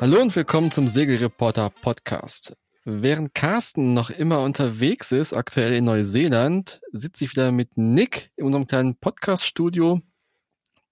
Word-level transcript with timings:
Hallo 0.00 0.18
und 0.22 0.34
willkommen 0.34 0.70
zum 0.70 0.88
Segelreporter 0.88 1.68
Podcast. 1.68 2.56
Während 2.86 3.34
Carsten 3.34 3.92
noch 3.92 4.08
immer 4.08 4.40
unterwegs 4.40 5.12
ist, 5.12 5.34
aktuell 5.34 5.74
in 5.74 5.84
Neuseeland, 5.84 6.80
sitze 6.90 7.26
ich 7.26 7.32
wieder 7.32 7.52
mit 7.52 7.76
Nick 7.76 8.30
in 8.36 8.46
unserem 8.46 8.66
kleinen 8.66 8.96
Podcast-Studio 8.96 10.00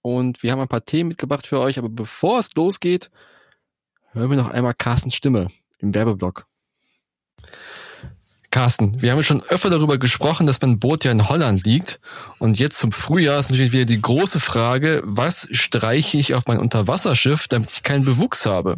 und 0.03 0.43
wir 0.43 0.53
haben 0.53 0.61
ein 0.61 0.69
paar 0.69 0.85
Themen 0.85 1.09
mitgebracht 1.09 1.47
für 1.47 1.59
euch. 1.59 1.79
Aber 1.79 1.89
bevor 1.89 2.39
es 2.39 2.55
losgeht, 2.55 3.11
hören 4.13 4.29
wir 4.29 4.37
noch 4.37 4.51
einmal 4.51 4.75
Carstens 4.75 5.15
Stimme 5.15 5.47
im 5.79 5.95
Werbeblock. 5.95 6.47
Carsten, 8.51 9.01
wir 9.01 9.13
haben 9.13 9.23
schon 9.23 9.43
öfter 9.45 9.71
darüber 9.71 9.97
gesprochen, 9.97 10.47
dass 10.47 10.61
mein 10.61 10.79
Boot 10.79 11.05
ja 11.05 11.13
in 11.13 11.31
Holland 11.31 11.65
liegt. 11.65 11.99
Und 12.39 12.59
jetzt 12.59 12.79
zum 12.79 12.93
Frühjahr 12.93 13.41
ist 13.41 13.49
natürlich 13.51 13.73
wieder 13.73 13.87
die 13.87 14.03
große 14.03 14.39
Frage, 14.39 15.01
was 15.05 15.49
streiche 15.53 16.19
ich 16.19 16.35
auf 16.35 16.47
mein 16.47 16.59
Unterwasserschiff, 16.59 17.49
damit 17.49 17.71
ich 17.71 17.83
keinen 17.83 18.05
Bewuchs 18.05 18.45
habe? 18.45 18.77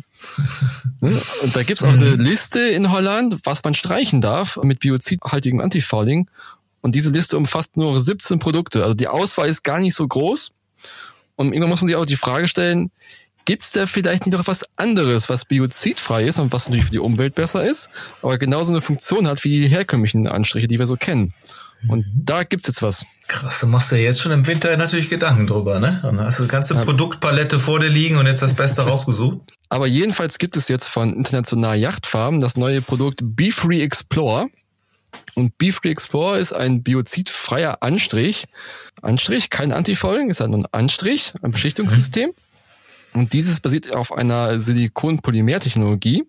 Ne? 1.00 1.20
Und 1.42 1.56
da 1.56 1.62
gibt's 1.62 1.82
auch 1.82 1.92
eine 1.92 2.16
Liste 2.16 2.60
in 2.60 2.92
Holland, 2.92 3.38
was 3.44 3.64
man 3.64 3.74
streichen 3.74 4.20
darf 4.20 4.58
mit 4.62 4.80
biozidhaltigem 4.80 5.60
Antifouling. 5.60 6.28
Und 6.82 6.94
diese 6.94 7.10
Liste 7.10 7.36
umfasst 7.36 7.76
nur 7.76 7.98
17 7.98 8.38
Produkte. 8.38 8.82
Also 8.82 8.94
die 8.94 9.08
Auswahl 9.08 9.48
ist 9.48 9.62
gar 9.62 9.80
nicht 9.80 9.94
so 9.94 10.06
groß. 10.06 10.52
Und 11.36 11.48
irgendwann 11.48 11.70
muss 11.70 11.80
man 11.80 11.88
sich 11.88 11.96
auch 11.96 12.06
die 12.06 12.16
Frage 12.16 12.48
stellen, 12.48 12.90
Gibt 13.46 13.64
es 13.64 13.72
da 13.72 13.86
vielleicht 13.86 14.26
nicht 14.26 14.36
noch 14.36 14.46
was 14.46 14.64
anderes, 14.76 15.28
was 15.28 15.44
biozidfrei 15.44 16.24
ist 16.24 16.38
und 16.38 16.52
was 16.52 16.68
natürlich 16.68 16.84
für 16.84 16.92
die 16.92 16.98
Umwelt 16.98 17.34
besser 17.34 17.64
ist, 17.64 17.88
aber 18.22 18.38
genauso 18.38 18.72
eine 18.72 18.80
Funktion 18.80 19.26
hat 19.26 19.42
wie 19.44 19.62
die 19.62 19.68
herkömmlichen 19.68 20.26
Anstriche, 20.26 20.66
die 20.66 20.78
wir 20.78 20.86
so 20.86 20.96
kennen? 20.96 21.32
Und 21.88 22.06
mhm. 22.06 22.24
da 22.24 22.42
gibt 22.42 22.68
es 22.68 22.74
jetzt 22.74 22.82
was. 22.82 23.06
Krass, 23.28 23.60
du 23.60 23.66
machst 23.68 23.92
dir 23.92 24.02
jetzt 24.02 24.20
schon 24.20 24.32
im 24.32 24.46
Winter 24.46 24.76
natürlich 24.76 25.08
Gedanken 25.08 25.46
drüber, 25.46 25.78
ne? 25.78 26.02
Und 26.02 26.20
hast 26.20 26.40
du 26.40 26.42
die 26.42 26.48
ganze 26.48 26.74
Produktpalette 26.74 27.60
vor 27.60 27.78
dir 27.78 27.88
liegen 27.88 28.16
und 28.16 28.26
jetzt 28.26 28.42
das 28.42 28.54
Beste 28.54 28.82
rausgesucht. 28.82 29.38
Aber 29.68 29.86
jedenfalls 29.86 30.38
gibt 30.38 30.56
es 30.56 30.68
jetzt 30.68 30.88
von 30.88 31.14
International 31.14 31.76
Yachtfarm 31.76 32.40
das 32.40 32.56
neue 32.56 32.82
Produkt 32.82 33.20
Be 33.22 33.52
Free 33.52 33.82
Explore. 33.82 34.48
Und 35.34 35.56
Be 35.58 35.70
Free 35.70 35.90
Explore 35.90 36.38
ist 36.38 36.52
ein 36.52 36.82
biozidfreier 36.82 37.82
Anstrich. 37.82 38.46
Anstrich, 39.00 39.48
kein 39.48 39.72
Antifouling, 39.72 40.28
ist 40.28 40.40
ja 40.40 40.48
nur 40.48 40.60
ein 40.60 40.66
Anstrich, 40.72 41.32
ein 41.42 41.52
Beschichtungssystem. 41.52 42.30
Mhm. 42.30 43.20
Und 43.20 43.32
dieses 43.32 43.60
basiert 43.60 43.94
auf 43.94 44.12
einer 44.12 44.60
Silikon-Polymer-Technologie 44.60 46.24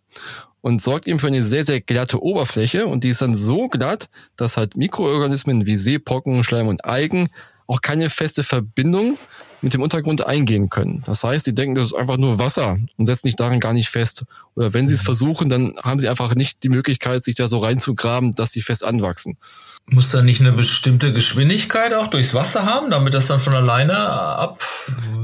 und 0.61 0.81
sorgt 0.81 1.07
eben 1.07 1.19
für 1.19 1.27
eine 1.27 1.43
sehr, 1.43 1.65
sehr 1.65 1.81
glatte 1.81 2.21
Oberfläche. 2.21 2.87
Und 2.87 3.03
die 3.03 3.09
ist 3.09 3.21
dann 3.21 3.35
so 3.35 3.67
glatt, 3.67 4.09
dass 4.35 4.57
halt 4.57 4.77
Mikroorganismen 4.77 5.65
wie 5.65 5.77
Seepocken, 5.77 6.43
Schleim 6.43 6.67
und 6.67 6.85
Algen 6.85 7.29
auch 7.67 7.81
keine 7.81 8.09
feste 8.09 8.43
Verbindung 8.43 9.17
mit 9.61 9.73
dem 9.73 9.81
Untergrund 9.81 10.25
eingehen 10.25 10.69
können. 10.69 11.03
Das 11.05 11.23
heißt, 11.23 11.45
die 11.45 11.53
denken, 11.53 11.75
das 11.75 11.85
ist 11.85 11.93
einfach 11.93 12.17
nur 12.17 12.39
Wasser 12.39 12.77
und 12.97 13.05
setzen 13.05 13.27
sich 13.27 13.35
darin 13.35 13.59
gar 13.59 13.73
nicht 13.73 13.89
fest. 13.89 14.25
Oder 14.55 14.73
wenn 14.73 14.87
sie 14.87 14.95
es 14.95 15.01
mhm. 15.01 15.05
versuchen, 15.05 15.49
dann 15.49 15.75
haben 15.83 15.99
sie 15.99 16.09
einfach 16.09 16.35
nicht 16.35 16.63
die 16.63 16.69
Möglichkeit, 16.69 17.23
sich 17.23 17.35
da 17.35 17.47
so 17.47 17.59
reinzugraben, 17.59 18.33
dass 18.33 18.51
sie 18.51 18.61
fest 18.61 18.83
anwachsen. 18.83 19.37
Muss 19.87 20.09
da 20.09 20.21
nicht 20.21 20.39
eine 20.39 20.53
bestimmte 20.53 21.11
Geschwindigkeit 21.11 21.93
auch 21.93 22.07
durchs 22.07 22.33
Wasser 22.33 22.65
haben, 22.65 22.89
damit 22.91 23.13
das 23.13 23.27
dann 23.27 23.41
von 23.41 23.53
alleine 23.53 23.97
ab? 23.97 24.63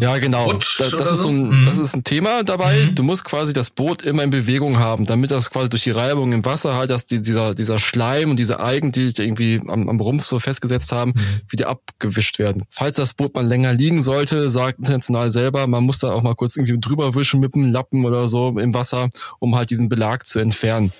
Ja, 0.01 0.17
genau. 0.17 0.51
Das, 0.51 0.91
das 0.91 1.11
ist 1.11 1.19
so 1.19 1.29
ein, 1.29 1.61
mhm. 1.61 1.63
das 1.63 1.77
ist 1.77 1.95
ein 1.95 2.03
Thema 2.03 2.43
dabei. 2.43 2.85
Mhm. 2.85 2.95
Du 2.95 3.03
musst 3.03 3.23
quasi 3.23 3.53
das 3.53 3.69
Boot 3.69 4.01
immer 4.01 4.23
in 4.23 4.29
Bewegung 4.29 4.77
haben, 4.77 5.05
damit 5.05 5.31
das 5.31 5.51
quasi 5.51 5.69
durch 5.69 5.83
die 5.83 5.91
Reibung 5.91 6.33
im 6.33 6.43
Wasser 6.43 6.75
halt, 6.75 6.89
dass 6.89 7.05
die, 7.05 7.21
dieser, 7.21 7.55
dieser 7.55 7.79
Schleim 7.79 8.31
und 8.31 8.37
diese 8.37 8.59
Algen, 8.59 8.91
die 8.91 9.07
sich 9.07 9.17
irgendwie 9.19 9.61
am, 9.67 9.87
am 9.87 9.99
Rumpf 10.01 10.25
so 10.25 10.37
festgesetzt 10.37 10.91
haben, 10.91 11.13
mhm. 11.15 11.41
wieder 11.47 11.69
abgewischt 11.69 12.37
werden. 12.37 12.65
Falls 12.69 12.97
das 12.97 13.13
Boot 13.13 13.35
mal 13.35 13.47
länger 13.47 13.73
liegen 13.73 14.01
sollte, 14.01 14.49
sagt 14.49 14.79
international 14.79 15.31
selber, 15.31 15.65
man 15.67 15.85
muss 15.85 15.99
dann 15.99 16.11
auch 16.11 16.23
mal 16.23 16.35
kurz 16.35 16.57
irgendwie 16.57 16.77
drüber 16.77 17.15
wischen 17.15 17.39
mit 17.39 17.55
einem 17.55 17.71
Lappen 17.71 18.03
oder 18.03 18.27
so 18.27 18.57
im 18.59 18.73
Wasser, 18.73 19.09
um 19.39 19.55
halt 19.55 19.69
diesen 19.69 19.87
Belag 19.87 20.25
zu 20.25 20.39
entfernen, 20.39 20.91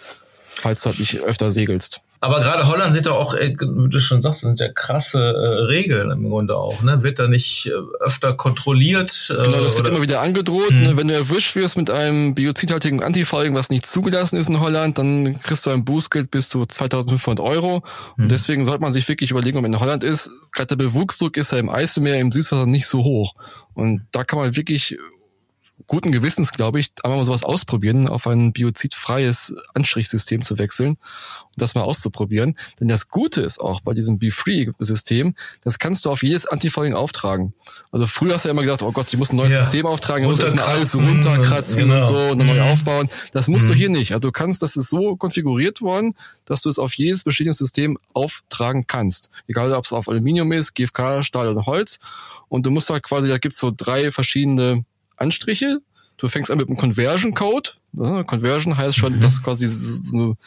falls 0.47 0.83
du 0.83 0.89
halt 0.89 0.99
nicht 0.99 1.19
öfter 1.19 1.51
segelst. 1.51 2.01
Aber 2.19 2.39
gerade 2.39 2.67
Holland 2.67 2.95
sind 2.95 3.05
doch 3.05 3.15
auch, 3.15 3.35
wie 3.35 3.55
du 3.89 3.99
schon 3.99 4.21
sagst, 4.21 4.39
sind 4.39 4.59
ja 4.59 4.69
krasse 4.69 5.19
äh, 5.19 5.65
Regeln 5.65 6.09
im 6.09 6.29
Grunde 6.29 6.55
auch. 6.57 6.81
Ne? 6.81 7.03
Wird 7.03 7.19
da 7.19 7.27
nicht 7.27 7.67
äh, 7.67 7.71
öfter 7.99 8.33
kontrolliert? 8.33 9.31
Äh, 9.31 9.43
genau, 9.43 9.63
das 9.63 9.77
wird 9.77 9.87
immer 9.87 10.01
wieder 10.01 10.21
angedroht. 10.21 10.71
Mhm. 10.71 10.81
Ne? 10.81 10.97
Wenn 10.97 11.07
du 11.07 11.13
erwischt 11.13 11.55
wirst 11.55 11.77
mit 11.77 11.91
einem 11.91 12.33
biozidhaltigen 12.33 13.03
Antifouling, 13.03 13.53
was 13.53 13.69
nicht 13.69 13.85
zugelassen 13.85 14.37
ist 14.37 14.49
in 14.49 14.59
Holland, 14.59 14.97
dann 14.97 15.39
kriegst 15.41 15.65
du 15.67 15.69
ein 15.69 15.85
Bußgeld 15.85 16.31
bis 16.31 16.49
zu 16.49 16.65
2500 16.65 17.45
Euro. 17.45 17.83
Mhm. 18.15 18.23
Und 18.23 18.31
deswegen 18.31 18.63
sollte 18.63 18.81
man 18.81 18.91
sich 18.91 19.07
wirklich 19.07 19.29
überlegen, 19.29 19.57
ob 19.57 19.61
man 19.61 19.73
in 19.73 19.79
Holland 19.79 20.03
ist. 20.03 20.31
Gerade 20.51 20.75
der 20.75 20.83
Bewuchsdruck 20.83 21.37
ist 21.37 21.51
ja 21.51 21.59
im 21.59 21.69
Eiselmeer, 21.69 22.19
im 22.19 22.31
Süßwasser 22.31 22.65
nicht 22.65 22.87
so 22.87 23.03
hoch. 23.03 23.35
Und 23.75 24.01
da 24.11 24.23
kann 24.23 24.39
man 24.39 24.55
wirklich 24.55 24.97
guten 25.85 26.11
Gewissens, 26.11 26.51
glaube 26.51 26.79
ich, 26.79 26.91
einmal 27.03 27.19
mal 27.19 27.25
sowas 27.25 27.43
ausprobieren, 27.43 28.07
auf 28.07 28.25
ein 28.25 28.51
biozidfreies 28.51 29.53
Anstrichsystem 29.75 30.41
zu 30.41 30.57
wechseln 30.57 30.89
und 30.89 30.97
das 31.57 31.75
mal 31.75 31.83
auszuprobieren. 31.83 32.57
Denn 32.79 32.87
das 32.87 33.09
Gute 33.09 33.41
ist 33.41 33.59
auch 33.59 33.81
bei 33.81 33.93
diesem 33.93 34.17
Be-Free-System, 34.17 35.35
das 35.63 35.77
kannst 35.77 36.05
du 36.05 36.09
auf 36.09 36.23
jedes 36.23 36.47
Antifouling 36.47 36.95
auftragen. 36.95 37.53
Also 37.91 38.07
früher 38.07 38.33
hast 38.33 38.45
du 38.45 38.49
ja 38.49 38.53
immer 38.53 38.63
gedacht, 38.63 38.81
oh 38.81 38.91
Gott, 38.91 39.13
ich 39.13 39.19
muss 39.19 39.31
ein 39.31 39.35
neues 39.35 39.53
ja. 39.53 39.61
System 39.61 39.85
auftragen, 39.85 40.23
ich 40.23 40.29
muss 40.29 40.39
das 40.39 40.55
mal 40.55 40.65
alles 40.65 40.95
runterkratzen 40.95 41.83
und, 41.83 41.89
genau. 41.89 41.97
und 41.97 42.03
so 42.03 42.31
und 42.31 42.37
mhm. 42.39 42.47
neu 42.47 42.61
aufbauen. 42.61 43.09
Das 43.31 43.47
musst 43.47 43.65
mhm. 43.65 43.69
du 43.69 43.75
hier 43.75 43.89
nicht. 43.89 44.13
Also 44.13 44.21
du 44.21 44.31
kannst, 44.31 44.63
das 44.63 44.75
ist 44.75 44.89
so 44.89 45.15
konfiguriert 45.15 45.81
worden, 45.81 46.15
dass 46.45 46.61
du 46.63 46.69
es 46.69 46.79
auf 46.79 46.95
jedes 46.95 47.23
Beschädigungssystem 47.23 47.99
auftragen 48.13 48.87
kannst. 48.87 49.29
Egal, 49.47 49.71
ob 49.73 49.85
es 49.85 49.93
auf 49.93 50.09
Aluminium 50.09 50.51
ist, 50.53 50.73
GFK, 50.73 51.23
Stahl 51.23 51.47
oder 51.47 51.65
Holz. 51.65 51.99
Und 52.49 52.65
du 52.65 52.71
musst 52.71 52.89
halt 52.89 53.03
quasi, 53.03 53.27
da 53.27 53.37
gibt's 53.37 53.59
so 53.59 53.71
drei 53.75 54.11
verschiedene 54.11 54.85
Anstriche. 55.17 55.81
Du 56.17 56.27
fängst 56.27 56.49
an 56.49 56.57
mit 56.57 56.67
einem 56.67 56.77
Conversion 56.77 57.33
Code. 57.33 57.71
Ja, 57.93 58.23
Conversion 58.23 58.77
heißt 58.77 58.97
schon, 58.97 59.15
mhm. 59.15 59.19
dass 59.19 59.43
quasi 59.43 59.67
so 59.67 60.17
eine, 60.17 60.37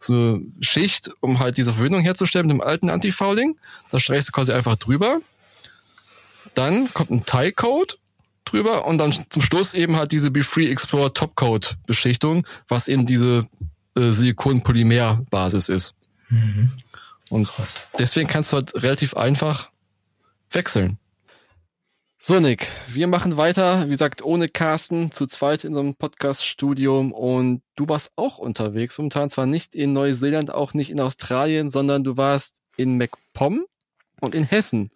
so 0.00 0.14
eine 0.14 0.42
Schicht, 0.60 1.10
um 1.20 1.38
halt 1.38 1.56
diese 1.56 1.72
Verbindung 1.72 2.02
herzustellen 2.02 2.46
mit 2.46 2.56
dem 2.56 2.60
alten 2.60 2.90
Antifouling. 2.90 3.56
Da 3.90 4.00
streichst 4.00 4.28
du 4.28 4.32
quasi 4.32 4.52
einfach 4.52 4.76
drüber. 4.76 5.20
Dann 6.54 6.92
kommt 6.92 7.10
ein 7.10 7.24
Tie 7.24 7.52
Code 7.52 7.94
drüber 8.44 8.86
und 8.86 8.98
dann 8.98 9.12
zum 9.12 9.42
Schluss 9.42 9.74
eben 9.74 9.96
halt 9.96 10.12
diese 10.12 10.30
Be 10.30 10.44
Free 10.44 10.70
Explore 10.70 11.12
Topcode 11.12 11.76
Beschichtung, 11.86 12.46
was 12.68 12.88
eben 12.88 13.06
diese 13.06 13.46
äh, 13.96 14.10
Silikon-Polymer-Basis 14.10 15.68
ist. 15.68 15.94
Mhm. 16.28 16.70
Und 17.30 17.48
Krass. 17.48 17.78
deswegen 17.98 18.28
kannst 18.28 18.52
du 18.52 18.56
halt 18.56 18.74
relativ 18.82 19.14
einfach 19.14 19.70
wechseln. 20.50 20.98
So, 22.26 22.40
Nick, 22.40 22.68
wir 22.88 23.06
machen 23.06 23.36
weiter, 23.36 23.84
wie 23.84 23.90
gesagt, 23.90 24.24
ohne 24.24 24.48
Carsten, 24.48 25.12
zu 25.12 25.26
zweit 25.26 25.62
in 25.62 25.74
so 25.74 25.80
einem 25.80 25.94
Podcast-Studium 25.94 27.12
und 27.12 27.60
du 27.76 27.86
warst 27.86 28.12
auch 28.16 28.38
unterwegs, 28.38 28.96
momentan 28.96 29.28
zwar 29.28 29.44
nicht 29.44 29.74
in 29.74 29.92
Neuseeland, 29.92 30.50
auch 30.50 30.72
nicht 30.72 30.90
in 30.90 31.00
Australien, 31.00 31.68
sondern 31.68 32.02
du 32.02 32.16
warst 32.16 32.62
in 32.78 32.96
MacPom 32.96 33.66
und 34.22 34.34
in 34.34 34.44
Hessen. 34.44 34.88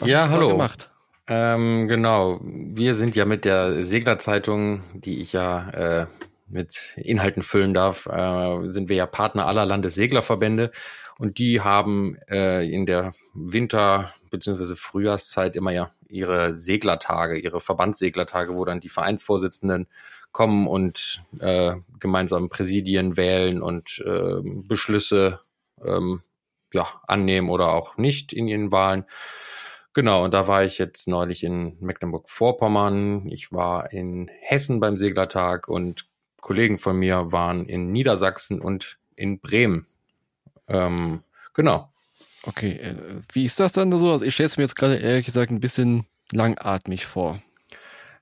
Was 0.00 0.08
ja, 0.08 0.18
hast 0.22 0.30
du 0.30 0.32
hallo. 0.32 0.48
gemacht? 0.48 0.90
Ähm, 1.28 1.86
genau, 1.86 2.40
wir 2.42 2.96
sind 2.96 3.14
ja 3.14 3.24
mit 3.24 3.44
der 3.44 3.84
Seglerzeitung, 3.84 4.82
die 4.94 5.20
ich 5.20 5.32
ja 5.32 5.70
äh, 5.70 6.06
mit 6.48 6.96
Inhalten 6.96 7.44
füllen 7.44 7.72
darf, 7.72 8.06
äh, 8.06 8.66
sind 8.66 8.88
wir 8.88 8.96
ja 8.96 9.06
Partner 9.06 9.46
aller 9.46 9.64
Landesseglerverbände 9.64 10.72
und 11.20 11.36
die 11.36 11.60
haben 11.60 12.16
äh, 12.30 12.66
in 12.66 12.86
der 12.86 13.12
Winter- 13.34 14.10
bzw. 14.30 14.74
Frühjahrszeit 14.74 15.54
immer 15.54 15.70
ja 15.70 15.90
ihre 16.08 16.54
Seglertage, 16.54 17.38
ihre 17.38 17.60
Verbandsseglertage, 17.60 18.54
wo 18.54 18.64
dann 18.64 18.80
die 18.80 18.88
Vereinsvorsitzenden 18.88 19.86
kommen 20.32 20.66
und 20.66 21.22
äh, 21.40 21.74
gemeinsam 21.98 22.48
Präsidien 22.48 23.18
wählen 23.18 23.60
und 23.60 24.02
äh, 24.06 24.40
Beschlüsse 24.42 25.40
ähm, 25.84 26.22
ja, 26.72 26.86
annehmen 27.06 27.50
oder 27.50 27.72
auch 27.72 27.98
nicht 27.98 28.32
in 28.32 28.48
ihren 28.48 28.72
Wahlen. 28.72 29.04
Genau, 29.92 30.24
und 30.24 30.32
da 30.32 30.46
war 30.46 30.64
ich 30.64 30.78
jetzt 30.78 31.06
neulich 31.06 31.44
in 31.44 31.76
Mecklenburg-Vorpommern, 31.80 33.26
ich 33.28 33.52
war 33.52 33.92
in 33.92 34.30
Hessen 34.40 34.80
beim 34.80 34.96
Seglertag 34.96 35.68
und 35.68 36.06
Kollegen 36.40 36.78
von 36.78 36.96
mir 36.96 37.30
waren 37.30 37.66
in 37.66 37.92
Niedersachsen 37.92 38.62
und 38.62 38.98
in 39.16 39.40
Bremen. 39.40 39.86
Ähm, 40.70 41.22
genau. 41.54 41.90
Okay, 42.44 42.72
äh, 42.72 42.94
wie 43.32 43.44
ist 43.44 43.60
das 43.60 43.72
dann 43.72 43.96
so? 43.98 44.10
Also 44.10 44.24
ich 44.24 44.34
stelle 44.34 44.46
es 44.46 44.56
mir 44.56 44.64
jetzt 44.64 44.76
gerade 44.76 44.96
ehrlich 44.96 45.26
gesagt 45.26 45.50
ein 45.50 45.60
bisschen 45.60 46.06
langatmig 46.32 47.06
vor. 47.06 47.42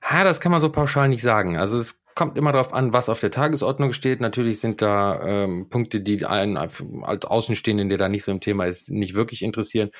Ha, 0.01 0.23
das 0.23 0.41
kann 0.41 0.51
man 0.51 0.61
so 0.61 0.69
pauschal 0.69 1.09
nicht 1.09 1.21
sagen. 1.21 1.57
Also 1.57 1.77
es 1.77 2.03
kommt 2.15 2.37
immer 2.37 2.51
darauf 2.51 2.73
an, 2.73 2.91
was 2.91 3.07
auf 3.07 3.21
der 3.21 3.31
Tagesordnung 3.31 3.93
steht. 3.93 4.19
Natürlich 4.19 4.59
sind 4.59 4.81
da 4.81 5.21
ähm, 5.25 5.69
Punkte, 5.69 6.01
die 6.01 6.25
einen 6.25 6.57
als 6.57 6.81
Außenstehenden, 7.25 7.87
der 7.87 7.97
da 7.97 8.09
nicht 8.09 8.25
so 8.25 8.31
im 8.31 8.41
Thema 8.41 8.65
ist, 8.65 8.89
nicht 8.91 9.13
wirklich 9.13 9.41
interessieren. 9.41 9.91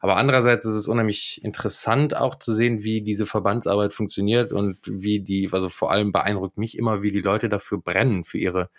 Aber 0.00 0.16
andererseits 0.16 0.64
ist 0.64 0.74
es 0.74 0.88
unheimlich 0.88 1.42
interessant 1.44 2.16
auch 2.16 2.34
zu 2.36 2.54
sehen, 2.54 2.82
wie 2.82 3.02
diese 3.02 3.26
Verbandsarbeit 3.26 3.92
funktioniert 3.92 4.52
und 4.52 4.78
wie 4.86 5.20
die, 5.20 5.50
also 5.52 5.68
vor 5.68 5.90
allem 5.90 6.12
beeindruckt 6.12 6.56
mich 6.56 6.78
immer, 6.78 7.02
wie 7.02 7.10
die 7.10 7.20
Leute 7.20 7.48
dafür 7.50 7.78
brennen, 7.78 8.24
für 8.24 8.38
ihre 8.38 8.70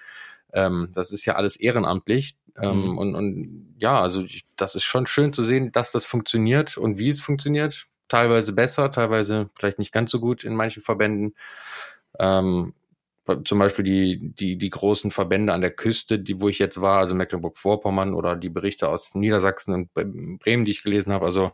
ähm, 0.54 0.90
das 0.94 1.12
ist 1.12 1.26
ja 1.26 1.36
alles 1.36 1.56
ehrenamtlich. 1.58 2.38
Ähm, 2.60 2.92
mhm. 2.92 2.98
und, 2.98 3.16
und 3.16 3.76
ja, 3.80 4.02
also 4.02 4.24
ich, 4.24 4.46
das 4.56 4.76
ist 4.76 4.84
schon 4.84 5.06
schön 5.06 5.34
zu 5.34 5.44
sehen, 5.44 5.72
dass 5.72 5.92
das 5.92 6.06
funktioniert 6.06 6.78
und 6.78 6.98
wie 6.98 7.10
es 7.10 7.22
funktioniert. 7.22 7.88
Teilweise 8.08 8.54
besser, 8.54 8.90
teilweise 8.90 9.50
vielleicht 9.58 9.80
nicht 9.80 9.92
ganz 9.92 10.12
so 10.12 10.20
gut 10.20 10.44
in 10.44 10.56
manchen 10.56 10.82
Verbänden. 10.82 11.36
Ähm, 12.20 12.74
zum 13.44 13.60
Beispiel 13.60 13.84
die, 13.84 14.34
die, 14.34 14.58
die 14.58 14.70
großen 14.70 15.12
Verbände 15.12 15.54
an 15.54 15.62
der 15.62 15.72
Küste, 15.72 16.18
die, 16.18 16.40
wo 16.42 16.48
ich 16.48 16.60
jetzt 16.60 16.80
war, 16.80 17.00
also 17.00 17.14
Mecklenburg-Vorpommern 17.14 18.14
oder 18.14 18.36
die 18.36 18.50
Berichte 18.50 18.88
aus 18.88 19.16
Niedersachsen 19.16 19.74
und 19.74 19.94
Bremen, 20.40 20.64
die 20.64 20.72
ich 20.72 20.82
gelesen 20.82 21.12
habe, 21.12 21.26
also 21.26 21.52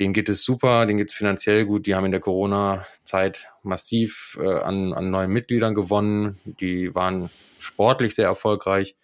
denen 0.00 0.12
geht 0.12 0.28
es 0.28 0.42
super, 0.42 0.84
denen 0.84 0.98
geht 0.98 1.10
es 1.10 1.14
finanziell 1.14 1.64
gut. 1.64 1.86
Die 1.86 1.94
haben 1.94 2.04
in 2.04 2.10
der 2.10 2.20
Corona-Zeit 2.20 3.48
massiv 3.62 4.36
äh, 4.40 4.60
an, 4.60 4.92
an 4.92 5.10
neuen 5.10 5.30
Mitgliedern 5.30 5.74
gewonnen. 5.74 6.38
Die 6.44 6.94
waren 6.94 7.30
sportlich 7.58 8.14
sehr 8.14 8.26
erfolgreich. 8.26 8.94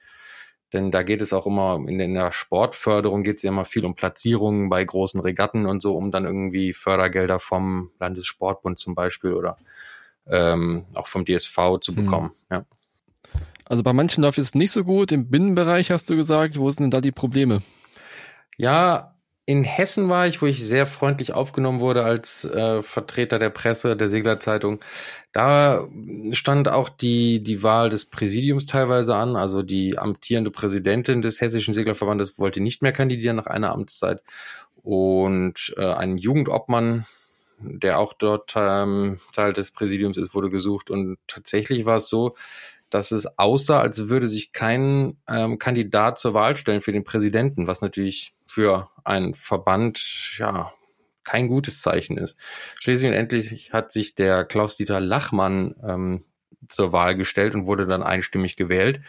Denn 0.73 0.91
da 0.91 1.03
geht 1.03 1.21
es 1.21 1.33
auch 1.33 1.47
immer, 1.47 1.81
in 1.87 2.15
der 2.15 2.33
Sportförderung 2.33 3.23
geht 3.23 3.37
es 3.37 3.43
ja 3.43 3.51
immer 3.51 3.65
viel 3.65 3.85
um 3.85 3.95
Platzierungen 3.95 4.71
bei 4.71 4.83
großen 4.83 5.21
Regatten 5.21 5.67
und 5.67 5.83
so, 5.83 5.95
um 5.97 6.11
dann 6.11 6.25
irgendwie 6.25 6.73
Fördergelder 6.73 7.39
vom 7.39 7.91
Landessportbund 7.99 8.79
zum 8.79 8.95
Beispiel 8.95 9.35
oder 9.35 9.57
ähm, 10.27 10.87
auch 10.95 11.09
vom 11.09 11.25
DSV 11.25 11.79
zu 11.81 11.95
hm. 11.95 11.97
bekommen. 11.97 12.31
Mhm. 12.49 12.57
Ja. 12.57 12.65
Also 13.67 13.83
bei 13.83 13.93
manchen 13.93 14.23
läuft 14.23 14.39
es 14.39 14.55
nicht 14.55 14.73
so 14.73 14.85
gut. 14.85 15.13
Im 15.13 15.29
Binnenbereich 15.29 15.91
hast 15.91 16.09
du 16.11 16.17
gesagt, 16.17 16.59
wo 16.59 16.71
sind 16.71 16.85
denn 16.85 16.91
da 16.91 17.01
die 17.01 17.13
Probleme? 17.13 17.63
Ja, 18.57 19.12
in 19.45 19.65
Hessen 19.65 20.09
war 20.09 20.27
ich, 20.29 20.41
wo 20.41 20.47
ich 20.47 20.65
sehr 20.65 20.87
freundlich 20.87 21.33
aufgenommen 21.33 21.81
wurde 21.81 22.05
als 22.05 22.45
äh, 22.45 22.83
Vertreter 22.83 23.41
der 23.41 23.51
Presse, 23.51 23.97
der 23.97 24.09
Seglerzeitung. 24.09 24.81
Da 25.33 25.89
stand 26.31 26.69
auch 26.69 26.89
die, 26.89 27.43
die 27.43 27.63
Wahl 27.63 27.89
des 27.89 28.07
Präsidiums 28.07 28.67
teilweise 28.67 29.17
an. 29.17 29.35
Also 29.35 29.63
die 29.63 29.99
amtierende 29.99 30.53
Präsidentin 30.53 31.23
des 31.23 31.41
Hessischen 31.41 31.75
Seglerverbandes 31.75 32.39
wollte 32.39 32.61
nicht 32.61 32.83
mehr 32.83 32.93
kandidieren 32.93 33.37
nach 33.37 33.47
einer 33.47 33.73
Amtszeit. 33.73 34.23
Und 34.83 35.75
äh, 35.77 35.93
ein 35.93 36.19
Jugendobmann, 36.19 37.05
der 37.61 37.99
auch 37.99 38.13
dort 38.13 38.55
ähm, 38.57 39.19
Teil 39.33 39.53
des 39.53 39.73
Präsidiums 39.73 40.19
ist, 40.19 40.35
wurde 40.35 40.51
gesucht. 40.51 40.89
Und 40.89 41.19
tatsächlich 41.27 41.85
war 41.85 41.97
es 41.97 42.09
so, 42.09 42.37
dass 42.93 43.11
es 43.11 43.39
aussah, 43.39 43.81
als 43.81 44.11
würde 44.11 44.29
sich 44.29 44.53
kein 44.53 45.17
ähm, 45.27 45.59
Kandidat 45.59 46.19
zur 46.19 46.35
Wahl 46.35 46.57
stellen 46.57 46.83
für 46.83 46.93
den 46.93 47.05
Präsidenten, 47.05 47.67
was 47.67 47.81
natürlich 47.81 48.35
für 48.47 48.89
einen 49.03 49.35
Verband 49.35 50.37
ja 50.37 50.73
kein 51.25 51.49
gutes 51.49 51.81
Zeichen 51.81 52.19
ist. 52.19 52.39
Schließlich 52.81 53.11
und 53.11 53.17
endlich 53.17 53.73
hat 53.73 53.93
sich 53.93 54.15
der 54.15 54.45
Klaus-Dieter 54.45 55.01
Lachmann 55.01 55.75
ähm, 55.83 56.23
zur 56.69 56.93
Wahl 56.93 57.17
gestellt 57.17 57.55
und 57.55 57.67
wurde 57.67 57.87
dann 57.87 58.03
einstimmig 58.03 58.57
gewählt. 58.57 59.01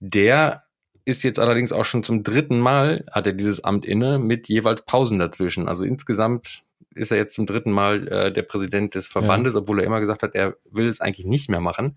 Der 0.00 0.64
ist 1.04 1.22
jetzt 1.22 1.38
allerdings 1.38 1.70
auch 1.70 1.84
schon 1.84 2.02
zum 2.02 2.24
dritten 2.24 2.58
Mal, 2.58 3.04
hat 3.12 3.26
er 3.28 3.34
dieses 3.34 3.62
Amt 3.62 3.86
inne, 3.86 4.18
mit 4.18 4.48
jeweils 4.48 4.82
Pausen 4.82 5.20
dazwischen. 5.20 5.68
Also 5.68 5.84
insgesamt 5.84 6.64
ist 6.94 7.12
er 7.12 7.18
jetzt 7.18 7.34
zum 7.34 7.46
dritten 7.46 7.70
Mal 7.70 8.08
äh, 8.08 8.32
der 8.32 8.42
Präsident 8.42 8.96
des 8.96 9.06
Verbandes, 9.06 9.54
ja. 9.54 9.60
obwohl 9.60 9.78
er 9.78 9.86
immer 9.86 10.00
gesagt 10.00 10.24
hat, 10.24 10.34
er 10.34 10.56
will 10.70 10.88
es 10.88 11.00
eigentlich 11.00 11.26
nicht 11.26 11.48
mehr 11.48 11.60
machen 11.60 11.96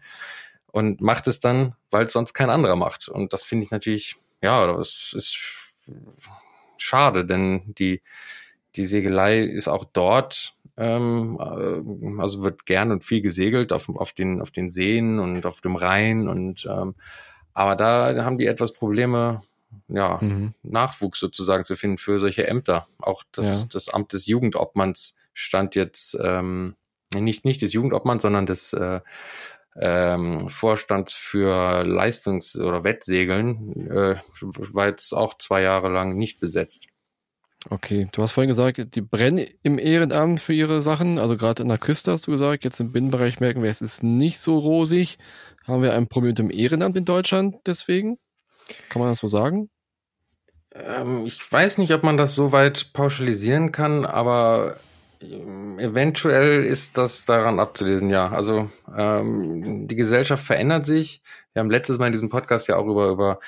und 0.75 0.99
macht 0.99 1.25
es 1.27 1.39
dann, 1.39 1.73
weil 1.89 2.07
es 2.07 2.11
sonst 2.11 2.33
kein 2.33 2.49
anderer 2.49 2.75
macht. 2.75 3.07
Und 3.07 3.31
das 3.31 3.43
finde 3.43 3.63
ich 3.63 3.71
natürlich, 3.71 4.17
ja, 4.41 4.67
das 4.67 5.13
ist 5.15 5.37
schade, 6.75 7.25
denn 7.25 7.73
die, 7.77 8.01
die 8.75 8.85
Segelei 8.85 9.39
ist 9.39 9.69
auch 9.69 9.85
dort, 9.85 10.53
ähm, 10.75 11.39
äh, 11.39 12.21
also 12.21 12.43
wird 12.43 12.65
gern 12.65 12.91
und 12.91 13.05
viel 13.05 13.21
gesegelt 13.21 13.71
auf, 13.71 13.87
auf, 13.87 14.11
den, 14.11 14.41
auf 14.41 14.51
den 14.51 14.67
Seen 14.67 15.19
und 15.19 15.45
auf 15.45 15.61
dem 15.61 15.77
Rhein 15.77 16.27
und 16.27 16.65
ähm, 16.69 16.95
aber 17.53 17.77
da 17.77 18.25
haben 18.25 18.37
die 18.37 18.47
etwas 18.47 18.73
Probleme, 18.73 19.41
ja, 19.87 20.19
mhm. 20.21 20.55
Nachwuchs 20.61 21.21
sozusagen 21.21 21.63
zu 21.63 21.77
finden 21.77 21.97
für 21.97 22.19
solche 22.19 22.47
Ämter. 22.47 22.85
Auch 22.99 23.23
das, 23.31 23.61
ja. 23.61 23.67
das 23.71 23.87
Amt 23.87 24.11
des 24.11 24.25
Jugendobmanns 24.25 25.15
stand 25.31 25.75
jetzt 25.75 26.17
ähm, 26.21 26.75
nicht, 27.13 27.45
nicht 27.45 27.61
des 27.61 27.71
Jugendobmanns, 27.71 28.23
sondern 28.23 28.45
des 28.45 28.73
äh, 28.73 28.99
ähm, 29.77 30.49
Vorstands 30.49 31.13
für 31.13 31.83
Leistungs- 31.83 32.57
oder 32.57 32.83
Wettsegeln 32.83 33.89
äh, 33.89 34.15
war 34.73 34.87
jetzt 34.87 35.13
auch 35.13 35.37
zwei 35.37 35.61
Jahre 35.61 35.89
lang 35.89 36.15
nicht 36.15 36.39
besetzt. 36.39 36.87
Okay, 37.69 38.07
du 38.11 38.21
hast 38.21 38.33
vorhin 38.33 38.49
gesagt, 38.49 38.95
die 38.95 39.01
brennen 39.01 39.47
im 39.63 39.79
Ehrenamt 39.79 40.39
für 40.39 40.53
ihre 40.53 40.83
Sachen. 40.83 41.17
Also 41.17 41.35
gerade 41.35 41.63
in 41.63 41.69
der 41.69 41.79
Küste 41.79 42.11
hast 42.11 42.27
du 42.27 42.31
gesagt, 42.31 42.63
jetzt 42.63 42.79
im 42.79 42.91
Binnenbereich 42.91 43.39
merken 43.39 43.63
wir, 43.63 43.69
es 43.69 43.81
ist 43.81 44.03
nicht 44.03 44.39
so 44.39 44.59
rosig. 44.59 45.17
Haben 45.65 45.81
wir 45.81 45.93
ein 45.93 46.07
Problem 46.07 46.29
mit 46.29 46.37
dem 46.37 46.51
Ehrenamt 46.51 46.95
in 46.95 47.05
Deutschland 47.05 47.55
deswegen? 47.65 48.19
Kann 48.89 49.01
man 49.01 49.09
das 49.09 49.19
so 49.19 49.27
sagen? 49.27 49.69
Ähm, 50.75 51.25
ich 51.25 51.51
weiß 51.51 51.79
nicht, 51.79 51.91
ob 51.91 52.03
man 52.03 52.17
das 52.17 52.35
so 52.35 52.51
weit 52.51 52.93
pauschalisieren 52.93 53.71
kann, 53.71 54.05
aber 54.05 54.77
Eventuell 55.77 56.63
ist 56.63 56.97
das 56.97 57.25
daran 57.25 57.59
abzulesen, 57.59 58.09
ja. 58.09 58.29
Also 58.29 58.69
ähm, 58.95 59.87
die 59.87 59.95
Gesellschaft 59.95 60.43
verändert 60.43 60.85
sich. 60.85 61.21
Wir 61.53 61.61
haben 61.61 61.69
letztes 61.69 61.97
Mal 61.97 62.07
in 62.07 62.11
diesem 62.11 62.29
Podcast 62.29 62.67
ja 62.67 62.77
auch 62.77 62.87
über, 62.87 63.09
über 63.09 63.39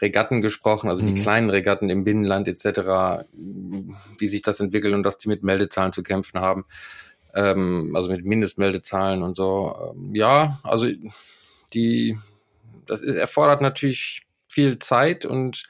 Regatten 0.00 0.42
gesprochen, 0.42 0.88
also 0.88 1.02
mhm. 1.02 1.14
die 1.14 1.22
kleinen 1.22 1.50
Regatten 1.50 1.88
im 1.90 2.04
Binnenland 2.04 2.48
etc., 2.48 3.26
wie 3.32 4.26
sich 4.26 4.42
das 4.42 4.60
entwickelt 4.60 4.94
und 4.94 5.02
dass 5.02 5.18
die 5.18 5.28
mit 5.28 5.42
Meldezahlen 5.42 5.92
zu 5.92 6.02
kämpfen 6.02 6.40
haben. 6.40 6.64
Ähm, 7.34 7.92
also 7.94 8.10
mit 8.10 8.24
Mindestmeldezahlen 8.24 9.22
und 9.22 9.36
so. 9.36 9.94
Ähm, 9.94 10.14
ja, 10.14 10.58
also 10.62 10.86
die, 11.72 12.16
das 12.86 13.00
ist, 13.00 13.16
erfordert 13.16 13.60
natürlich 13.60 14.26
viel 14.48 14.78
Zeit 14.78 15.26
und 15.26 15.66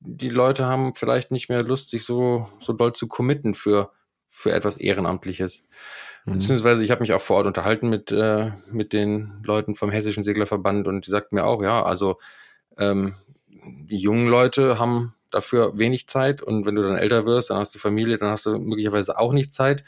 die 0.00 0.28
Leute 0.28 0.66
haben 0.66 0.94
vielleicht 0.94 1.30
nicht 1.30 1.48
mehr 1.48 1.62
Lust, 1.62 1.90
sich 1.90 2.04
so, 2.04 2.48
so 2.58 2.72
doll 2.72 2.92
zu 2.92 3.08
committen 3.08 3.54
für 3.54 3.90
für 4.26 4.52
etwas 4.52 4.76
Ehrenamtliches. 4.76 5.64
Mhm. 6.24 6.34
Beziehungsweise 6.34 6.84
ich 6.84 6.90
habe 6.90 7.00
mich 7.00 7.12
auch 7.12 7.20
vor 7.20 7.36
Ort 7.36 7.46
unterhalten 7.46 7.88
mit, 7.88 8.12
äh, 8.12 8.50
mit 8.70 8.92
den 8.92 9.42
Leuten 9.44 9.74
vom 9.74 9.90
Hessischen 9.90 10.24
Seglerverband 10.24 10.88
und 10.88 11.06
die 11.06 11.10
sagten 11.10 11.36
mir 11.36 11.44
auch, 11.44 11.62
ja, 11.62 11.82
also 11.84 12.18
ähm, 12.76 13.14
die 13.48 13.98
jungen 13.98 14.28
Leute 14.28 14.78
haben 14.78 15.14
dafür 15.30 15.78
wenig 15.78 16.06
Zeit 16.06 16.42
und 16.42 16.66
wenn 16.66 16.74
du 16.74 16.82
dann 16.82 16.96
älter 16.96 17.26
wirst, 17.26 17.50
dann 17.50 17.58
hast 17.58 17.74
du 17.74 17.78
Familie, 17.78 18.18
dann 18.18 18.30
hast 18.30 18.46
du 18.46 18.58
möglicherweise 18.58 19.18
auch 19.18 19.32
nicht 19.32 19.52
Zeit, 19.52 19.84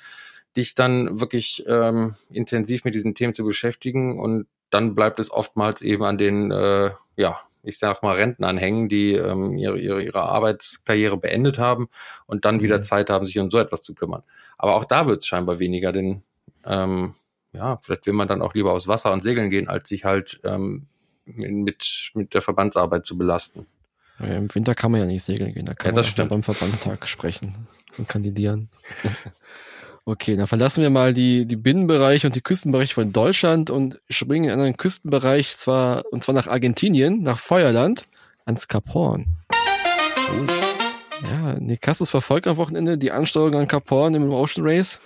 dich 0.56 0.74
dann 0.74 1.20
wirklich 1.20 1.64
ähm, 1.66 2.14
intensiv 2.30 2.84
mit 2.84 2.94
diesen 2.94 3.14
Themen 3.14 3.32
zu 3.32 3.44
beschäftigen 3.44 4.18
und 4.18 4.46
dann 4.70 4.94
bleibt 4.94 5.20
es 5.20 5.30
oftmals 5.30 5.82
eben 5.82 6.04
an 6.04 6.18
den 6.18 6.50
äh, 6.50 6.90
ja, 7.16 7.40
ich 7.66 7.78
sag 7.78 8.02
mal, 8.02 8.14
Rentnern 8.14 8.56
hängen, 8.56 8.88
die 8.88 9.12
ähm, 9.12 9.56
ihre, 9.56 9.78
ihre, 9.78 10.02
ihre 10.02 10.22
Arbeitskarriere 10.22 11.16
beendet 11.16 11.58
haben 11.58 11.88
und 12.26 12.44
dann 12.44 12.62
wieder 12.62 12.78
mhm. 12.78 12.82
Zeit 12.82 13.10
haben, 13.10 13.26
sich 13.26 13.38
um 13.38 13.50
so 13.50 13.58
etwas 13.58 13.82
zu 13.82 13.94
kümmern. 13.94 14.22
Aber 14.56 14.76
auch 14.76 14.84
da 14.84 15.06
wird 15.06 15.22
es 15.22 15.26
scheinbar 15.26 15.58
weniger, 15.58 15.93
denn 15.93 16.22
ähm, 16.64 17.14
ja, 17.52 17.79
vielleicht 17.82 18.06
will 18.06 18.14
man 18.14 18.29
dann 18.29 18.43
auch 18.43 18.55
lieber 18.55 18.72
aufs 18.72 18.88
Wasser 18.88 19.12
und 19.12 19.22
segeln 19.22 19.50
gehen, 19.50 19.69
als 19.69 19.88
sich 19.88 20.05
halt 20.05 20.41
ähm, 20.44 20.86
mit, 21.24 22.10
mit 22.14 22.34
der 22.34 22.43
Verbandsarbeit 22.43 23.05
zu 23.05 23.19
belasten. 23.19 23.67
Im 24.19 24.55
Winter 24.55 24.74
kann 24.74 24.93
man 24.93 25.00
ja 25.00 25.06
nicht 25.06 25.24
segeln 25.24 25.52
gehen, 25.52 25.67
da 25.67 25.74
kann 25.74 25.94
ja, 25.94 26.02
man 26.19 26.29
beim 26.29 26.43
Verbandstag 26.43 27.06
sprechen 27.06 27.67
und 27.98 28.08
kandidieren. 28.08 28.70
Okay, 30.08 30.36
dann 30.36 30.46
verlassen 30.46 30.82
wir 30.82 30.91
mal 30.91 31.13
die, 31.13 31.46
die 31.46 31.56
Binnenbereiche 31.56 32.29
und 32.29 32.36
die 32.36 32.41
Küstenbereiche 32.41 32.94
von 32.94 33.10
Deutschland 33.13 33.70
und 33.70 34.01
springen 34.08 34.44
in 34.44 34.60
einen 34.60 34.77
Küstenbereich 34.77 35.56
zwar, 35.56 36.05
und 36.13 36.22
zwar 36.22 36.32
nach 36.32 36.46
Argentinien, 36.46 37.25
nach 37.25 37.41
Feuerland, 37.41 38.06
ans 38.44 38.69
Cap 38.69 38.94
Horn. 38.94 39.27
Ja, 41.29 41.56
es 41.91 42.08
verfolgt 42.08 42.46
am 42.46 42.56
Wochenende, 42.56 42.98
die 42.98 43.10
Ansteuerung 43.10 43.56
an 43.56 43.67
Cap 43.67 43.91
Horn 43.91 44.15
im 44.15 44.31
Ocean 44.31 44.65
Race? 44.65 45.01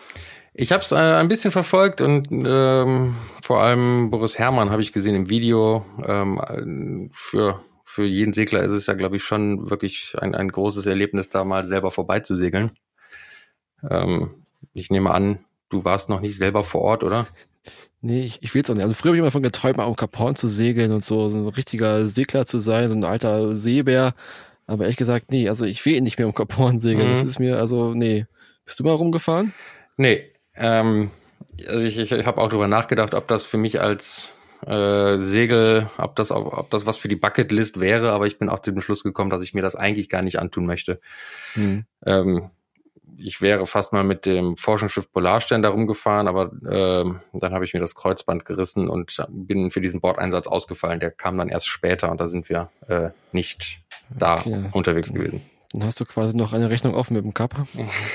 Ich 0.53 0.71
habe 0.71 0.85
es 0.85 0.93
äh, 0.93 0.97
ein 0.97 1.29
bisschen 1.29 1.51
verfolgt 1.51 2.03
und 2.03 2.29
ähm, 2.31 3.17
vor 3.43 3.63
allem 3.63 4.11
Boris 4.11 4.39
Herrmann 4.39 4.69
habe 4.69 4.83
ich 4.83 4.93
gesehen 4.93 5.15
im 5.15 5.31
Video. 5.31 5.83
Ähm, 6.07 7.11
für, 7.15 7.63
für 7.87 8.05
jeden 8.05 8.35
Segler 8.35 8.63
ist 8.65 8.73
es 8.73 8.87
ja, 8.87 8.93
glaube 8.93 9.17
ich, 9.17 9.23
schon 9.23 9.71
wirklich 9.71 10.15
ein, 10.21 10.35
ein 10.35 10.51
großes 10.51 10.85
Erlebnis, 10.85 11.31
da 11.31 11.43
mal 11.45 11.65
selber 11.65 11.91
vorbeizusegeln. 11.91 12.73
Ähm, 13.89 14.40
ich 14.73 14.91
nehme 14.91 15.11
an, 15.11 15.39
du 15.69 15.85
warst 15.85 16.09
noch 16.09 16.21
nicht 16.21 16.37
selber 16.37 16.65
vor 16.65 16.83
Ort, 16.83 17.05
oder? 17.05 17.27
Nee, 18.03 18.23
ich, 18.23 18.39
ich 18.41 18.55
will 18.55 18.63
es 18.63 18.71
auch 18.71 18.75
nicht. 18.75 18.83
Also 18.83 18.95
früher 18.95 19.11
habe 19.11 19.17
ich 19.17 19.19
immer 19.19 19.27
davon 19.27 19.43
geträumt, 19.43 19.77
mal 19.77 19.85
auf 19.85 19.97
Cap 19.99 20.19
Horn 20.19 20.35
zu 20.35 20.49
segeln 20.49 20.91
und 20.91 21.05
so, 21.05 21.29
so 21.29 21.37
ein 21.37 21.49
richtiger 21.49 22.09
Segler 22.09 22.47
zu 22.47 22.59
sein, 22.59 22.89
so 22.89 22.97
ein 22.97 23.05
alter 23.05 23.55
Seebär. 23.55 24.15
Aber 24.67 24.85
ehrlich 24.85 24.97
gesagt, 24.97 25.31
nee, 25.31 25.51
also 25.51 25.67
ich 25.67 25.85
will 25.85 26.01
nicht 26.01 26.17
mehr 26.17 26.27
um 26.27 26.33
Cap 26.33 26.57
Horn 26.57 26.79
segeln. 26.79 27.09
Mhm. 27.09 27.13
Das 27.13 27.23
ist 27.25 27.39
mir, 27.41 27.59
also, 27.59 27.93
nee. 27.93 28.25
Bist 28.65 28.81
du 28.81 28.85
mal 28.85 28.95
rumgefahren? 28.95 29.53
Nee. 29.99 30.33
Ähm, 30.55 31.11
also 31.67 31.85
ich, 31.85 31.99
ich, 31.99 32.11
ich 32.11 32.27
habe 32.27 32.41
auch 32.41 32.49
darüber 32.49 32.69
nachgedacht, 32.69 33.13
ob 33.13 33.29
das 33.29 33.45
für 33.45 33.59
mich 33.59 33.83
als 33.83 34.35
äh, 34.67 35.19
Segel, 35.19 35.89
ob 35.99 36.17
das, 36.17 36.31
ob, 36.31 36.57
ob 36.57 36.71
das 36.71 36.87
was 36.87 36.97
für 36.97 37.09
die 37.09 37.17
Bucketlist 37.17 37.81
wäre, 37.81 38.13
aber 38.13 38.27
ich 38.27 38.39
bin 38.39 38.49
auch 38.49 38.61
zu 38.61 38.73
dem 38.73 38.81
Schluss 38.81 39.03
gekommen, 39.03 39.31
dass 39.31 39.43
ich 39.43 39.55
mir 39.55 39.63
das 39.63 39.77
eigentlich 39.77 40.09
gar 40.09 40.23
nicht 40.23 40.39
antun 40.39 40.67
möchte. 40.67 41.01
Mhm. 41.55 41.85
Ähm, 42.05 42.51
ich 43.23 43.41
wäre 43.41 43.67
fast 43.67 43.93
mal 43.93 44.05
mit 44.05 44.27
dem 44.27 44.57
Forschungsschiff 44.57 45.13
Polarstern 45.13 45.63
darum 45.63 45.87
gefahren, 45.87 46.29
aber 46.29 46.51
äh, 46.67 47.05
dann 47.33 47.55
habe 47.55 47.65
ich 47.65 47.75
mir 47.75 47.81
das 47.81 47.95
Kreuzband 47.95 48.45
gerissen 48.45 48.89
und 48.89 49.25
bin 49.29 49.71
für 49.71 49.81
diesen 49.81 50.01
Bordeinsatz 50.01 50.47
ausgefallen. 50.47 51.01
Der 51.01 51.11
kam 51.11 51.39
dann 51.39 51.49
erst 51.49 51.69
später 51.69 52.11
und 52.11 52.21
da 52.21 52.29
sind 52.29 52.49
wir 52.49 52.71
äh, 52.89 53.11
nicht 53.33 53.83
da 54.11 54.41
okay. 54.41 54.65
unterwegs 54.73 55.13
gewesen. 55.13 55.43
Dann 55.73 55.85
hast 55.85 56.01
du 56.01 56.05
quasi 56.05 56.37
noch 56.37 56.53
eine 56.53 56.69
Rechnung 56.69 56.95
offen 56.95 57.15
mit 57.15 57.23
dem 57.23 57.33
Cup. 57.33 57.55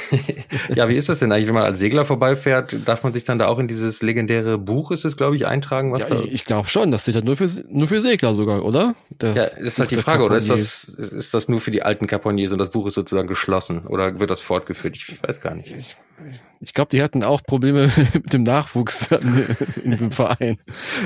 ja, 0.75 0.89
wie 0.89 0.95
ist 0.95 1.07
das 1.07 1.19
denn 1.19 1.31
eigentlich, 1.31 1.47
wenn 1.47 1.53
man 1.53 1.63
als 1.63 1.79
Segler 1.79 2.03
vorbeifährt? 2.03 2.85
Darf 2.85 3.03
man 3.03 3.13
sich 3.13 3.23
dann 3.23 3.39
da 3.39 3.47
auch 3.47 3.59
in 3.59 3.69
dieses 3.69 4.01
legendäre 4.01 4.57
Buch, 4.57 4.91
ist 4.91 5.05
es, 5.05 5.15
glaube 5.15 5.37
ich, 5.37 5.47
eintragen? 5.47 5.93
Was 5.93 5.99
ja, 5.99 6.09
da? 6.09 6.19
Ich 6.25 6.43
glaube 6.43 6.67
schon, 6.67 6.91
das 6.91 7.03
steht 7.03 7.15
ja 7.15 7.21
nur 7.21 7.37
für, 7.37 7.47
nur 7.69 7.87
für 7.87 8.01
Segler 8.01 8.33
sogar, 8.33 8.65
oder? 8.65 8.93
Das 9.09 9.35
ja, 9.35 9.43
ist 9.43 9.79
halt 9.79 9.91
die 9.91 9.95
Frage, 9.95 10.23
oder 10.23 10.35
ist 10.35 10.49
das, 10.49 10.83
ist 10.83 11.33
das 11.33 11.47
nur 11.47 11.61
für 11.61 11.71
die 11.71 11.81
alten 11.81 12.07
Caponiers 12.07 12.51
und 12.51 12.57
das 12.57 12.71
Buch 12.71 12.87
ist 12.87 12.95
sozusagen 12.95 13.29
geschlossen? 13.29 13.87
Oder 13.87 14.19
wird 14.19 14.31
das 14.31 14.41
fortgeführt? 14.41 14.93
Ich 14.93 15.23
weiß 15.23 15.39
gar 15.39 15.55
nicht. 15.55 15.73
Ich, 15.73 15.95
ich 16.59 16.73
glaube, 16.73 16.89
die 16.89 17.01
hatten 17.01 17.23
auch 17.23 17.41
Probleme 17.41 17.89
mit 18.13 18.33
dem 18.33 18.43
Nachwuchs 18.43 19.07
in 19.81 19.91
diesem 19.91 20.11
Verein. 20.11 20.57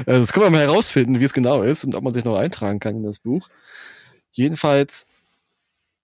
Also 0.08 0.22
das 0.22 0.34
können 0.34 0.48
wir 0.48 0.50
mal 0.50 0.62
herausfinden, 0.62 1.20
wie 1.20 1.26
es 1.26 1.34
genau 1.34 1.62
ist 1.62 1.84
und 1.84 1.94
ob 1.94 2.04
man 2.04 2.14
sich 2.14 2.24
noch 2.24 2.38
eintragen 2.38 2.80
kann 2.80 2.96
in 2.96 3.04
das 3.04 3.20
Buch. 3.20 3.50
Jedenfalls 4.32 5.06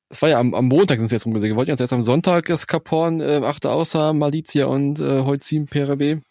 es 0.09 0.21
war 0.21 0.29
ja 0.29 0.39
am, 0.39 0.53
am 0.53 0.67
Montag 0.67 0.99
sind 0.99 1.07
sie 1.07 1.15
jetzt 1.15 1.25
rumgesehen. 1.25 1.53
Wir 1.53 1.57
wollten 1.57 1.71
jetzt 1.71 1.81
erst 1.81 1.93
am 1.93 2.01
Sonntag 2.01 2.45
das 2.45 2.67
Caporn 2.67 3.21
äh, 3.21 3.41
achte 3.43 3.71
außer 3.71 4.13
Malizia 4.13 4.65
und 4.67 4.99
äh, 4.99 5.21
Holzim 5.21 5.65
PRB. 5.65 6.21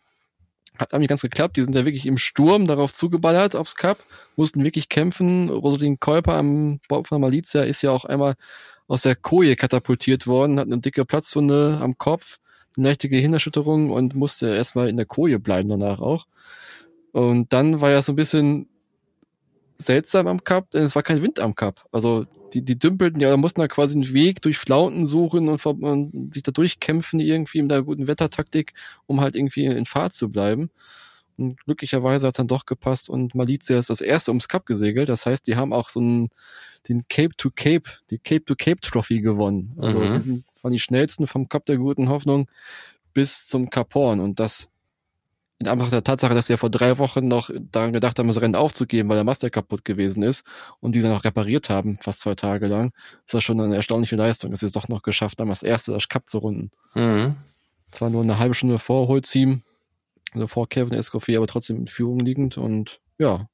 Hat 0.78 0.92
eigentlich 0.92 1.08
ganz 1.08 1.22
geklappt. 1.22 1.56
Die 1.56 1.62
sind 1.62 1.74
ja 1.74 1.84
wirklich 1.84 2.06
im 2.06 2.18
Sturm 2.18 2.66
darauf 2.66 2.92
zugeballert 2.92 3.54
aufs 3.54 3.76
Cup, 3.76 3.98
mussten 4.36 4.64
wirklich 4.64 4.88
kämpfen. 4.88 5.50
Rosalin 5.50 6.00
Käuper 6.00 6.34
am 6.34 6.80
Bord 6.88 7.08
von 7.08 7.20
Malizia 7.20 7.62
ist 7.62 7.82
ja 7.82 7.90
auch 7.90 8.04
einmal 8.04 8.34
aus 8.86 9.02
der 9.02 9.16
Koje 9.16 9.56
katapultiert 9.56 10.26
worden, 10.26 10.58
hat 10.58 10.66
eine 10.66 10.78
dicke 10.78 11.04
Platzwunde 11.04 11.78
am 11.80 11.96
Kopf, 11.96 12.38
eine 12.76 12.88
leichte 12.88 13.08
Gehirnerschütterung 13.08 13.90
und 13.90 14.14
musste 14.14 14.54
erstmal 14.54 14.88
in 14.88 14.96
der 14.96 15.06
Koje 15.06 15.38
bleiben 15.38 15.68
danach 15.68 16.00
auch. 16.00 16.26
Und 17.12 17.52
dann 17.52 17.80
war 17.80 17.90
ja 17.90 18.02
so 18.02 18.12
ein 18.12 18.16
bisschen 18.16 18.68
seltsam 19.78 20.26
am 20.26 20.42
Cup, 20.42 20.70
denn 20.70 20.82
es 20.82 20.94
war 20.94 21.02
kein 21.02 21.22
Wind 21.22 21.40
am 21.40 21.54
Cup. 21.54 21.86
Also 21.92 22.26
die, 22.54 22.64
die 22.64 22.78
dümpelten 22.78 23.20
ja, 23.20 23.30
da 23.30 23.36
mussten 23.36 23.60
da 23.60 23.68
quasi 23.68 23.96
einen 23.96 24.12
Weg 24.14 24.40
durch 24.40 24.58
Flauten 24.58 25.06
suchen 25.06 25.48
und, 25.48 25.64
und 25.66 26.32
sich 26.32 26.42
da 26.42 26.52
durchkämpfen 26.52 27.18
irgendwie 27.20 27.60
mit 27.60 27.70
der 27.70 27.82
guten 27.82 28.06
Wettertaktik, 28.06 28.72
um 29.06 29.20
halt 29.20 29.34
irgendwie 29.34 29.64
in 29.64 29.86
Fahrt 29.86 30.14
zu 30.14 30.30
bleiben. 30.30 30.70
Und 31.36 31.60
glücklicherweise 31.64 32.26
hat 32.26 32.34
es 32.34 32.36
dann 32.36 32.46
doch 32.46 32.64
gepasst 32.64 33.10
und 33.10 33.34
Malizia 33.34 33.78
ist 33.78 33.90
das 33.90 34.00
erste 34.00 34.30
ums 34.30 34.46
Cup 34.46 34.66
gesegelt. 34.66 35.08
Das 35.08 35.26
heißt, 35.26 35.46
die 35.48 35.56
haben 35.56 35.72
auch 35.72 35.90
so 35.90 35.98
einen, 35.98 36.30
den 36.88 37.02
Cape 37.08 37.36
to 37.36 37.50
Cape, 37.50 37.90
die 38.10 38.18
Cape 38.18 38.44
to 38.44 38.54
Cape 38.56 38.80
Trophy 38.80 39.20
gewonnen. 39.20 39.76
Also 39.78 39.98
mhm. 39.98 40.12
die 40.12 40.20
sind, 40.20 40.44
waren 40.62 40.72
die 40.72 40.78
schnellsten 40.78 41.26
vom 41.26 41.48
Cup 41.48 41.66
der 41.66 41.78
guten 41.78 42.08
Hoffnung 42.08 42.48
bis 43.14 43.46
zum 43.46 43.68
Cap 43.68 43.94
Horn. 43.94 44.20
Und 44.20 44.38
das 44.38 44.70
in 45.58 45.68
Anbetracht 45.68 45.92
der 45.92 46.04
Tatsache, 46.04 46.34
dass 46.34 46.46
sie 46.46 46.54
ja 46.54 46.56
vor 46.56 46.70
drei 46.70 46.98
Wochen 46.98 47.28
noch 47.28 47.50
daran 47.70 47.92
gedacht 47.92 48.18
haben, 48.18 48.26
das 48.26 48.40
Rennen 48.40 48.56
aufzugeben, 48.56 49.08
weil 49.08 49.16
der 49.16 49.24
Master 49.24 49.50
kaputt 49.50 49.84
gewesen 49.84 50.22
ist 50.22 50.44
und 50.80 50.94
die 50.94 51.02
dann 51.02 51.12
auch 51.12 51.24
repariert 51.24 51.70
haben, 51.70 51.96
fast 51.98 52.20
zwei 52.20 52.34
Tage 52.34 52.66
lang, 52.66 52.92
ist 53.24 53.34
das 53.34 53.44
schon 53.44 53.60
eine 53.60 53.76
erstaunliche 53.76 54.16
Leistung, 54.16 54.50
dass 54.50 54.60
sie 54.60 54.66
es 54.66 54.72
doch 54.72 54.88
noch 54.88 55.02
geschafft 55.02 55.40
haben, 55.40 55.50
als 55.50 55.62
erste 55.62 55.92
das 55.92 56.08
Cup 56.08 56.28
zu 56.28 56.38
runden. 56.38 56.70
Mhm. 56.94 57.36
Zwar 57.92 58.10
nur 58.10 58.22
eine 58.22 58.38
halbe 58.38 58.54
Stunde 58.54 58.78
vor 58.78 59.06
Holzim, 59.06 59.62
also 60.32 60.48
vor 60.48 60.68
Kevin 60.68 60.98
Escoffier, 60.98 61.38
aber 61.38 61.46
trotzdem 61.46 61.76
in 61.76 61.86
Führung 61.86 62.18
liegend 62.20 62.58
und 62.58 63.00
ja, 63.18 63.48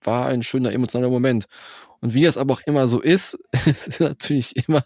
war 0.00 0.26
ein 0.28 0.42
schöner 0.42 0.72
emotionaler 0.72 1.10
Moment. 1.10 1.46
Und 2.00 2.14
wie 2.14 2.24
es 2.24 2.38
aber 2.38 2.54
auch 2.54 2.62
immer 2.64 2.88
so 2.88 3.00
ist, 3.00 3.38
es 3.66 3.86
ist 3.86 4.00
natürlich 4.00 4.56
immer 4.68 4.84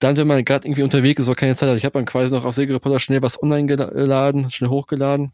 dann, 0.00 0.16
wenn 0.16 0.26
man 0.26 0.44
gerade 0.44 0.66
irgendwie 0.66 0.82
unterwegs 0.82 1.20
ist 1.20 1.28
oder 1.28 1.36
keine 1.36 1.54
Zeit 1.54 1.68
hat, 1.68 1.76
ich 1.76 1.84
habe 1.84 1.92
dann 1.92 2.06
quasi 2.06 2.34
noch 2.34 2.44
auf 2.44 2.54
Segelreporter 2.54 2.98
schnell 2.98 3.22
was 3.22 3.40
online 3.40 3.66
geladen, 3.66 4.50
schnell 4.50 4.70
hochgeladen, 4.70 5.32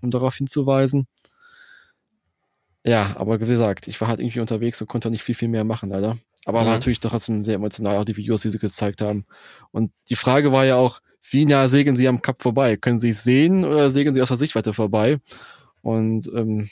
um 0.00 0.10
darauf 0.10 0.36
hinzuweisen. 0.36 1.06
Ja, 2.84 3.14
aber 3.16 3.40
wie 3.40 3.46
gesagt, 3.46 3.88
ich 3.88 4.00
war 4.00 4.08
halt 4.08 4.20
irgendwie 4.20 4.40
unterwegs 4.40 4.80
und 4.80 4.88
konnte 4.88 5.10
nicht 5.10 5.22
viel, 5.22 5.34
viel 5.34 5.48
mehr 5.48 5.64
machen, 5.64 5.90
leider. 5.90 6.16
Aber 6.44 6.62
mhm. 6.62 6.66
war 6.66 6.72
natürlich 6.74 7.00
trotzdem 7.00 7.44
sehr 7.44 7.56
emotional, 7.56 7.98
auch 7.98 8.04
die 8.04 8.16
Videos, 8.16 8.42
die 8.42 8.50
sie 8.50 8.58
gezeigt 8.58 9.02
haben. 9.02 9.26
Und 9.72 9.92
die 10.08 10.16
Frage 10.16 10.52
war 10.52 10.64
ja 10.64 10.76
auch, 10.76 11.00
wie 11.28 11.44
nah 11.44 11.68
segeln 11.68 11.96
sie 11.96 12.08
am 12.08 12.22
Kap 12.22 12.42
vorbei? 12.42 12.76
Können 12.76 13.00
sie 13.00 13.10
es 13.10 13.24
sehen 13.24 13.64
oder 13.64 13.90
segeln 13.90 14.14
sie 14.14 14.22
aus 14.22 14.28
der 14.28 14.36
Sichtweite 14.36 14.72
vorbei? 14.72 15.18
Und 15.82 16.28
ähm, 16.34 16.70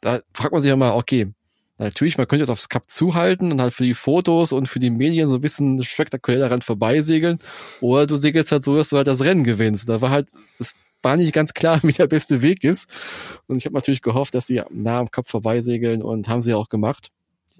da 0.00 0.20
fragt 0.32 0.52
man 0.52 0.62
sich 0.62 0.68
ja 0.68 0.76
mal, 0.76 0.92
okay, 0.92 1.32
Natürlich, 1.78 2.16
man 2.18 2.28
könnte 2.28 2.42
jetzt 2.42 2.50
aufs 2.50 2.68
Cup 2.68 2.88
zuhalten 2.88 3.50
und 3.50 3.60
halt 3.60 3.74
für 3.74 3.82
die 3.82 3.94
Fotos 3.94 4.52
und 4.52 4.68
für 4.68 4.78
die 4.78 4.90
Medien 4.90 5.28
so 5.28 5.36
ein 5.36 5.40
bisschen 5.40 5.82
spektakulär 5.82 6.40
daran 6.40 6.62
vorbeisegeln. 6.62 7.38
Oder 7.80 8.06
du 8.06 8.16
segelst 8.16 8.52
halt 8.52 8.62
so, 8.62 8.76
dass 8.76 8.90
du 8.90 8.96
halt 8.96 9.08
das 9.08 9.22
Rennen 9.22 9.42
gewinnst. 9.42 9.88
Da 9.88 10.00
war 10.00 10.10
halt, 10.10 10.28
es 10.60 10.76
war 11.02 11.16
nicht 11.16 11.32
ganz 11.32 11.52
klar, 11.52 11.80
wie 11.82 11.92
der 11.92 12.06
beste 12.06 12.42
Weg 12.42 12.62
ist. 12.62 12.88
Und 13.48 13.56
ich 13.56 13.66
habe 13.66 13.74
natürlich 13.74 14.02
gehofft, 14.02 14.34
dass 14.34 14.46
sie 14.46 14.62
nah 14.70 15.00
am 15.00 15.10
Cup 15.10 15.28
vorbeisegeln 15.28 16.02
und 16.02 16.28
haben 16.28 16.42
sie 16.42 16.54
auch 16.54 16.68
gemacht. 16.68 17.08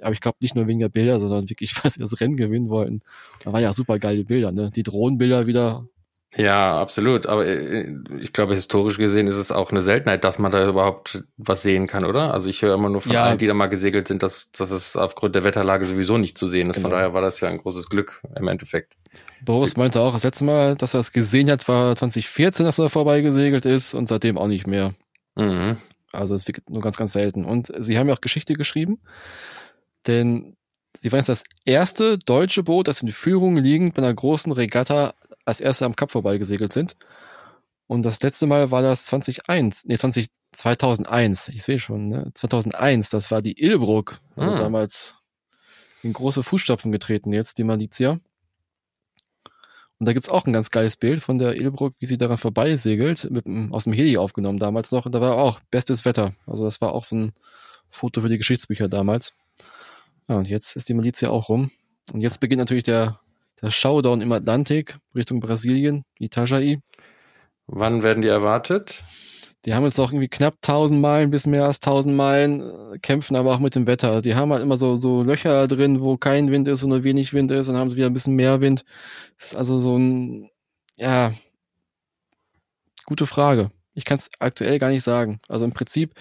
Aber 0.01 0.13
ich 0.13 0.21
glaube 0.21 0.39
nicht 0.41 0.55
nur 0.55 0.67
wegen 0.69 0.81
der 0.81 0.89
Bilder, 0.89 1.19
sondern 1.19 1.51
wirklich, 1.51 1.75
weil 1.83 1.91
sie 1.91 2.01
das 2.01 2.21
Rennen 2.21 2.37
gewinnen 2.37 2.69
wollten. 2.69 3.03
Da 3.43 3.53
waren 3.53 3.63
ja 3.63 3.73
super 3.73 3.99
geile 3.99 4.25
Bilder, 4.25 4.53
ne? 4.53 4.71
Die 4.71 4.85
Drohnenbilder 4.85 5.47
wieder 5.49 5.89
ja, 6.37 6.81
absolut. 6.81 7.27
Aber 7.27 7.47
äh, 7.47 7.95
ich 8.19 8.33
glaube, 8.33 8.55
historisch 8.55 8.99
gesehen 8.99 9.27
ist 9.27 9.37
es 9.37 9.53
auch 9.53 9.71
eine 9.71 9.83
Seltenheit, 9.83 10.25
dass 10.25 10.39
man 10.39 10.51
da 10.51 10.67
überhaupt 10.69 11.25
was 11.37 11.63
sehen 11.63 11.87
kann, 11.87 12.05
oder? 12.05 12.33
Also 12.33 12.49
ich 12.49 12.63
höre 12.63 12.75
immer 12.75 12.89
nur 12.89 13.01
von 13.01 13.13
ja. 13.13 13.25
allen, 13.25 13.39
die 13.39 13.47
da 13.47 13.55
mal 13.55 13.69
gesegelt 13.69 14.09
sind, 14.09 14.23
dass, 14.23 14.51
dass 14.53 14.71
es 14.71 14.97
aufgrund 14.97 15.35
der 15.35 15.45
Wetterlage 15.45 15.87
sowieso 15.87 16.19
nicht 16.19 16.37
zu 16.37 16.47
sehen 16.47 16.71
ist. 16.71 16.77
Genau. 16.77 16.89
Von 16.89 16.97
daher 16.97 17.15
war 17.15 17.23
das 17.23 17.41
ja 17.41 17.49
ein 17.49 17.59
großes 17.59 17.89
Glück 17.89 18.21
im 18.37 18.49
Endeffekt. 18.49 18.95
Boris 19.45 19.77
meinte 19.77 20.01
auch, 20.01 20.15
das 20.15 20.25
letzte 20.25 20.45
Mal, 20.45 20.75
dass 20.77 20.95
er 20.95 21.01
es 21.01 21.13
gesehen 21.13 21.51
hat, 21.51 21.67
war 21.69 21.95
2014, 21.95 22.65
dass 22.65 22.79
er 22.79 22.91
vorbei 22.91 23.21
gesegelt 23.21 23.67
ist 23.67 23.95
und 23.95 24.09
seitdem 24.09 24.39
auch 24.39 24.49
nicht 24.49 24.67
mehr. 24.67 24.95
Mhm. 25.37 25.77
Also 26.13 26.35
es 26.35 26.47
wird 26.47 26.69
nur 26.71 26.83
ganz, 26.83 26.97
ganz 26.97 27.13
selten. 27.13 27.45
Und 27.45 27.73
sie 27.79 27.99
haben 27.99 28.09
ja 28.09 28.15
auch 28.15 28.21
Geschichte 28.21 28.55
geschrieben, 28.55 29.01
denn 30.07 30.57
sie 31.01 31.13
waren 31.13 31.19
jetzt 31.19 31.29
das 31.29 31.45
erste 31.65 32.19
deutsche 32.19 32.63
Boot, 32.63 32.89
das 32.89 33.03
in 33.03 33.13
Führung 33.13 33.57
liegend 33.57 33.95
bei 33.95 34.03
einer 34.03 34.15
großen 34.15 34.53
Regatta 34.53 35.15
als 35.45 35.61
erste 35.61 35.85
am 35.85 35.97
Cup 35.97 36.13
vorbeigesegelt 36.13 36.73
sind. 36.73 36.97
Und 37.87 38.03
das 38.03 38.23
letzte 38.23 38.47
Mal 38.47 38.71
war 38.71 38.83
das 38.83 39.07
2001, 39.07 39.85
nee, 39.85 39.99
20, 39.99 40.29
2001, 40.53 41.49
ich 41.49 41.63
sehe 41.63 41.79
schon, 41.79 42.09
ne? 42.09 42.31
2001, 42.35 43.11
das 43.11 43.31
war 43.31 43.43
die 43.43 43.61
Ilbruck, 43.63 44.21
also 44.37 44.53
ah. 44.53 44.57
damals 44.57 45.17
in 46.03 46.13
große 46.13 46.43
Fußstapfen 46.43 46.93
getreten 46.93 47.33
jetzt, 47.33 47.59
die 47.59 47.65
Malizia. 47.65 48.19
Und 49.99 50.07
da 50.07 50.13
gibt's 50.13 50.29
auch 50.29 50.45
ein 50.47 50.53
ganz 50.53 50.71
geiles 50.71 50.97
Bild 50.97 51.23
von 51.23 51.39
der 51.39 51.59
Ilbruck, 51.59 51.95
wie 51.99 52.07
sie 52.07 52.19
daran 52.19 52.37
vorbeisegelt, 52.37 53.31
mit, 53.31 53.47
aus 53.73 53.85
dem 53.85 53.93
Heli 53.93 54.19
aufgenommen 54.19 54.59
damals 54.59 54.93
noch. 54.93 55.07
Und 55.07 55.15
da 55.15 55.21
war 55.21 55.37
auch 55.37 55.61
bestes 55.71 56.05
Wetter. 56.05 56.35
Also 56.47 56.65
das 56.65 56.81
war 56.81 56.93
auch 56.93 57.05
so 57.05 57.17
ein 57.17 57.33
Foto 57.91 58.21
für 58.21 58.29
die 58.29 58.39
Geschichtsbücher 58.39 58.89
damals. 58.89 59.35
Ja, 60.29 60.37
und 60.37 60.49
jetzt 60.49 60.77
ist 60.77 60.89
die 60.89 60.95
Malizia 60.95 61.31
auch 61.31 61.49
rum. 61.49 61.71
Und 62.13 62.21
jetzt 62.21 62.41
beginnt 62.41 62.59
natürlich 62.59 62.85
der 62.85 63.21
der 63.65 63.71
Showdown 63.71 64.21
im 64.21 64.31
Atlantik 64.31 64.99
Richtung 65.15 65.41
Brasilien, 65.41 66.05
Itajaí. 66.19 66.81
Wann 67.67 68.03
werden 68.03 68.21
die 68.21 68.29
erwartet? 68.29 69.03
Die 69.65 69.73
haben 69.73 69.85
jetzt 69.85 69.99
auch 69.99 70.11
irgendwie 70.11 70.29
knapp 70.29 70.57
1000 70.57 71.01
Meilen 71.01 71.31
bis 71.31 71.47
mehr 71.47 71.65
als 71.65 71.81
1000 71.81 72.15
Meilen, 72.15 72.61
äh, 72.61 72.99
kämpfen 72.99 73.37
aber 73.37 73.55
auch 73.55 73.61
mit 73.61 73.75
dem 73.75 73.87
Wetter. 73.87 74.21
Die 74.21 74.35
haben 74.35 74.53
halt 74.53 74.63
immer 74.63 74.77
so, 74.77 74.97
so 74.97 75.23
Löcher 75.23 75.67
drin, 75.67 76.03
wo 76.03 76.19
kein 76.19 76.51
Wind 76.51 76.69
ist 76.69 76.83
und 76.83 76.91
nur 76.91 77.05
wenig 77.05 77.33
Wind 77.33 77.51
ist, 77.51 77.69
und 77.69 77.75
dann 77.75 77.81
haben 77.81 77.89
sie 77.89 77.97
wieder 77.97 78.09
ein 78.09 78.13
bisschen 78.13 78.37
mehr 78.37 78.61
Wind. 78.61 78.85
Das 79.39 79.53
ist 79.53 79.57
also 79.57 79.79
so 79.79 79.97
ein, 79.97 80.51
ja, 80.99 81.33
gute 83.07 83.27
Frage. 83.27 83.71
Ich 83.95 84.05
kann 84.05 84.19
es 84.19 84.29
aktuell 84.39 84.79
gar 84.79 84.91
nicht 84.91 85.05
sagen. 85.05 85.41
Also 85.49 85.65
im 85.65 85.73
Prinzip, 85.73 86.13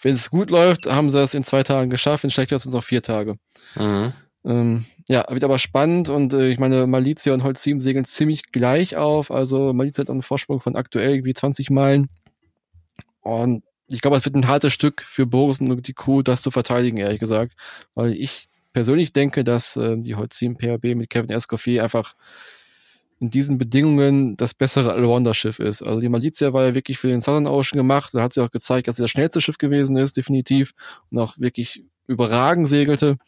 wenn 0.00 0.14
es 0.14 0.30
gut 0.30 0.48
läuft, 0.48 0.86
haben 0.86 1.10
sie 1.10 1.20
es 1.20 1.34
in 1.34 1.44
zwei 1.44 1.62
Tagen 1.62 1.90
geschafft, 1.90 2.22
wenn 2.22 2.28
es 2.28 2.34
schlecht 2.34 2.50
läuft, 2.50 2.62
sind 2.62 2.70
es 2.70 2.78
auch 2.78 2.84
vier 2.84 3.02
Tage. 3.02 3.36
Mhm. 3.74 4.14
Ähm, 4.44 4.84
ja, 5.08 5.24
wird 5.28 5.44
aber 5.44 5.58
spannend 5.58 6.08
und 6.08 6.32
äh, 6.32 6.50
ich 6.50 6.58
meine, 6.58 6.86
Malizia 6.86 7.32
und 7.32 7.44
Holzim 7.44 7.80
segeln 7.80 8.04
ziemlich 8.04 8.50
gleich 8.52 8.96
auf. 8.96 9.30
Also 9.30 9.72
Malizia 9.72 10.02
hat 10.02 10.10
einen 10.10 10.22
Vorsprung 10.22 10.60
von 10.60 10.76
aktuell 10.76 11.14
irgendwie 11.14 11.34
20 11.34 11.70
Meilen. 11.70 12.08
Und 13.20 13.62
ich 13.88 14.00
glaube, 14.00 14.16
es 14.16 14.24
wird 14.24 14.34
ein 14.34 14.48
hartes 14.48 14.72
Stück 14.72 15.02
für 15.02 15.26
Boris 15.26 15.60
und 15.60 15.86
die 15.86 15.94
Crew, 15.94 16.22
das 16.22 16.42
zu 16.42 16.50
verteidigen, 16.50 16.96
ehrlich 16.96 17.20
gesagt. 17.20 17.54
Weil 17.94 18.12
ich 18.12 18.46
persönlich 18.72 19.12
denke, 19.12 19.44
dass 19.44 19.76
äh, 19.76 19.96
die 19.98 20.14
Holzim 20.14 20.56
PHB 20.56 20.94
mit 20.96 21.10
Kevin 21.10 21.30
Escoffier 21.30 21.84
einfach 21.84 22.14
in 23.20 23.30
diesen 23.30 23.56
Bedingungen 23.56 24.36
das 24.36 24.52
bessere 24.52 24.92
Allrounder-Schiff 24.92 25.60
ist. 25.60 25.82
Also 25.82 26.00
die 26.00 26.08
Malizia 26.08 26.52
war 26.52 26.64
ja 26.64 26.74
wirklich 26.74 26.98
für 26.98 27.06
den 27.06 27.20
Southern 27.20 27.46
Ocean 27.46 27.76
gemacht. 27.78 28.12
Da 28.14 28.22
hat 28.22 28.32
sie 28.32 28.42
auch 28.42 28.50
gezeigt, 28.50 28.88
dass 28.88 28.96
sie 28.96 29.02
das 29.02 29.12
schnellste 29.12 29.40
Schiff 29.40 29.58
gewesen 29.58 29.96
ist, 29.96 30.16
definitiv. 30.16 30.72
Und 31.10 31.18
auch 31.20 31.38
wirklich 31.38 31.84
überragend 32.08 32.68
segelte. 32.68 33.18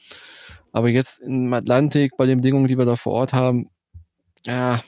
Aber 0.74 0.88
jetzt 0.88 1.20
im 1.20 1.52
Atlantik, 1.54 2.16
bei 2.16 2.26
den 2.26 2.38
Bedingungen, 2.38 2.66
die 2.66 2.76
wir 2.76 2.84
da 2.84 2.96
vor 2.96 3.12
Ort 3.12 3.32
haben, 3.32 3.70
ja, 4.44 4.82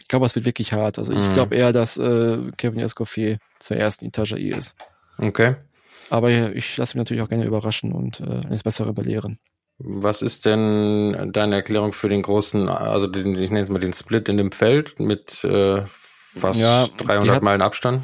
ich 0.00 0.08
glaube, 0.08 0.26
es 0.26 0.34
wird 0.34 0.44
wirklich 0.44 0.72
hart. 0.72 0.98
Also 0.98 1.12
ich 1.12 1.20
mhm. 1.20 1.32
glaube 1.32 1.54
eher, 1.54 1.72
dass 1.72 1.96
äh, 1.96 2.50
Kevin 2.56 2.80
Escoffier 2.80 3.38
zur 3.60 3.76
ersten 3.76 4.06
Itajaí 4.06 4.52
ist. 4.52 4.74
Okay. 5.16 5.54
Aber 6.10 6.30
ich 6.30 6.76
lasse 6.76 6.96
mich 6.96 7.02
natürlich 7.02 7.22
auch 7.22 7.28
gerne 7.28 7.44
überraschen 7.44 7.92
und 7.92 8.20
äh, 8.20 8.40
eines 8.46 8.64
Besseren 8.64 8.92
belehren. 8.92 9.38
Was 9.78 10.20
ist 10.20 10.46
denn 10.46 11.30
deine 11.32 11.54
Erklärung 11.54 11.92
für 11.92 12.08
den 12.08 12.22
großen, 12.22 12.68
also 12.68 13.06
den, 13.06 13.36
ich 13.36 13.50
nenne 13.50 13.62
es 13.62 13.70
mal 13.70 13.78
den 13.78 13.92
Split 13.92 14.28
in 14.28 14.36
dem 14.36 14.50
Feld 14.50 14.98
mit 14.98 15.44
äh, 15.44 15.82
fast 15.86 16.58
ja, 16.58 16.88
300 16.96 17.36
hat, 17.36 17.42
Meilen 17.44 17.62
Abstand? 17.62 18.02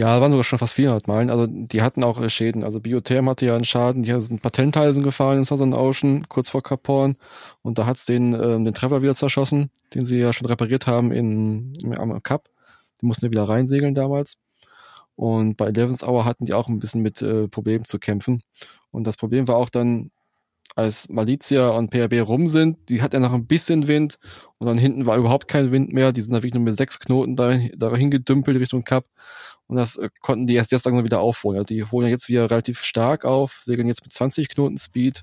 Ja, 0.00 0.18
waren 0.18 0.30
sogar 0.30 0.44
schon 0.44 0.58
fast 0.58 0.76
400 0.76 1.08
Meilen. 1.08 1.28
Also 1.28 1.46
die 1.46 1.82
hatten 1.82 2.04
auch 2.04 2.18
äh, 2.22 2.30
Schäden. 2.30 2.64
Also 2.64 2.80
Biotherm 2.80 3.28
hatte 3.28 3.44
ja 3.44 3.54
einen 3.54 3.66
Schaden. 3.66 4.02
Die 4.02 4.18
sind 4.22 4.40
Patenthalsen 4.40 5.02
gefahren 5.02 5.36
im 5.36 5.44
Southern 5.44 5.74
Ocean, 5.74 6.26
kurz 6.30 6.48
vor 6.48 6.62
Cap 6.62 6.88
Horn. 6.88 7.18
Und 7.60 7.76
da 7.76 7.84
hat's 7.84 8.06
den, 8.06 8.32
ähm, 8.32 8.64
den 8.64 8.72
Treffer 8.72 9.02
wieder 9.02 9.14
zerschossen, 9.14 9.70
den 9.92 10.06
sie 10.06 10.18
ja 10.18 10.32
schon 10.32 10.46
repariert 10.46 10.86
haben 10.86 11.12
in, 11.12 11.74
am 11.98 12.22
Cup. 12.22 12.48
Die 13.02 13.06
mussten 13.06 13.26
ja 13.26 13.30
wieder 13.30 13.46
reinsegeln 13.46 13.94
damals. 13.94 14.38
Und 15.16 15.58
bei 15.58 15.66
Eleven's 15.66 16.02
Hour 16.02 16.24
hatten 16.24 16.46
die 16.46 16.54
auch 16.54 16.68
ein 16.68 16.78
bisschen 16.78 17.02
mit 17.02 17.20
äh, 17.20 17.46
Problemen 17.48 17.84
zu 17.84 17.98
kämpfen. 17.98 18.42
Und 18.92 19.06
das 19.06 19.18
Problem 19.18 19.48
war 19.48 19.56
auch 19.56 19.68
dann, 19.68 20.10
als 20.76 21.10
Malizia 21.10 21.70
und 21.70 21.90
PRB 21.90 22.26
rum 22.26 22.46
sind, 22.46 22.88
die 22.88 23.02
hat 23.02 23.12
ja 23.12 23.20
noch 23.20 23.32
ein 23.32 23.46
bisschen 23.46 23.88
Wind 23.88 24.18
und 24.58 24.66
dann 24.66 24.78
hinten 24.78 25.04
war 25.04 25.18
überhaupt 25.18 25.48
kein 25.48 25.72
Wind 25.72 25.92
mehr. 25.92 26.12
Die 26.12 26.22
sind 26.22 26.32
da 26.32 26.38
wirklich 26.38 26.54
nur 26.54 26.62
mit 26.62 26.76
sechs 26.76 27.00
Knoten 27.00 27.36
da, 27.36 27.58
dahin 27.76 28.10
gedümpelt 28.10 28.58
Richtung 28.58 28.84
Cup. 28.84 29.04
Und 29.70 29.76
das 29.76 29.96
äh, 29.96 30.10
konnten 30.20 30.48
die 30.48 30.56
erst 30.56 30.72
jetzt 30.72 30.84
langsam 30.84 31.04
wieder 31.04 31.20
aufholen. 31.20 31.56
Also 31.56 31.66
die 31.66 31.84
holen 31.84 32.06
ja 32.06 32.10
jetzt 32.10 32.28
wieder 32.28 32.50
relativ 32.50 32.82
stark 32.82 33.24
auf, 33.24 33.60
segeln 33.62 33.86
jetzt 33.86 34.02
mit 34.02 34.12
20 34.12 34.48
Knoten 34.48 34.76
Speed 34.76 35.22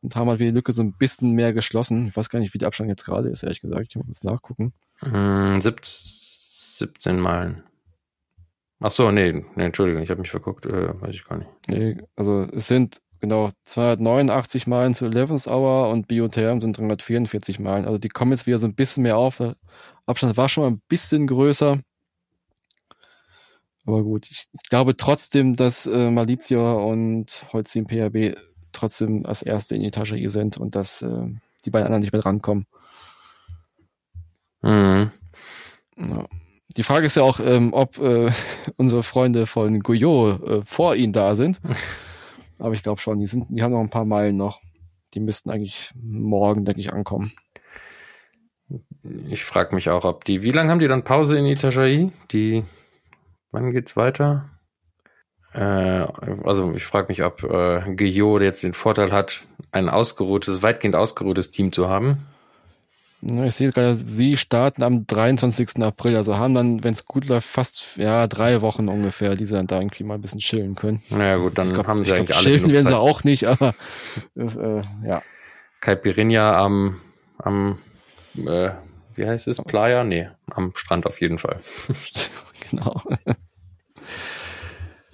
und 0.00 0.14
haben 0.14 0.30
halt 0.30 0.38
wieder 0.38 0.52
die 0.52 0.54
Lücke 0.54 0.72
so 0.72 0.80
ein 0.80 0.92
bisschen 0.92 1.32
mehr 1.32 1.52
geschlossen. 1.52 2.06
Ich 2.06 2.16
weiß 2.16 2.28
gar 2.28 2.38
nicht, 2.38 2.54
wie 2.54 2.58
der 2.58 2.68
Abstand 2.68 2.88
jetzt 2.88 3.04
gerade 3.04 3.30
ist, 3.30 3.42
ehrlich 3.42 3.60
gesagt. 3.60 3.82
Ich 3.82 3.88
kann 3.88 4.04
mal 4.06 4.30
nachgucken. 4.30 4.74
Mm, 5.00 5.58
17 5.58 7.18
Meilen. 7.18 7.64
Ach 8.78 8.92
so, 8.92 9.10
nee, 9.10 9.44
nee 9.56 9.64
Entschuldigung, 9.64 10.04
ich 10.04 10.10
habe 10.10 10.20
mich 10.20 10.30
verguckt, 10.30 10.66
äh, 10.66 11.00
weiß 11.00 11.12
ich 11.12 11.24
gar 11.24 11.38
nicht. 11.38 11.50
Nee, 11.66 11.96
also 12.14 12.46
es 12.52 12.68
sind 12.68 13.00
genau 13.20 13.50
289 13.64 14.68
Meilen 14.68 14.94
zu 14.94 15.06
11th 15.06 15.48
Hour 15.48 15.90
und 15.90 16.06
Biotherm 16.06 16.60
sind 16.60 16.78
344 16.78 17.58
Meilen. 17.58 17.86
Also 17.86 17.98
die 17.98 18.08
kommen 18.08 18.30
jetzt 18.30 18.46
wieder 18.46 18.58
so 18.58 18.68
ein 18.68 18.76
bisschen 18.76 19.02
mehr 19.02 19.16
auf. 19.16 19.38
Der 19.38 19.56
Abstand 20.06 20.36
war 20.36 20.48
schon 20.48 20.62
mal 20.62 20.70
ein 20.70 20.82
bisschen 20.88 21.26
größer. 21.26 21.80
Aber 23.86 24.02
gut, 24.02 24.30
ich, 24.30 24.48
ich 24.52 24.62
glaube 24.70 24.96
trotzdem, 24.96 25.56
dass 25.56 25.86
äh, 25.86 26.10
Malizia 26.10 26.72
und 26.72 27.46
Holcim 27.52 27.86
PHB 27.86 28.36
trotzdem 28.72 29.26
als 29.26 29.42
Erste 29.42 29.74
in 29.74 29.82
die 29.82 29.90
Tasche 29.90 30.16
hier 30.16 30.30
sind 30.30 30.56
und 30.56 30.74
dass 30.74 31.02
äh, 31.02 31.26
die 31.64 31.70
beiden 31.70 31.86
anderen 31.86 32.02
nicht 32.02 32.12
mehr 32.12 32.22
drankommen. 32.22 32.66
Mhm. 34.62 35.10
Ja. 35.98 36.24
Die 36.76 36.82
Frage 36.82 37.06
ist 37.06 37.16
ja 37.16 37.22
auch, 37.22 37.38
ähm, 37.40 37.72
ob 37.72 37.98
äh, 37.98 38.32
unsere 38.76 39.02
Freunde 39.02 39.46
von 39.46 39.80
Guyot 39.80 40.42
äh, 40.42 40.64
vor 40.64 40.96
ihnen 40.96 41.12
da 41.12 41.34
sind. 41.34 41.60
Aber 42.58 42.74
ich 42.74 42.82
glaube 42.82 43.00
schon, 43.00 43.18
die 43.18 43.26
sind, 43.26 43.46
die 43.50 43.62
haben 43.62 43.72
noch 43.72 43.80
ein 43.80 43.90
paar 43.90 44.04
Meilen 44.04 44.36
noch. 44.36 44.60
Die 45.12 45.20
müssten 45.20 45.50
eigentlich 45.50 45.92
morgen, 45.94 46.64
denke 46.64 46.80
ich, 46.80 46.92
ankommen. 46.92 47.32
Ich 49.28 49.44
frage 49.44 49.74
mich 49.74 49.90
auch, 49.90 50.04
ob 50.04 50.24
die, 50.24 50.42
wie 50.42 50.50
lange 50.50 50.70
haben 50.70 50.78
die 50.78 50.88
dann 50.88 51.04
Pause 51.04 51.38
in 51.38 51.44
Itajaí? 51.44 52.10
Die 52.30 52.64
Wann 53.54 53.70
geht's 53.70 53.96
weiter? 53.96 54.50
Äh, 55.52 55.60
also 56.42 56.72
ich 56.74 56.84
frage 56.84 57.06
mich, 57.06 57.22
ob 57.22 57.44
äh, 57.44 57.82
Gio 57.94 58.40
jetzt 58.40 58.64
den 58.64 58.72
Vorteil 58.72 59.12
hat, 59.12 59.46
ein 59.70 59.88
ausgeruhtes, 59.88 60.62
weitgehend 60.62 60.96
ausgeruhtes 60.96 61.52
Team 61.52 61.70
zu 61.70 61.88
haben. 61.88 62.18
Ich 63.22 63.54
sehe 63.54 63.70
gerade, 63.70 63.94
sie 63.94 64.36
starten 64.36 64.82
am 64.82 65.06
23. 65.06 65.84
April, 65.84 66.16
also 66.16 66.36
haben 66.36 66.54
dann, 66.54 66.82
wenn 66.82 66.94
es 66.94 67.06
gut 67.06 67.28
läuft, 67.28 67.46
fast 67.46 67.96
ja 67.96 68.26
drei 68.26 68.60
Wochen 68.60 68.88
ungefähr, 68.88 69.36
die 69.36 69.46
sie 69.46 69.54
dann 69.54 69.68
da 69.68 69.78
irgendwie 69.78 70.02
mal 70.02 70.14
ein 70.14 70.20
bisschen 70.20 70.40
chillen 70.40 70.74
können. 70.74 71.00
Naja 71.10 71.36
gut, 71.36 71.56
dann 71.56 71.74
glaub, 71.74 71.86
haben 71.86 72.04
sie 72.04 72.12
eigentlich 72.12 72.30
glaub, 72.30 72.44
alle 72.44 72.56
Chillen 72.56 72.72
werden 72.72 72.88
sie 72.88 72.98
auch 72.98 73.22
nicht, 73.22 73.46
aber 73.46 73.72
das, 74.34 74.56
äh, 74.56 74.82
ja. 75.04 75.22
Caipirinha 75.80 76.56
am, 76.56 77.00
am 77.38 77.78
äh, 78.34 78.70
wie 79.14 79.26
heißt 79.26 79.46
es, 79.46 79.62
Playa? 79.62 80.02
Nee, 80.02 80.28
am 80.50 80.72
Strand 80.74 81.06
auf 81.06 81.20
jeden 81.20 81.38
Fall. 81.38 81.60
genau. 82.70 83.00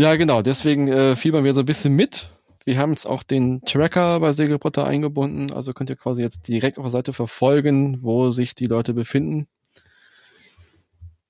Ja, 0.01 0.17
genau. 0.17 0.41
Deswegen 0.41 0.89
äh, 0.89 1.15
fiebern 1.15 1.45
wir 1.45 1.53
so 1.53 1.61
ein 1.61 1.67
bisschen 1.67 1.95
mit. 1.95 2.31
Wir 2.65 2.79
haben 2.79 2.93
jetzt 2.93 3.05
auch 3.05 3.23
den 3.23 3.61
Tracker 3.67 4.19
bei 4.21 4.33
Segelpotter 4.33 4.87
eingebunden. 4.87 5.53
Also 5.53 5.75
könnt 5.75 5.91
ihr 5.91 5.97
quasi 5.97 6.23
jetzt 6.23 6.49
direkt 6.49 6.79
auf 6.79 6.85
der 6.85 6.91
Seite 6.91 7.13
verfolgen, 7.13 7.99
wo 8.01 8.31
sich 8.31 8.55
die 8.55 8.65
Leute 8.65 8.95
befinden. 8.95 9.47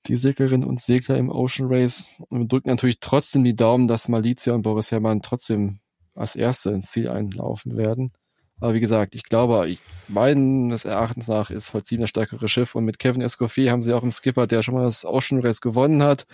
Die 0.05 0.15
Seglerinnen 0.15 0.65
und 0.65 0.79
Segler 0.79 1.17
im 1.17 1.29
Ocean 1.29 1.67
Race. 1.69 2.15
Und 2.29 2.39
wir 2.39 2.47
drücken 2.47 2.69
natürlich 2.69 3.01
trotzdem 3.01 3.43
die 3.43 3.57
Daumen, 3.57 3.89
dass 3.89 4.07
Malizia 4.07 4.53
und 4.53 4.61
Boris 4.61 4.89
Herrmann 4.89 5.21
trotzdem 5.21 5.79
als 6.15 6.37
Erste 6.37 6.69
ins 6.69 6.91
Ziel 6.91 7.09
einlaufen 7.09 7.75
werden. 7.75 8.13
Aber 8.61 8.73
wie 8.73 8.79
gesagt, 8.79 9.15
ich 9.15 9.23
glaube, 9.23 9.67
ich, 9.67 9.81
meines 10.07 10.85
Erachtens 10.85 11.27
nach 11.27 11.49
ist 11.49 11.73
Holzim 11.73 11.99
das 11.99 12.11
stärkere 12.11 12.47
Schiff 12.47 12.73
und 12.73 12.85
mit 12.85 12.99
Kevin 12.99 13.21
Escoffier 13.21 13.69
haben 13.69 13.81
sie 13.81 13.91
auch 13.91 14.03
einen 14.03 14.13
Skipper, 14.13 14.47
der 14.47 14.63
schon 14.63 14.75
mal 14.75 14.85
das 14.85 15.03
Ocean 15.03 15.41
Race 15.41 15.59
gewonnen 15.59 16.03
hat 16.03 16.25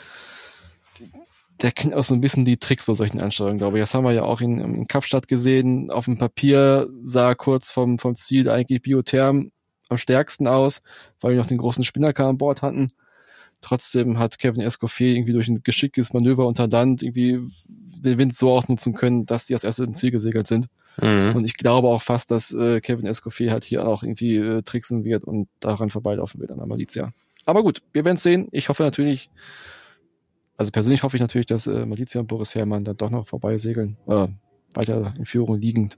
der 1.61 1.71
kennt 1.71 1.93
auch 1.93 2.03
so 2.03 2.13
ein 2.13 2.21
bisschen 2.21 2.45
die 2.45 2.57
Tricks 2.57 2.85
bei 2.85 2.93
solchen 2.93 3.19
Ansteuerungen, 3.19 3.57
glaube 3.57 3.77
ich. 3.77 3.81
Das 3.81 3.93
haben 3.93 4.03
wir 4.03 4.11
ja 4.11 4.23
auch 4.23 4.41
in, 4.41 4.59
in 4.59 4.87
Kapstadt 4.87 5.27
gesehen. 5.27 5.89
Auf 5.89 6.05
dem 6.05 6.17
Papier 6.17 6.87
sah 7.03 7.35
kurz 7.35 7.71
vom, 7.71 7.97
vom 7.97 8.15
Ziel 8.15 8.49
eigentlich 8.49 8.81
Biotherm 8.81 9.51
am 9.89 9.97
stärksten 9.97 10.47
aus, 10.47 10.81
weil 11.21 11.31
wir 11.31 11.39
noch 11.39 11.47
den 11.47 11.57
großen 11.57 11.83
Spinnaker 11.83 12.27
an 12.27 12.37
Bord 12.37 12.61
hatten. 12.61 12.87
Trotzdem 13.61 14.19
hat 14.19 14.37
Kevin 14.37 14.61
Escoffier 14.61 15.15
irgendwie 15.15 15.33
durch 15.33 15.47
ein 15.47 15.63
geschicktes 15.63 16.13
Manöver 16.13 16.45
unter 16.45 16.67
Land 16.67 17.01
irgendwie 17.01 17.39
den 17.65 18.17
Wind 18.19 18.35
so 18.35 18.51
ausnutzen 18.51 18.93
können, 18.93 19.25
dass 19.25 19.47
die 19.47 19.55
als 19.55 19.63
erste 19.63 19.85
ins 19.85 19.99
Ziel 19.99 20.11
gesegelt 20.11 20.45
sind. 20.45 20.67
Mhm. 21.01 21.35
Und 21.35 21.45
ich 21.45 21.55
glaube 21.55 21.87
auch 21.87 22.01
fast, 22.01 22.29
dass 22.29 22.53
äh, 22.53 22.81
Kevin 22.81 23.07
Escoffier 23.07 23.51
halt 23.51 23.63
hier 23.63 23.87
auch 23.87 24.03
irgendwie 24.03 24.35
äh, 24.35 24.61
tricksen 24.61 25.03
wird 25.03 25.23
und 25.23 25.47
daran 25.59 25.89
vorbeilaufen 25.89 26.39
wird 26.39 26.51
an 26.51 26.57
der 26.57 26.67
Malizia. 26.67 27.13
Aber 27.45 27.63
gut, 27.63 27.81
wir 27.93 28.05
werden 28.05 28.17
sehen. 28.17 28.47
Ich 28.51 28.69
hoffe 28.69 28.83
natürlich, 28.83 29.29
also 30.57 30.71
persönlich 30.71 31.03
hoffe 31.03 31.15
ich 31.15 31.21
natürlich, 31.21 31.45
dass 31.45 31.67
äh, 31.67 31.85
Malizia 31.85 32.19
und 32.19 32.27
Boris 32.27 32.55
Herrmann 32.55 32.83
dann 32.83 32.97
doch 32.97 33.09
noch 33.09 33.27
vorbei 33.27 33.57
segeln, 33.57 33.97
äh, 34.07 34.27
weiter 34.73 35.13
in 35.17 35.25
Führung 35.25 35.59
liegend 35.59 35.97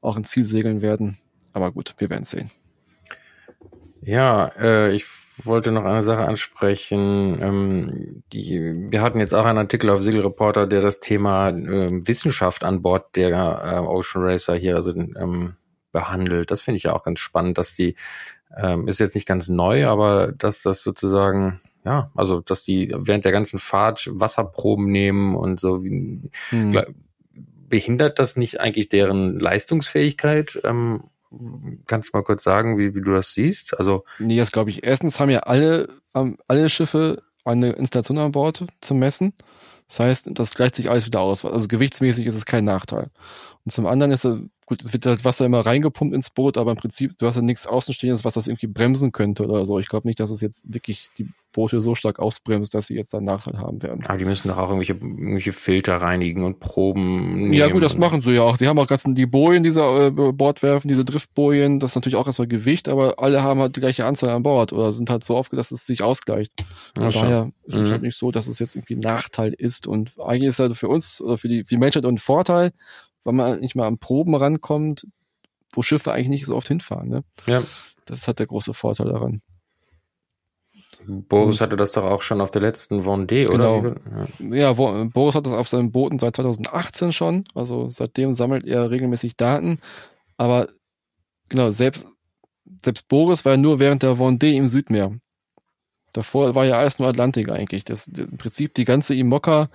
auch 0.00 0.16
ins 0.16 0.30
Ziel 0.30 0.46
segeln 0.46 0.80
werden. 0.80 1.18
Aber 1.52 1.72
gut, 1.72 1.94
wir 1.98 2.08
werden 2.10 2.24
sehen. 2.24 2.50
Ja, 4.02 4.46
äh, 4.58 4.92
ich 4.94 5.06
wollte 5.42 5.72
noch 5.72 5.84
eine 5.84 6.02
Sache 6.02 6.26
ansprechen. 6.26 7.38
Ähm, 7.42 8.22
die, 8.32 8.86
wir 8.90 9.02
hatten 9.02 9.20
jetzt 9.20 9.34
auch 9.34 9.44
einen 9.44 9.58
Artikel 9.58 9.90
auf 9.90 10.02
Segelreporter, 10.02 10.66
der 10.66 10.80
das 10.80 11.00
Thema 11.00 11.48
äh, 11.48 12.06
Wissenschaft 12.06 12.64
an 12.64 12.82
Bord 12.82 13.16
der 13.16 13.30
äh, 13.30 13.78
Ocean 13.78 14.24
Racer 14.24 14.54
hier 14.54 14.76
also, 14.76 14.92
ähm, 14.92 15.56
behandelt. 15.92 16.50
Das 16.50 16.60
finde 16.60 16.76
ich 16.76 16.84
ja 16.84 16.92
auch 16.92 17.02
ganz 17.02 17.18
spannend, 17.18 17.58
dass 17.58 17.74
die, 17.74 17.96
ähm, 18.56 18.86
ist 18.86 19.00
jetzt 19.00 19.14
nicht 19.14 19.26
ganz 19.26 19.48
neu, 19.48 19.86
aber 19.86 20.32
dass 20.32 20.62
das 20.62 20.82
sozusagen 20.82 21.60
ja, 21.86 22.10
also 22.16 22.40
dass 22.40 22.64
die 22.64 22.92
während 22.94 23.24
der 23.24 23.30
ganzen 23.30 23.60
Fahrt 23.60 24.10
Wasserproben 24.12 24.90
nehmen 24.90 25.36
und 25.36 25.60
so. 25.60 25.76
Hm. 25.78 26.30
Behindert 27.68 28.18
das 28.18 28.36
nicht 28.36 28.60
eigentlich 28.60 28.88
deren 28.88 29.38
Leistungsfähigkeit? 29.38 30.60
Ähm, 30.64 31.04
kannst 31.86 32.12
du 32.12 32.16
mal 32.16 32.24
kurz 32.24 32.42
sagen, 32.42 32.76
wie, 32.76 32.94
wie 32.94 33.00
du 33.00 33.12
das 33.12 33.32
siehst? 33.32 33.78
Also 33.78 34.04
nee, 34.18 34.36
das 34.36 34.50
glaube 34.50 34.70
ich. 34.70 34.84
Erstens 34.84 35.20
haben 35.20 35.30
ja 35.30 35.40
alle 35.40 35.88
ähm, 36.14 36.38
alle 36.48 36.68
Schiffe 36.68 37.22
eine 37.44 37.70
Installation 37.72 38.18
an 38.18 38.32
Bord 38.32 38.64
zum 38.80 38.98
Messen. 38.98 39.32
Das 39.88 40.00
heißt, 40.00 40.30
das 40.32 40.54
gleicht 40.54 40.74
sich 40.74 40.90
alles 40.90 41.06
wieder 41.06 41.20
aus. 41.20 41.44
Also 41.44 41.68
gewichtsmäßig 41.68 42.26
ist 42.26 42.34
es 42.34 42.46
kein 42.46 42.64
Nachteil. 42.64 43.10
Und 43.66 43.72
zum 43.72 43.86
anderen 43.86 44.12
ist 44.12 44.24
gut, 44.66 44.80
es 44.80 44.92
wird 44.92 45.06
halt 45.06 45.24
Wasser 45.24 45.44
immer 45.44 45.66
reingepumpt 45.66 46.14
ins 46.14 46.30
Boot, 46.30 46.56
aber 46.56 46.70
im 46.70 46.76
Prinzip, 46.76 47.18
du 47.18 47.26
hast 47.26 47.34
ja 47.34 47.42
nichts 47.42 47.66
Außenstehendes, 47.66 48.24
was 48.24 48.34
das 48.34 48.46
irgendwie 48.46 48.68
bremsen 48.68 49.10
könnte 49.10 49.44
oder 49.44 49.66
so. 49.66 49.80
Ich 49.80 49.88
glaube 49.88 50.06
nicht, 50.06 50.20
dass 50.20 50.30
es 50.30 50.40
jetzt 50.40 50.72
wirklich 50.72 51.08
die 51.18 51.28
Boote 51.52 51.80
so 51.80 51.96
stark 51.96 52.20
ausbremst, 52.20 52.74
dass 52.74 52.86
sie 52.86 52.94
jetzt 52.94 53.12
einen 53.12 53.26
Nachteil 53.26 53.58
haben 53.58 53.82
werden. 53.82 54.04
Aber 54.06 54.18
die 54.18 54.24
müssen 54.24 54.46
doch 54.46 54.58
auch 54.58 54.68
irgendwelche, 54.68 54.92
irgendwelche 54.92 55.52
Filter 55.52 55.96
reinigen 55.96 56.44
und 56.44 56.60
Proben 56.60 57.34
nehmen. 57.34 57.54
Ja 57.54 57.68
gut, 57.68 57.82
das 57.82 57.98
machen 57.98 58.22
sie 58.22 58.34
ja 58.34 58.42
auch. 58.42 58.56
Sie 58.56 58.68
haben 58.68 58.78
auch 58.78 58.86
ganz 58.86 59.02
die 59.04 59.26
Bojen 59.26 59.64
dieser 59.64 60.06
äh, 60.06 60.10
Bordwerfen, 60.10 60.86
diese 60.86 61.04
Driftbojen, 61.04 61.80
das 61.80 61.92
ist 61.92 61.94
natürlich 61.96 62.16
auch 62.16 62.28
erstmal 62.28 62.46
Gewicht, 62.46 62.88
aber 62.88 63.18
alle 63.18 63.42
haben 63.42 63.58
halt 63.58 63.74
die 63.74 63.80
gleiche 63.80 64.04
Anzahl 64.04 64.30
an 64.30 64.44
Bord 64.44 64.72
oder 64.72 64.92
sind 64.92 65.10
halt 65.10 65.24
so 65.24 65.36
aufgedacht, 65.36 65.72
dass 65.72 65.80
es 65.80 65.86
sich 65.86 66.02
ausgleicht. 66.02 66.52
Von 66.96 67.10
daher 67.10 67.50
ist 67.64 67.74
es 67.74 67.88
mhm. 67.88 67.90
halt 67.90 68.02
nicht 68.02 68.16
so, 68.16 68.30
dass 68.30 68.46
es 68.46 68.60
jetzt 68.60 68.76
irgendwie 68.76 68.94
ein 68.94 69.00
Nachteil 69.00 69.52
ist 69.52 69.88
und 69.88 70.12
eigentlich 70.20 70.50
ist 70.50 70.54
es 70.54 70.60
halt 70.60 70.76
für 70.76 70.88
uns 70.88 71.20
oder 71.20 71.36
für 71.36 71.48
die, 71.48 71.64
für 71.64 71.74
die 71.74 71.78
Menschheit 71.78 72.04
ein 72.04 72.18
Vorteil, 72.18 72.72
weil 73.26 73.34
man 73.34 73.60
nicht 73.60 73.74
mal 73.74 73.88
an 73.88 73.98
Proben 73.98 74.34
rankommt, 74.34 75.06
wo 75.74 75.82
Schiffe 75.82 76.12
eigentlich 76.12 76.28
nicht 76.28 76.46
so 76.46 76.54
oft 76.54 76.68
hinfahren. 76.68 77.08
Ne? 77.08 77.24
Ja. 77.48 77.62
Das 78.06 78.18
ist 78.18 78.26
halt 78.28 78.38
der 78.38 78.46
große 78.46 78.72
Vorteil 78.72 79.08
daran. 79.08 79.42
Boris 81.04 81.60
hatte 81.60 81.76
das 81.76 81.92
doch 81.92 82.04
auch 82.04 82.22
schon 82.22 82.40
auf 82.40 82.50
der 82.50 82.62
letzten 82.62 83.00
Vendée, 83.00 83.48
oder? 83.48 83.96
Genau. 84.38 84.54
Ja, 84.54 84.72
Boris 84.72 85.34
hat 85.34 85.46
das 85.46 85.52
auf 85.52 85.68
seinen 85.68 85.92
Booten 85.92 86.18
seit 86.18 86.36
2018 86.36 87.12
schon. 87.12 87.44
Also 87.54 87.90
seitdem 87.90 88.32
sammelt 88.32 88.64
er 88.64 88.90
regelmäßig 88.90 89.36
Daten. 89.36 89.80
Aber 90.36 90.68
genau, 91.48 91.70
selbst, 91.70 92.06
selbst 92.84 93.08
Boris 93.08 93.44
war 93.44 93.52
ja 93.52 93.58
nur 93.58 93.78
während 93.78 94.02
der 94.02 94.16
Vendée 94.16 94.54
im 94.54 94.68
Südmeer. 94.68 95.12
Davor 96.12 96.54
war 96.54 96.64
ja 96.64 96.78
alles 96.78 96.98
nur 96.98 97.08
Atlantik 97.08 97.50
eigentlich. 97.50 97.84
Das, 97.84 98.06
Im 98.08 98.38
Prinzip 98.38 98.74
die 98.74 98.84
ganze 98.84 99.14
Imoca 99.14 99.68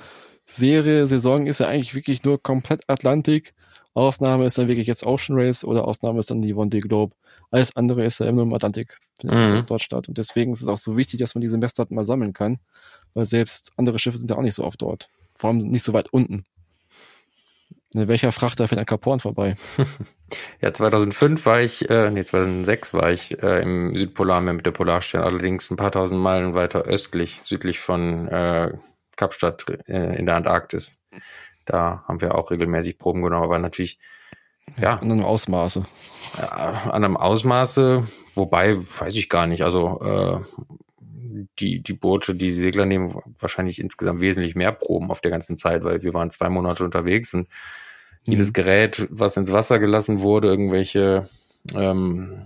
Serie, 0.52 1.08
Saison 1.08 1.48
ist 1.48 1.60
ja 1.60 1.68
eigentlich 1.68 1.96
wirklich 1.96 2.24
nur 2.24 2.42
komplett 2.42 2.84
Atlantik. 2.88 3.54
Ausnahme 3.94 4.46
ist 4.46 4.58
dann 4.58 4.68
wirklich 4.68 4.88
jetzt 4.88 5.06
Ocean 5.06 5.38
Race 5.38 5.66
oder 5.66 5.88
Ausnahme 5.88 6.20
ist 6.20 6.30
dann 6.30 6.42
die 6.42 6.56
Vendée 6.56 6.82
Globe. 6.82 7.16
Alles 7.52 7.76
andere 7.76 8.06
ist 8.06 8.20
ja 8.20 8.32
nur 8.32 8.44
im 8.44 8.54
Atlantik 8.54 8.98
mhm. 9.24 9.64
dort 9.68 9.82
statt. 9.82 10.08
Und 10.08 10.18
deswegen 10.18 10.54
ist 10.54 10.62
es 10.62 10.68
auch 10.68 10.78
so 10.78 10.96
wichtig, 10.96 11.20
dass 11.20 11.36
man 11.36 11.42
diese 11.42 11.58
Messdaten 11.58 11.96
mal 11.96 12.04
sammeln 12.04 12.34
kann, 12.34 12.60
weil 13.14 13.26
selbst 13.26 13.72
andere 13.78 14.00
Schiffe 14.00 14.18
sind 14.18 14.30
ja 14.30 14.38
auch 14.38 14.42
nicht 14.42 14.56
so 14.56 14.64
oft 14.64 14.82
dort. 14.82 15.10
Vor 15.36 15.50
allem 15.50 15.60
nicht 15.60 15.84
so 15.84 15.94
weit 15.94 16.10
unten. 16.14 16.46
In 17.94 18.08
welcher 18.08 18.32
Frachter 18.32 18.70
fährt 18.70 18.80
ein 18.80 18.86
Kaporn 18.86 19.20
vorbei? 19.20 19.56
ja, 20.62 20.72
2005 20.72 21.46
war 21.46 21.60
ich, 21.60 21.90
äh, 21.90 22.10
nee, 22.10 22.24
2006 22.24 22.94
war 22.94 23.12
ich 23.12 23.44
äh, 23.44 23.62
im 23.62 23.96
Südpolarmeer 23.98 24.54
mit 24.54 24.66
der 24.66 24.72
Polarstern, 24.72 25.24
allerdings 25.24 25.70
ein 25.70 25.76
paar 25.76 25.92
tausend 25.92 26.22
Meilen 26.22 26.54
weiter 26.54 26.84
östlich, 26.84 27.42
südlich 27.44 27.80
von 27.80 28.30
äh, 28.30 28.72
Kapstadt 29.22 29.66
äh, 29.88 30.18
in 30.18 30.26
der 30.26 30.36
Antarktis. 30.36 30.98
Da 31.66 32.04
haben 32.08 32.22
wir 32.22 32.34
auch 32.34 32.50
regelmäßig 32.50 32.98
Proben 32.98 33.22
genommen, 33.22 33.44
aber 33.44 33.60
natürlich, 33.60 34.00
ja. 34.78 34.96
An 34.96 35.12
einem 35.12 35.24
Ausmaße. 35.24 35.86
Ja, 36.38 36.82
an 36.86 37.04
einem 37.04 37.18
Ausmaße, 37.18 38.08
wobei, 38.34 38.78
weiß 38.78 39.16
ich 39.16 39.30
gar 39.30 39.46
nicht, 39.46 39.64
also 39.64 40.00
äh, 40.02 40.40
die, 41.60 41.84
die 41.84 41.94
Boote, 41.94 42.34
die 42.34 42.52
Segler 42.52 42.88
nehmen 42.88 43.16
wahrscheinlich 43.38 43.80
insgesamt 43.80 44.22
wesentlich 44.22 44.56
mehr 44.56 44.72
Proben 44.72 45.12
auf 45.12 45.22
der 45.22 45.32
ganzen 45.32 45.56
Zeit, 45.56 45.84
weil 45.84 46.02
wir 46.02 46.16
waren 46.16 46.32
zwei 46.32 46.50
Monate 46.50 46.84
unterwegs 46.84 47.34
und 47.36 47.48
jedes 48.24 48.50
mhm. 48.50 48.54
Gerät, 48.54 49.08
was 49.12 49.38
ins 49.38 49.52
Wasser 49.52 49.78
gelassen 49.78 50.22
wurde, 50.22 50.48
irgendwelche, 50.48 51.28
ähm, 51.76 52.42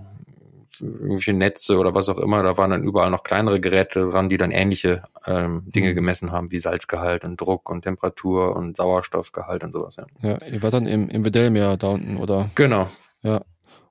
irgendwelche 0.79 1.33
Netze 1.33 1.77
oder 1.77 1.95
was 1.95 2.09
auch 2.09 2.17
immer, 2.17 2.43
da 2.43 2.57
waren 2.57 2.71
dann 2.71 2.83
überall 2.83 3.09
noch 3.09 3.23
kleinere 3.23 3.59
Geräte 3.59 4.09
dran, 4.09 4.29
die 4.29 4.37
dann 4.37 4.51
ähnliche 4.51 5.03
ähm, 5.25 5.63
Dinge 5.65 5.91
mhm. 5.91 5.95
gemessen 5.95 6.31
haben, 6.31 6.51
wie 6.51 6.59
Salzgehalt 6.59 7.23
und 7.23 7.39
Druck 7.39 7.69
und 7.69 7.83
Temperatur 7.83 8.55
und 8.55 8.77
Sauerstoffgehalt 8.77 9.63
und 9.63 9.71
sowas. 9.71 9.97
Ja, 9.97 10.05
ja 10.21 10.37
ihr 10.45 10.63
wart 10.63 10.73
dann 10.73 10.87
im, 10.87 11.09
im 11.09 11.25
Weddellmeer 11.25 11.77
da 11.77 11.87
unten, 11.87 12.17
oder? 12.17 12.49
Genau. 12.55 12.89
Ja. 13.21 13.41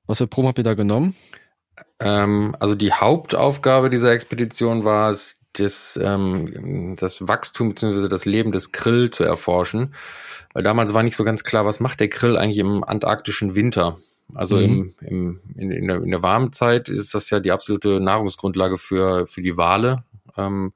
Was 0.07 0.19
für 0.19 0.27
Proben 0.27 0.49
habt 0.49 0.59
ihr 0.59 0.65
da 0.65 0.75
genommen? 0.75 1.15
Ähm, 2.01 2.55
also 2.61 2.75
die 2.75 2.93
Hauptaufgabe 2.93 3.91
dieser 3.91 4.13
Expedition 4.13 4.85
war 4.85 5.11
es, 5.11 5.37
das, 5.55 5.99
ähm, 6.03 6.97
das 6.99 7.27
Wachstum 7.29 7.71
bzw. 7.71 8.09
das 8.09 8.25
Leben 8.25 8.53
des 8.53 8.73
Krill 8.73 9.11
zu 9.11 9.25
erforschen. 9.25 9.95
Weil 10.53 10.63
damals 10.63 10.95
war 10.95 11.03
nicht 11.03 11.17
so 11.17 11.25
ganz 11.25 11.45
klar, 11.45 11.65
was 11.65 11.81
macht 11.81 12.01
der 12.01 12.09
Krill 12.09 12.37
eigentlich 12.37 12.59
im 12.59 12.85
antarktischen 12.85 13.55
Winter. 13.55 13.97
Also 14.33 14.57
mhm. 14.57 14.63
im, 14.63 14.95
im, 15.01 15.41
in, 15.57 15.71
in, 15.71 15.89
der, 15.89 16.03
in 16.03 16.11
der 16.11 16.23
warmen 16.23 16.53
Zeit 16.53 16.89
ist 16.89 17.15
das 17.15 17.31
ja 17.31 17.41
die 17.41 17.53
absolute 17.53 18.01
Nahrungsgrundlage 18.01 18.79
für, 18.79 19.27
für 19.27 19.43
die 19.43 19.57
Wale. 19.57 20.05
Ähm, 20.37 20.73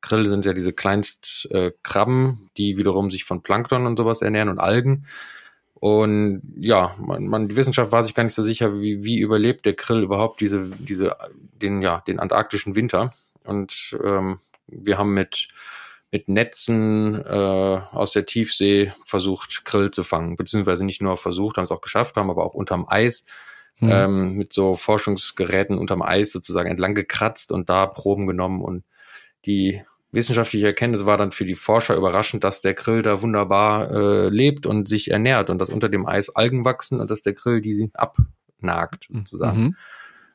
Krill 0.00 0.26
sind 0.26 0.46
ja 0.46 0.52
diese 0.52 0.72
Kleinstkrabben, 0.72 2.30
äh, 2.30 2.34
die 2.56 2.78
wiederum 2.78 3.10
sich 3.10 3.24
von 3.24 3.42
Plankton 3.42 3.86
und 3.86 3.96
sowas 3.96 4.22
ernähren 4.22 4.48
und 4.48 4.58
Algen. 4.58 5.06
Und 5.74 6.42
ja, 6.58 6.94
man, 6.98 7.26
man, 7.26 7.48
die 7.48 7.56
Wissenschaft 7.56 7.90
war 7.90 8.02
sich 8.02 8.14
gar 8.14 8.22
nicht 8.22 8.34
so 8.34 8.42
sicher, 8.42 8.80
wie, 8.80 9.02
wie 9.02 9.18
überlebt 9.18 9.64
der 9.64 9.74
Krill 9.74 10.02
überhaupt 10.02 10.40
diese, 10.40 10.70
diese, 10.78 11.16
den, 11.32 11.80
ja, 11.80 12.02
den 12.06 12.20
antarktischen 12.20 12.76
Winter. 12.76 13.14
Und 13.44 13.96
ähm, 14.06 14.38
wir 14.66 14.98
haben 14.98 15.14
mit, 15.14 15.48
mit 16.12 16.28
Netzen 16.28 17.14
äh, 17.24 17.28
aus 17.92 18.12
der 18.12 18.26
Tiefsee 18.26 18.92
versucht, 19.04 19.64
Krill 19.64 19.90
zu 19.90 20.02
fangen. 20.02 20.36
Beziehungsweise 20.36 20.84
nicht 20.84 21.02
nur 21.02 21.16
versucht, 21.16 21.56
haben 21.56 21.64
es 21.64 21.70
auch 21.70 21.80
geschafft, 21.80 22.16
haben 22.16 22.30
aber 22.30 22.44
auch 22.44 22.54
unterm 22.54 22.86
Eis 22.88 23.24
mhm. 23.78 23.90
ähm, 23.90 24.32
mit 24.34 24.52
so 24.52 24.74
Forschungsgeräten 24.74 25.78
unterm 25.78 26.02
Eis 26.02 26.32
sozusagen 26.32 26.68
entlang 26.68 26.94
gekratzt 26.94 27.52
und 27.52 27.68
da 27.70 27.86
Proben 27.86 28.26
genommen 28.26 28.62
und 28.62 28.84
die 29.46 29.82
wissenschaftliche 30.12 30.66
Erkenntnis 30.66 31.06
war 31.06 31.16
dann 31.16 31.32
für 31.32 31.44
die 31.44 31.54
Forscher 31.54 31.96
überraschend, 31.96 32.42
dass 32.42 32.60
der 32.60 32.74
Grill 32.74 33.02
da 33.02 33.22
wunderbar 33.22 33.90
äh, 33.90 34.28
lebt 34.28 34.66
und 34.66 34.88
sich 34.88 35.10
ernährt 35.10 35.50
und 35.50 35.58
dass 35.58 35.70
unter 35.70 35.88
dem 35.88 36.06
Eis 36.06 36.30
Algen 36.30 36.64
wachsen 36.64 37.00
und 37.00 37.10
dass 37.10 37.22
der 37.22 37.32
Grill 37.32 37.60
die 37.60 37.90
abnagt 37.94 39.06
sozusagen. 39.10 39.62
Mhm. 39.62 39.76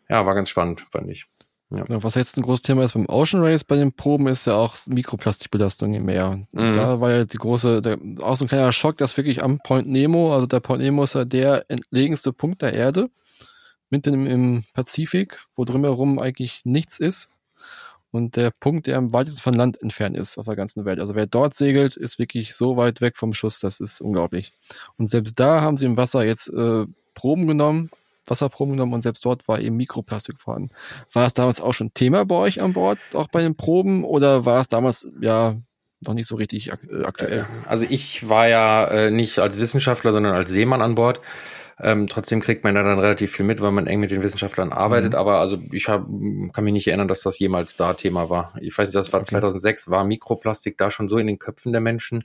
Ja, 0.08 0.26
war 0.26 0.36
ganz 0.36 0.50
spannend, 0.50 0.86
fand 0.90 1.10
ich. 1.10 1.26
Ja. 1.71 1.84
Genau, 1.84 2.04
was 2.04 2.15
jetzt 2.15 2.38
ein 2.38 2.43
großes 2.43 2.62
Thema 2.62 2.84
ist 2.84 2.93
beim 2.93 3.08
Ocean 3.08 3.43
Race 3.43 3.63
bei 3.63 3.75
den 3.75 3.91
Proben, 3.91 4.28
ist 4.28 4.45
ja 4.45 4.56
auch 4.56 4.75
Mikroplastikbelastung 4.88 5.93
im 5.95 6.06
Meer. 6.06 6.47
Mhm. 6.51 6.73
Da 6.73 7.01
war 7.01 7.12
ja 7.12 7.25
die 7.25 7.38
große, 7.38 7.82
der, 7.82 7.97
auch 8.21 8.36
so 8.36 8.45
ein 8.45 8.47
kleiner 8.47 8.71
Schock, 8.71 8.97
dass 8.97 9.17
wirklich 9.17 9.43
am 9.43 9.60
Point 9.60 9.88
Nemo, 9.88 10.34
also 10.34 10.45
der 10.45 10.60
Point 10.60 10.84
Nemo 10.84 11.04
ist 11.04 11.15
ja 11.15 11.25
der 11.25 11.65
entlegenste 11.69 12.32
Punkt 12.34 12.62
der 12.62 12.73
Erde, 12.73 13.10
mitten 13.89 14.13
im, 14.13 14.28
im 14.28 14.63
Pazifik, 14.73 15.45
wo 15.56 15.65
drumherum 15.65 16.19
eigentlich 16.19 16.62
nichts 16.65 16.99
ist 16.99 17.30
und 18.12 18.36
der 18.36 18.51
Punkt, 18.51 18.88
der 18.88 18.97
am 18.97 19.12
weitesten 19.12 19.41
von 19.41 19.54
Land 19.54 19.82
entfernt 19.82 20.15
ist 20.15 20.38
auf 20.38 20.45
der 20.45 20.56
ganzen 20.56 20.86
Welt. 20.86 20.99
Also 20.99 21.15
wer 21.15 21.25
dort 21.25 21.56
segelt, 21.56 21.97
ist 21.97 22.19
wirklich 22.19 22.56
so 22.56 22.78
weit 22.78 23.01
weg 23.01 23.17
vom 23.17 23.34
Schuss, 23.34 23.60
das 23.60 23.80
ist 23.80 24.01
unglaublich. 24.01 24.54
Und 24.97 25.08
selbst 25.08 25.39
da 25.39 25.62
haben 25.62 25.78
sie 25.78 25.86
im 25.86 25.97
Wasser 25.97 26.23
jetzt 26.23 26.47
äh, 26.49 26.86
Proben 27.13 27.47
genommen, 27.47 27.89
Wasserproben 28.28 28.74
genommen 28.74 28.94
und 28.94 29.02
selbst 29.02 29.26
dort 29.26 29.48
war 29.48 29.60
eben 29.60 29.76
Mikroplastik 29.78 30.40
vorhanden. 30.40 30.70
War 31.14 31.26
es 31.26 31.34
damals 31.34 31.62
auch 31.62 31.74
schon 31.74 31.94
Thema 31.94 32.26
bei 32.26 32.36
euch 32.36 32.62
an 32.62 32.74
Bord, 32.74 32.98
auch 33.14 33.28
bei 33.28 33.42
den 33.42 33.56
Proben, 33.56 34.04
oder 34.04 34.46
war 34.46 34.62
es 34.62 34.68
damals 34.68 35.08
ja 35.22 35.58
noch 36.02 36.14
nicht 36.14 36.28
so 36.28 36.36
richtig 36.36 36.74
ak 36.74 36.84
äh, 36.90 37.04
aktuell? 37.04 37.40
Äh, 37.40 37.68
also 37.68 37.86
ich 37.90 38.28
war 38.30 38.48
ja 38.48 38.86
äh, 38.86 39.12
nicht 39.12 39.40
als 39.40 39.60
Wissenschaftler, 39.60 40.12
sondern 40.12 40.36
als 40.36 40.52
Seemann 40.52 40.82
an 40.82 40.96
Bord. 40.96 41.20
Ähm, 41.78 42.08
trotzdem 42.08 42.40
kriegt 42.40 42.64
man 42.64 42.76
da 42.76 42.84
dann 42.84 43.00
relativ 43.00 43.34
viel 43.34 43.46
mit, 43.46 43.62
weil 43.62 43.72
man 43.72 43.86
eng 43.86 44.00
mit 44.00 44.10
den 44.10 44.24
Wissenschaftlern 44.24 44.72
arbeitet. 44.72 45.12
Mhm. 45.12 45.18
Aber 45.18 45.40
also 45.40 45.58
ich 45.72 45.90
hab, 45.90 46.06
kann 46.54 46.64
mich 46.64 46.74
nicht 46.74 46.88
erinnern, 46.88 47.10
dass 47.10 47.22
das 47.22 47.38
jemals 47.38 47.76
da 47.76 47.94
Thema 47.94 48.30
war. 48.30 48.54
Ich 48.62 48.78
weiß 48.78 48.90
nicht, 48.90 48.96
das 48.96 49.12
war 49.12 49.20
okay. 49.20 49.30
2006. 49.30 49.90
War 49.90 50.06
Mikroplastik 50.06 50.78
da 50.78 50.90
schon 50.90 51.10
so 51.10 51.18
in 51.18 51.28
den 51.28 51.38
Köpfen 51.38 51.74
der 51.74 51.82
Menschen? 51.82 52.24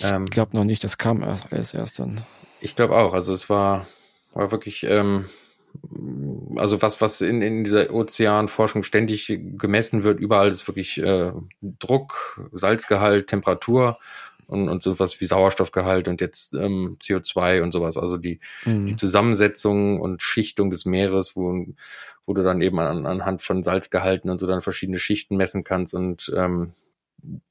Ähm, 0.00 0.24
ich 0.24 0.30
glaube 0.30 0.56
noch 0.56 0.64
nicht. 0.64 0.84
Das 0.84 0.98
kam 0.98 1.22
erst, 1.22 1.74
erst 1.74 1.98
dann. 1.98 2.24
Ich 2.60 2.76
glaube 2.76 2.96
auch. 2.96 3.12
Also 3.12 3.34
es 3.34 3.50
war, 3.50 3.86
war 4.32 4.50
wirklich, 4.50 4.84
ähm, 4.84 5.24
also 6.56 6.82
was, 6.82 7.00
was 7.00 7.20
in, 7.20 7.42
in 7.42 7.64
dieser 7.64 7.92
Ozeanforschung 7.92 8.82
ständig 8.82 9.26
gemessen 9.28 10.02
wird, 10.02 10.20
überall 10.20 10.48
ist 10.48 10.66
wirklich 10.66 10.98
äh, 10.98 11.32
Druck, 11.62 12.48
Salzgehalt, 12.52 13.28
Temperatur 13.28 13.98
und, 14.50 14.68
und 14.68 14.82
sowas 14.82 15.20
wie 15.20 15.26
Sauerstoffgehalt 15.26 16.08
und 16.08 16.20
jetzt 16.20 16.54
ähm, 16.54 16.96
CO2 17.00 17.62
und 17.62 17.72
sowas. 17.72 17.96
Also 17.96 18.16
die, 18.16 18.40
mhm. 18.64 18.86
die 18.86 18.96
Zusammensetzung 18.96 20.00
und 20.00 20.22
Schichtung 20.22 20.70
des 20.70 20.84
Meeres, 20.86 21.36
wo, 21.36 21.66
wo 22.26 22.34
du 22.34 22.42
dann 22.42 22.60
eben 22.60 22.80
an, 22.80 23.06
anhand 23.06 23.42
von 23.42 23.62
Salzgehalten 23.62 24.28
und 24.28 24.38
so 24.38 24.46
dann 24.46 24.60
verschiedene 24.60 24.98
Schichten 24.98 25.36
messen 25.36 25.62
kannst 25.62 25.94
und 25.94 26.32
ähm, 26.36 26.72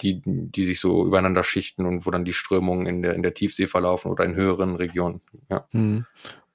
die, 0.01 0.21
die 0.25 0.63
sich 0.63 0.79
so 0.79 1.05
übereinander 1.05 1.43
schichten 1.43 1.85
und 1.85 2.05
wo 2.05 2.11
dann 2.11 2.25
die 2.25 2.33
Strömungen 2.33 2.85
in 2.85 3.01
der, 3.01 3.13
in 3.13 3.23
der 3.23 3.33
Tiefsee 3.33 3.67
verlaufen 3.67 4.11
oder 4.11 4.25
in 4.25 4.35
höheren 4.35 4.75
Regionen. 4.75 5.21
Ja. 5.49 5.67
Mhm. 5.71 6.05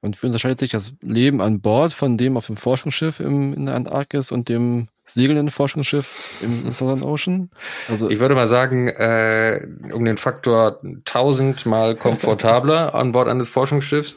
Und 0.04 0.22
wie 0.22 0.26
unterscheidet 0.26 0.60
sich 0.60 0.70
das 0.70 0.92
Leben 1.00 1.40
an 1.40 1.62
Bord 1.62 1.94
von 1.94 2.18
dem 2.18 2.36
auf 2.36 2.46
dem 2.46 2.58
Forschungsschiff 2.58 3.20
im, 3.20 3.54
in 3.54 3.64
der 3.64 3.74
Antarktis 3.74 4.32
und 4.32 4.50
dem 4.50 4.88
segelnden 5.06 5.48
Forschungsschiff 5.48 6.42
im 6.42 6.70
Southern 6.72 7.02
Ocean? 7.02 7.50
Also 7.88 8.10
ich 8.10 8.20
würde 8.20 8.34
mal 8.34 8.46
sagen, 8.46 8.88
äh, 8.88 9.66
um 9.92 10.04
den 10.04 10.18
Faktor 10.18 10.82
tausendmal 11.06 11.96
komfortabler 11.96 12.94
an 12.94 13.12
Bord 13.12 13.28
eines 13.28 13.48
Forschungsschiffs. 13.48 14.16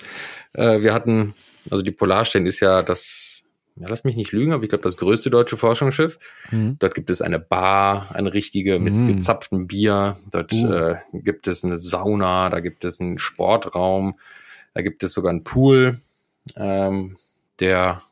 Äh, 0.56 0.82
wir 0.82 0.94
hatten, 0.94 1.34
also 1.70 1.84
die 1.84 1.92
Polarstern 1.92 2.46
ist 2.46 2.60
ja 2.60 2.84
das, 2.84 3.44
ja, 3.78 3.88
lass 3.88 4.04
mich 4.04 4.18
nicht 4.18 4.34
lügen, 4.34 4.52
aber 4.52 4.64
ich 4.64 4.70
glaube 4.70 4.84
das 4.84 4.98
größte 4.98 5.30
deutsche 5.30 5.56
Forschungsschiff. 5.56 6.20
Mhm. 6.52 6.76
Dort 6.80 6.96
gibt 6.96 7.10
es 7.10 7.22
eine 7.22 7.40
Bar, 7.40 8.08
eine 8.14 8.34
richtige 8.34 8.80
mit 8.80 8.94
mhm. 8.94 9.08
gezapftem 9.08 9.68
Bier. 9.68 10.18
Dort 10.32 10.52
uh. 10.52 10.70
äh, 10.70 10.96
gibt 11.14 11.48
es 11.48 11.64
eine 11.64 11.78
Sauna, 11.78 12.50
da 12.50 12.60
gibt 12.60 12.84
es 12.84 13.00
einen 13.00 13.20
Sportraum, 13.20 14.16
da 14.78 14.84
gibt 14.84 15.02
es 15.04 15.12
sogar 15.16 15.32
einen 15.32 15.44
Pool, 15.44 15.98
ähm, 16.56 17.18
der 17.60 18.04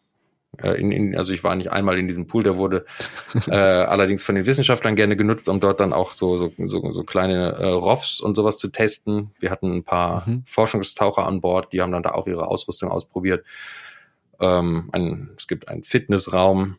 äh, 0.58 0.82
in, 0.82 0.92
in, 0.92 1.16
also 1.16 1.32
ich 1.32 1.44
war 1.44 1.56
nicht 1.56 1.72
einmal 1.72 2.00
in 2.00 2.08
diesem 2.08 2.26
Pool, 2.26 2.42
der 2.42 2.58
wurde 2.58 2.86
äh, 3.48 3.52
allerdings 3.52 4.24
von 4.24 4.34
den 4.34 4.48
Wissenschaftlern 4.48 4.96
gerne 4.96 5.16
genutzt, 5.16 5.48
um 5.48 5.60
dort 5.60 5.80
dann 5.80 5.94
auch 5.94 6.12
so, 6.12 6.38
so, 6.38 6.52
so, 6.58 6.90
so 6.90 7.04
kleine 7.04 7.52
äh, 7.52 7.68
ROVs 7.68 8.20
und 8.20 8.34
sowas 8.34 8.58
zu 8.58 8.70
testen. 8.70 9.30
Wir 9.40 9.52
hatten 9.52 9.72
ein 9.72 9.84
paar 9.84 10.28
mhm. 10.28 10.42
Forschungstaucher 10.48 11.28
an 11.28 11.40
Bord, 11.40 11.72
die 11.72 11.84
haben 11.84 11.92
dann 11.92 12.02
da 12.02 12.14
auch 12.14 12.26
ihre 12.26 12.48
Ausrüstung 12.48 12.90
ausprobiert. 12.90 13.46
Ähm, 14.40 14.90
ein, 14.92 15.30
es 15.38 15.46
gibt 15.46 15.68
einen 15.68 15.84
Fitnessraum. 15.84 16.78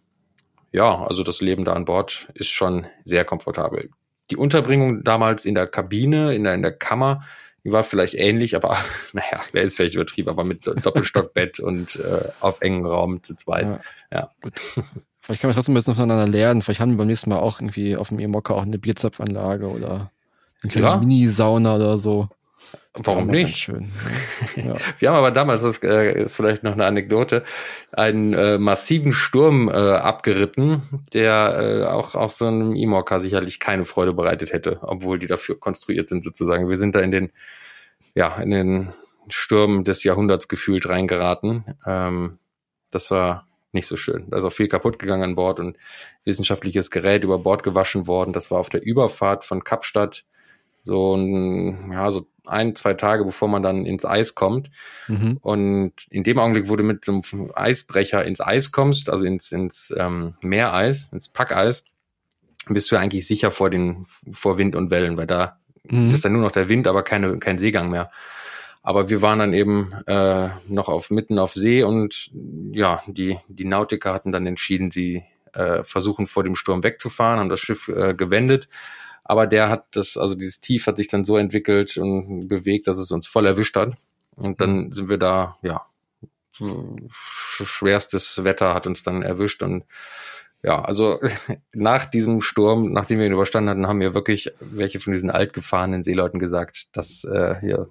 Ja, 0.73 1.05
also 1.05 1.23
das 1.23 1.41
Leben 1.41 1.65
da 1.65 1.75
an 1.75 1.85
Bord 1.85 2.27
ist 2.35 2.51
schon 2.51 2.89
sehr 3.05 3.25
komfortabel. 3.25 3.91
Die 4.33 4.37
Unterbringung 4.37 5.05
damals 5.05 5.45
in 5.45 5.55
der 5.55 5.69
Kabine, 5.69 6.35
in 6.35 6.43
der, 6.43 6.55
in 6.55 6.63
der 6.63 6.73
Kammer, 6.73 7.23
war 7.73 7.85
vielleicht 7.85 8.15
ähnlich, 8.15 8.55
aber 8.57 8.77
naja, 9.13 9.41
wer 9.53 9.63
ist 9.63 9.77
vielleicht 9.77 9.95
übertrieben, 9.95 10.29
aber 10.29 10.45
mit 10.45 10.67
Doppelstockbett 10.67 11.61
und 11.61 11.97
äh, 11.97 12.29
auf 12.41 12.61
engen 12.61 12.87
Raum 12.87 13.23
zu 13.23 13.35
zweit. 13.37 13.67
Ja, 13.67 13.81
ja. 14.13 14.31
gut. 14.43 14.55
Vielleicht 15.21 15.41
kann 15.41 15.49
man 15.49 15.57
trotzdem 15.57 15.73
ein 15.73 15.77
bisschen 15.77 15.97
voneinander 15.97 16.29
lernen. 16.29 16.63
Vielleicht 16.63 16.81
haben 16.81 16.93
wir 16.93 16.99
beim 16.99 17.09
nächsten 17.09 17.31
Mal 17.31 17.41
auch 17.41 17.61
irgendwie 17.61 17.97
auf 17.97 18.09
dem 18.09 18.21
Emokka 18.21 18.55
auch 18.55 18.63
eine 18.63 18.79
Bierzapfanlage 18.79 19.69
oder 19.69 20.13
eine 20.63 20.71
kleine 20.71 20.87
ja. 20.87 20.97
Mini-Sauna 20.99 21.77
oder 21.77 21.99
so. 21.99 22.29
Warum 22.95 23.27
nicht? 23.27 23.57
Schön. 23.59 23.91
Ja. 24.57 24.75
Wir 24.99 25.09
haben 25.11 25.17
aber 25.17 25.31
damals, 25.31 25.61
das 25.63 25.83
äh, 25.83 26.19
ist 26.19 26.35
vielleicht 26.37 26.63
noch 26.63 26.73
eine 26.73 26.87
Anekdote, 26.87 27.45
einen 27.93 28.33
äh, 28.33 28.57
massiven 28.59 29.13
Sturm 29.13 29.69
äh, 29.69 29.73
abgeritten, 29.73 30.81
der 31.13 31.59
äh, 31.61 31.85
auch, 31.85 32.15
auch 32.15 32.31
so 32.31 32.47
einem 32.47 32.75
Imorca 32.75 33.21
sicherlich 33.21 33.61
keine 33.61 33.85
Freude 33.85 34.15
bereitet 34.15 34.53
hätte, 34.53 34.79
obwohl 34.83 35.19
die 35.19 35.27
dafür 35.27 35.61
konstruiert 35.61 36.09
sind 36.09 36.25
sozusagen. 36.25 36.71
Wir 36.71 36.77
sind 36.77 36.95
da 36.95 37.01
in 37.01 37.11
den, 37.11 37.33
ja, 38.15 38.37
in 38.37 38.51
den 38.51 38.93
Sturm 39.29 39.85
des 39.85 40.03
Jahrhunderts 40.05 40.49
gefühlt 40.49 40.89
reingeraten. 40.89 41.65
Ähm, 41.87 42.39
Das 42.91 43.11
war 43.11 43.47
nicht 43.73 43.87
so 43.89 43.97
schön. 43.97 44.31
Da 44.31 44.39
ist 44.39 44.45
auch 44.45 44.53
viel 44.53 44.69
kaputt 44.69 44.99
gegangen 44.99 45.23
an 45.25 45.35
Bord 45.35 45.61
und 45.61 45.77
wissenschaftliches 46.25 46.91
Gerät 46.91 47.25
über 47.25 47.39
Bord 47.39 47.63
gewaschen 47.63 48.07
worden. 48.07 48.33
Das 48.33 48.51
war 48.51 48.59
auf 48.59 48.71
der 48.71 48.87
Überfahrt 48.87 49.45
von 49.45 49.65
Kapstadt 49.65 50.25
so 50.83 51.15
ein, 51.15 51.93
ja, 51.93 52.11
so 52.11 52.27
ein, 52.47 52.75
zwei 52.75 52.95
Tage, 52.95 53.25
bevor 53.25 53.49
man 53.49 53.63
dann 53.63 53.87
ins 53.87 54.05
Eis 54.05 54.35
kommt. 54.35 54.71
Mhm. 55.09 55.39
Und 55.41 55.93
in 56.11 56.23
dem 56.23 56.39
Augenblick, 56.39 56.69
wo 56.69 56.77
du 56.77 56.85
mit 56.85 57.05
so 57.05 57.13
einem 57.13 57.51
Eisbrecher 57.55 58.25
ins 58.25 58.41
Eis 58.41 58.73
kommst, 58.73 59.11
also 59.11 59.25
ins, 59.25 59.53
ins 59.53 59.95
ähm, 59.97 60.35
Meereis, 60.41 61.11
ins 61.13 61.29
Packeis, 61.29 61.85
bist 62.69 62.91
du 62.91 62.97
eigentlich 62.97 63.27
sicher 63.27 63.51
vor 63.51 63.71
den, 63.71 64.07
vor 64.33 64.59
Wind 64.59 64.75
und 64.77 64.91
Wellen, 64.91 65.17
weil 65.17 65.27
da 65.27 65.59
mhm. 65.85 66.11
ist 66.11 66.25
dann 66.25 66.33
nur 66.33 66.43
noch 66.43 66.53
der 66.53 66.69
Wind, 66.69 66.87
aber 66.87 67.03
keine, 67.03 67.39
kein 67.39 67.59
Seegang 67.59 67.91
mehr. 67.91 68.11
Aber 68.83 69.09
wir 69.09 69.21
waren 69.21 69.41
dann 69.41 69.53
eben 69.53 69.93
äh, 70.07 70.49
noch 70.69 70.89
auf 70.89 71.11
mitten 71.11 71.39
auf 71.39 71.55
See 71.55 71.83
und 71.83 72.31
ja, 72.71 73.03
die, 73.07 73.37
die 73.49 73.65
Nautiker 73.65 74.13
hatten 74.13 74.31
dann 74.31 74.47
entschieden, 74.47 74.93
sie 74.93 75.25
äh, 75.53 75.83
versuchen 75.83 76.27
vor 76.27 76.45
dem 76.45 76.55
Sturm 76.55 76.85
wegzufahren, 76.85 77.41
haben 77.41 77.49
das 77.49 77.61
Schiff 77.61 77.89
äh, 77.89 78.15
gewendet. 78.15 78.69
Aber 79.29 79.47
der 79.47 79.69
hat 79.69 79.87
das, 79.93 80.17
also 80.17 80.35
dieses 80.35 80.61
Tief 80.61 80.87
hat 80.87 80.97
sich 80.97 81.09
dann 81.09 81.25
so 81.25 81.37
entwickelt 81.37 81.97
und 81.97 82.47
bewegt, 82.47 82.87
dass 82.87 82.99
es 82.99 83.11
uns 83.11 83.27
voll 83.27 83.47
erwischt 83.47 83.77
hat. 83.77 83.95
Und 84.37 84.61
dann 84.61 84.87
mhm. 84.87 84.93
sind 84.93 85.09
wir 85.09 85.19
da, 85.19 85.59
ja, 85.63 85.85
schwerstes 86.59 88.45
Wetter 88.45 88.73
hat 88.73 88.87
uns 88.87 89.03
dann 89.03 89.23
erwischt 89.23 89.63
und 89.63 89.85
ja, 90.63 90.83
also 90.83 91.21
nach 91.73 92.07
diesem 92.07 92.41
Sturm, 92.41 92.93
nachdem 92.93 93.19
wir 93.19 93.27
ihn 93.27 93.33
überstanden 93.33 93.71
hatten, 93.71 93.87
haben 93.87 93.99
mir 93.99 94.15
wirklich 94.15 94.53
welche 94.61 95.01
von 95.01 95.13
diesen 95.13 95.31
altgefahrenen 95.31 96.03
Seeleuten 96.03 96.39
gesagt, 96.39 96.97
dass 96.97 97.25
äh, 97.25 97.57
hier, 97.61 97.89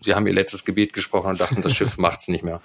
sie 0.00 0.14
haben 0.14 0.26
ihr 0.26 0.32
letztes 0.32 0.64
Gebet 0.64 0.92
gesprochen 0.92 1.30
und 1.30 1.40
dachten, 1.40 1.62
das 1.62 1.74
Schiff 1.74 1.98
macht's 1.98 2.28
nicht 2.28 2.44
mehr. 2.44 2.62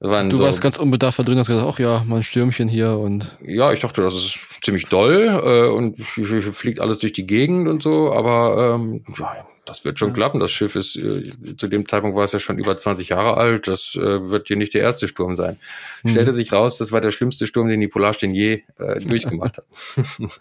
Du 0.00 0.36
so, 0.36 0.44
warst 0.44 0.60
ganz 0.60 0.78
unbedarft 0.78 1.18
da 1.18 1.22
drin, 1.24 1.38
hast 1.38 1.48
gesagt, 1.48 1.66
ach 1.66 1.78
ja, 1.78 2.04
mein 2.06 2.22
Stürmchen 2.22 2.68
hier 2.68 2.96
und. 2.96 3.36
Ja, 3.44 3.72
ich 3.72 3.80
dachte, 3.80 4.02
das 4.02 4.14
ist 4.14 4.38
ziemlich 4.62 4.84
doll 4.84 5.26
äh, 5.44 5.68
und 5.68 6.00
fliegt 6.02 6.80
alles 6.80 6.98
durch 6.98 7.12
die 7.12 7.26
Gegend 7.26 7.68
und 7.68 7.82
so, 7.82 8.12
aber 8.12 8.76
ähm, 8.76 9.04
ja, 9.18 9.44
das 9.68 9.84
wird 9.84 9.98
schon 9.98 10.08
ja. 10.08 10.14
klappen. 10.14 10.40
Das 10.40 10.50
Schiff 10.50 10.76
ist, 10.76 10.96
äh, 10.96 11.56
zu 11.56 11.68
dem 11.68 11.86
Zeitpunkt 11.86 12.16
war 12.16 12.24
es 12.24 12.32
ja 12.32 12.38
schon 12.38 12.58
über 12.58 12.76
20 12.76 13.10
Jahre 13.10 13.36
alt. 13.36 13.68
Das 13.68 13.94
äh, 13.96 14.30
wird 14.30 14.48
hier 14.48 14.56
nicht 14.56 14.74
der 14.74 14.82
erste 14.82 15.08
Sturm 15.08 15.36
sein. 15.36 15.58
Mhm. 16.02 16.10
Stellte 16.10 16.32
sich 16.32 16.52
raus, 16.52 16.78
das 16.78 16.92
war 16.92 17.00
der 17.00 17.10
schlimmste 17.10 17.46
Sturm, 17.46 17.68
den 17.68 17.80
die 17.80 17.88
Polarstern 17.88 18.32
je 18.32 18.62
äh, 18.78 19.00
durchgemacht 19.00 19.58
hat. 19.58 19.66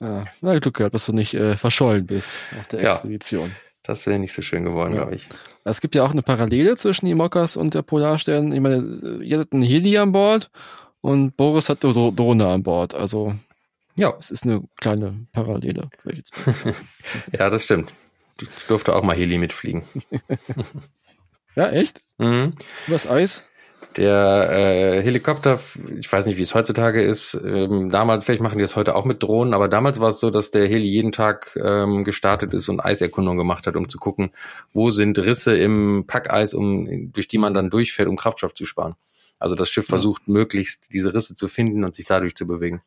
ja, 0.00 0.24
na, 0.40 0.58
Glück 0.58 0.76
gehabt, 0.76 0.94
dass 0.94 1.06
du 1.06 1.12
nicht 1.12 1.34
äh, 1.34 1.56
verschollen 1.56 2.06
bist 2.06 2.38
auf 2.58 2.66
der 2.68 2.84
Expedition. 2.84 3.48
Ja, 3.48 3.56
das 3.84 4.06
wäre 4.06 4.18
nicht 4.18 4.32
so 4.32 4.42
schön 4.42 4.64
geworden, 4.64 4.94
ja. 4.94 5.02
glaube 5.02 5.14
ich. 5.14 5.28
Es 5.64 5.80
gibt 5.80 5.94
ja 5.94 6.04
auch 6.04 6.10
eine 6.10 6.22
Parallele 6.22 6.76
zwischen 6.76 7.06
die 7.06 7.14
Mockers 7.14 7.56
und 7.56 7.74
der 7.74 7.82
Polarstern. 7.82 8.52
Ich 8.52 8.60
meine, 8.60 9.20
ihr 9.22 9.38
hattet 9.38 9.52
einen 9.52 9.62
Heli 9.62 9.96
an 9.98 10.12
Bord 10.12 10.50
und 11.00 11.36
Boris 11.36 11.68
hat 11.68 11.84
eine 11.84 12.12
Drohne 12.12 12.48
an 12.48 12.62
Bord. 12.62 12.94
Also 12.94 13.34
ja, 13.96 14.14
es 14.18 14.30
ist 14.30 14.44
eine 14.44 14.62
kleine 14.80 15.26
Parallele. 15.32 15.88
ja, 17.32 17.50
das 17.50 17.64
stimmt. 17.64 17.92
Ich 18.40 18.48
durfte 18.66 18.96
auch 18.96 19.04
mal 19.04 19.14
Heli 19.14 19.38
mitfliegen. 19.38 19.84
ja, 21.54 21.70
echt? 21.70 22.00
Mhm. 22.18 22.54
Was 22.88 23.06
Eis? 23.06 23.44
Der 23.96 24.50
äh, 24.50 25.02
Helikopter, 25.02 25.60
ich 25.96 26.10
weiß 26.12 26.26
nicht, 26.26 26.36
wie 26.36 26.42
es 26.42 26.54
heutzutage 26.54 27.02
ist. 27.02 27.34
Ähm, 27.44 27.90
damals, 27.90 28.24
vielleicht 28.24 28.42
machen 28.42 28.58
die 28.58 28.64
das 28.64 28.74
heute 28.74 28.96
auch 28.96 29.04
mit 29.04 29.22
Drohnen, 29.22 29.54
aber 29.54 29.68
damals 29.68 30.00
war 30.00 30.08
es 30.08 30.18
so, 30.18 30.30
dass 30.30 30.50
der 30.50 30.66
Heli 30.66 30.88
jeden 30.88 31.12
Tag 31.12 31.56
ähm, 31.62 32.02
gestartet 32.02 32.52
ist 32.54 32.68
und 32.68 32.80
Eiserkundung 32.80 33.36
gemacht 33.36 33.66
hat, 33.66 33.76
um 33.76 33.88
zu 33.88 33.98
gucken, 33.98 34.30
wo 34.72 34.90
sind 34.90 35.18
Risse 35.18 35.56
im 35.56 36.04
Packeis, 36.06 36.54
um 36.54 37.12
durch 37.12 37.28
die 37.28 37.38
man 37.38 37.54
dann 37.54 37.70
durchfährt, 37.70 38.08
um 38.08 38.16
Kraftstoff 38.16 38.54
zu 38.54 38.64
sparen. 38.64 38.96
Also 39.38 39.54
das 39.54 39.70
Schiff 39.70 39.86
ja. 39.86 39.90
versucht 39.90 40.26
möglichst 40.26 40.92
diese 40.92 41.14
Risse 41.14 41.34
zu 41.34 41.48
finden 41.48 41.84
und 41.84 41.94
sich 41.94 42.06
dadurch 42.06 42.34
zu 42.34 42.46
bewegen, 42.46 42.82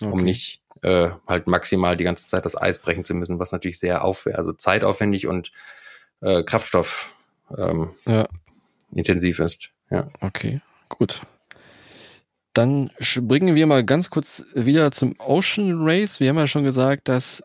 okay. 0.00 0.10
um 0.10 0.22
nicht 0.22 0.60
äh, 0.82 1.10
halt 1.26 1.46
maximal 1.46 1.96
die 1.96 2.04
ganze 2.04 2.26
Zeit 2.26 2.44
das 2.44 2.60
Eis 2.60 2.78
brechen 2.78 3.04
zu 3.04 3.14
müssen, 3.14 3.38
was 3.38 3.52
natürlich 3.52 3.78
sehr 3.78 4.04
aufwendig, 4.04 4.38
also 4.38 4.52
zeitaufwendig 4.52 5.26
und 5.26 5.52
äh, 6.20 6.42
Kraftstoff 6.42 7.14
ähm, 7.56 7.90
ja. 8.06 8.26
intensiv 8.94 9.38
ist. 9.40 9.70
Ja. 9.90 10.08
Okay, 10.20 10.60
gut. 10.88 11.20
Dann 12.52 12.90
springen 12.98 13.54
wir 13.54 13.66
mal 13.66 13.84
ganz 13.84 14.10
kurz 14.10 14.44
wieder 14.54 14.90
zum 14.90 15.14
Ocean 15.18 15.82
Race. 15.82 16.20
Wir 16.20 16.30
haben 16.30 16.38
ja 16.38 16.46
schon 16.46 16.64
gesagt, 16.64 17.08
dass 17.08 17.42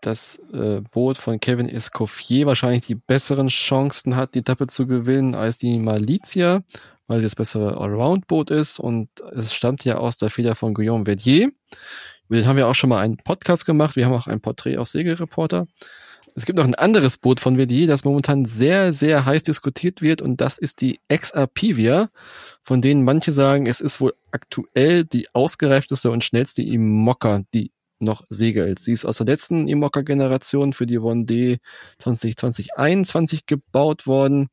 das 0.00 0.36
äh, 0.52 0.80
Boot 0.90 1.16
von 1.16 1.38
Kevin 1.38 1.68
Escoffier 1.68 2.46
wahrscheinlich 2.46 2.86
die 2.86 2.94
besseren 2.94 3.48
Chancen 3.48 4.16
hat, 4.16 4.34
die 4.34 4.40
Etappe 4.40 4.66
zu 4.66 4.86
gewinnen 4.86 5.34
als 5.34 5.56
die 5.56 5.78
Malizia, 5.78 6.62
weil 7.06 7.22
das 7.22 7.36
bessere 7.36 7.78
Allround-Boot 7.78 8.50
ist 8.50 8.80
und 8.80 9.08
es 9.32 9.54
stammt 9.54 9.84
ja 9.84 9.98
aus 9.98 10.16
der 10.16 10.30
Feder 10.30 10.54
von 10.54 10.74
Guillaume 10.74 11.04
Verdier. 11.04 11.52
Über 12.28 12.36
den 12.36 12.46
haben 12.46 12.56
wir 12.56 12.68
auch 12.68 12.74
schon 12.74 12.90
mal 12.90 13.00
einen 13.00 13.18
Podcast 13.18 13.66
gemacht. 13.66 13.94
Wir 13.94 14.06
haben 14.06 14.14
auch 14.14 14.26
ein 14.26 14.40
Porträt 14.40 14.78
auf 14.78 14.88
Segelreporter. 14.88 15.66
Es 16.34 16.46
gibt 16.46 16.58
noch 16.58 16.64
ein 16.64 16.74
anderes 16.74 17.18
Boot 17.18 17.40
von 17.40 17.58
WDI, 17.58 17.86
das 17.86 18.04
momentan 18.04 18.46
sehr, 18.46 18.92
sehr 18.92 19.26
heiß 19.26 19.42
diskutiert 19.42 20.00
wird 20.00 20.22
und 20.22 20.40
das 20.40 20.56
ist 20.56 20.80
die 20.80 20.98
XRPivia, 21.12 22.08
von 22.62 22.80
denen 22.80 23.04
manche 23.04 23.32
sagen, 23.32 23.66
es 23.66 23.80
ist 23.80 24.00
wohl 24.00 24.14
aktuell 24.30 25.04
die 25.04 25.28
ausgereifteste 25.34 26.10
und 26.10 26.24
schnellste 26.24 26.62
Imokka, 26.62 27.42
die 27.52 27.70
noch 27.98 28.24
segelt. 28.28 28.78
Sie 28.78 28.92
ist 28.92 29.04
aus 29.04 29.18
der 29.18 29.26
letzten 29.26 29.68
Imokka-Generation 29.68 30.72
für 30.72 30.86
die 30.86 30.98
Vendée 30.98 31.58
2021 31.98 33.46
gebaut 33.46 34.06
worden, 34.06 34.48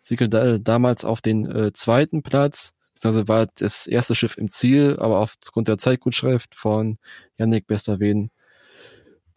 segelt 0.00 0.32
da, 0.32 0.58
damals 0.58 1.04
auf 1.04 1.20
den 1.20 1.44
äh, 1.46 1.72
zweiten 1.72 2.22
Platz 2.22 2.72
beziehungsweise 2.96 3.28
war 3.28 3.46
das 3.58 3.86
erste 3.86 4.14
Schiff 4.14 4.38
im 4.38 4.48
Ziel, 4.48 4.96
aber 4.98 5.18
aufgrund 5.18 5.68
der 5.68 5.76
Zeitgutschrift 5.76 6.54
von 6.54 6.96
Yannick 7.36 7.66
Besterwen 7.66 8.30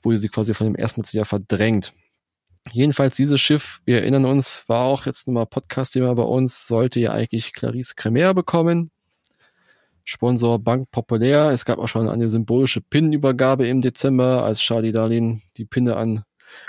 wurde 0.01 0.17
sie 0.17 0.29
quasi 0.29 0.53
von 0.53 0.67
dem 0.67 0.75
ersten 0.75 1.03
Jahr 1.11 1.25
verdrängt. 1.25 1.93
Jedenfalls 2.71 3.15
dieses 3.15 3.39
Schiff, 3.41 3.81
wir 3.85 4.01
erinnern 4.01 4.25
uns, 4.25 4.65
war 4.67 4.85
auch 4.85 5.05
jetzt 5.05 5.27
nochmal 5.27 5.45
Podcast-Thema 5.45 6.13
bei 6.13 6.23
uns, 6.23 6.67
sollte 6.67 6.99
ja 6.99 7.13
eigentlich 7.13 7.53
Clarice 7.53 7.95
Cremer 7.95 8.33
bekommen. 8.33 8.91
Sponsor 10.03 10.59
Bank 10.59 10.89
Populär. 10.91 11.51
Es 11.51 11.65
gab 11.65 11.77
auch 11.77 11.87
schon 11.87 12.09
eine 12.09 12.29
symbolische 12.29 12.81
Pinnenübergabe 12.81 13.67
im 13.67 13.81
Dezember, 13.81 14.43
als 14.43 14.59
Charlie 14.59 14.91
Darlin 14.91 15.43
die 15.57 15.65
Pinne 15.65 15.95
an 15.97 16.23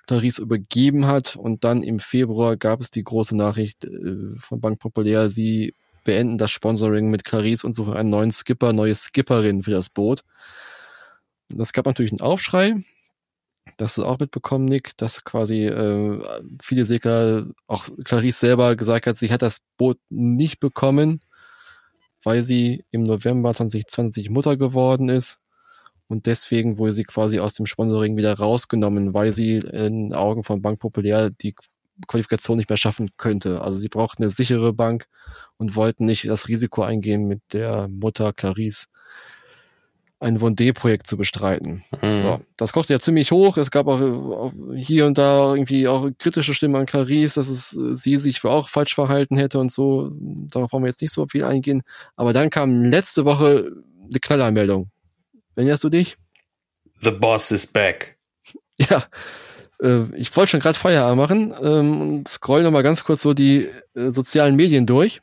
Clarice 0.07 0.41
übergeben 0.41 1.07
hat. 1.07 1.37
Und 1.37 1.65
dann 1.65 1.83
im 1.83 2.01
Februar 2.01 2.57
gab 2.57 2.81
es 2.81 2.91
die 2.91 3.03
große 3.03 3.37
Nachricht 3.37 3.85
äh, 3.85 4.37
von 4.39 4.61
Bank 4.61 4.79
Populär, 4.79 5.31
sie 5.31 5.75
beenden 6.05 6.39
das 6.39 6.51
Sponsoring 6.51 7.11
mit 7.11 7.25
Clarice 7.25 7.65
und 7.65 7.73
suchen 7.73 7.95
einen 7.95 8.11
neuen 8.11 8.31
Skipper, 8.31 8.73
neue 8.73 8.95
Skipperin 8.95 9.63
für 9.63 9.71
das 9.71 9.89
Boot. 9.89 10.23
Das 11.49 11.73
gab 11.73 11.87
natürlich 11.87 12.13
einen 12.13 12.21
Aufschrei. 12.21 12.85
Das 13.77 13.93
hast 13.93 13.99
du 13.99 14.05
auch 14.05 14.19
mitbekommen, 14.19 14.67
Nick, 14.67 14.97
dass 14.97 15.25
quasi 15.25 15.67
äh, 15.67 16.43
viele 16.63 16.85
Segler, 16.85 17.47
auch 17.67 17.87
Clarice 18.05 18.41
selber 18.41 18.77
gesagt 18.77 19.07
hat, 19.07 19.17
sie 19.17 19.31
hat 19.33 19.43
das 19.43 19.61
Boot 19.77 19.99
nicht 20.11 20.61
bekommen, 20.61 21.21
weil 22.23 22.45
sie 22.45 22.85
im 22.91 23.03
November 23.03 23.55
2020 23.55 24.31
Mutter 24.31 24.57
geworden 24.57 25.09
ist. 25.09 25.39
Und 26.09 26.27
deswegen 26.27 26.77
wurde 26.77 26.93
sie 26.93 27.05
quasi 27.05 27.39
aus 27.39 27.55
dem 27.55 27.67
Sponsoring 27.67 28.17
wieder 28.17 28.35
rausgenommen, 28.35 29.15
weil 29.15 29.33
sie 29.33 29.59
in 29.59 30.13
Augen 30.13 30.43
von 30.43 30.61
Bank 30.61 30.81
Populär 30.81 31.31
die 31.31 31.55
Qualifikation 32.09 32.57
nicht 32.59 32.69
mehr 32.69 32.77
schaffen 32.77 33.11
könnte. 33.17 33.63
Also 33.63 33.79
sie 33.79 33.89
brauchten 33.89 34.25
eine 34.25 34.33
sichere 34.33 34.73
Bank 34.73 35.07
und 35.57 35.77
wollten 35.77 36.07
nicht 36.07 36.29
das 36.29 36.49
Risiko 36.49 36.83
eingehen, 36.83 37.29
mit 37.29 37.41
der 37.53 37.89
Mutter 37.89 38.33
Clarice 38.33 38.89
ein 40.21 40.39
Vendée-Projekt 40.39 41.07
zu 41.07 41.17
bestreiten. 41.17 41.83
Mhm. 42.03 42.23
So, 42.23 42.41
das 42.59 42.73
kochte 42.73 42.93
ja 42.93 43.01
ziemlich 43.01 43.33
hoch. 43.33 43.57
Es 43.57 43.71
gab 43.71 43.87
auch, 43.87 44.01
auch, 44.01 44.53
hier 44.77 45.07
und 45.07 45.17
da 45.17 45.55
irgendwie 45.55 45.89
auch 45.89 46.11
kritische 46.19 46.53
Stimmen 46.53 46.77
an 46.77 46.87
Clarice, 46.87 47.35
dass 47.35 47.49
es 47.49 47.71
sie 47.71 48.17
sich 48.17 48.45
auch 48.45 48.69
falsch 48.69 48.95
verhalten 48.95 49.39
hätte 49.39 49.59
und 49.59 49.73
so. 49.73 50.13
Darauf 50.13 50.73
wollen 50.73 50.85
wir 50.85 50.91
jetzt 50.91 51.01
nicht 51.01 51.15
so 51.15 51.27
viel 51.27 51.43
eingehen. 51.43 51.83
Aber 52.17 52.35
dann 52.35 52.51
kam 52.51 52.85
letzte 52.85 53.25
Woche 53.25 53.73
eine 54.03 54.21
Knallermeldung. 54.21 54.91
Erinnerst 55.57 55.85
du 55.85 55.89
dich? 55.89 56.17
The 57.01 57.11
boss 57.11 57.51
is 57.51 57.67
back. 57.67 58.17
Ja, 58.89 59.05
äh, 59.83 60.05
ich 60.17 60.35
wollte 60.35 60.53
schon 60.53 60.61
gerade 60.61 60.79
Feierabend 60.79 61.19
machen 61.19 61.55
ähm, 61.63 62.01
und 62.01 62.29
scroll 62.29 62.63
nochmal 62.63 62.83
ganz 62.83 63.05
kurz 63.05 63.21
so 63.21 63.35
die 63.35 63.69
äh, 63.95 64.11
sozialen 64.11 64.57
Medien 64.57 64.87
durch, 64.87 65.21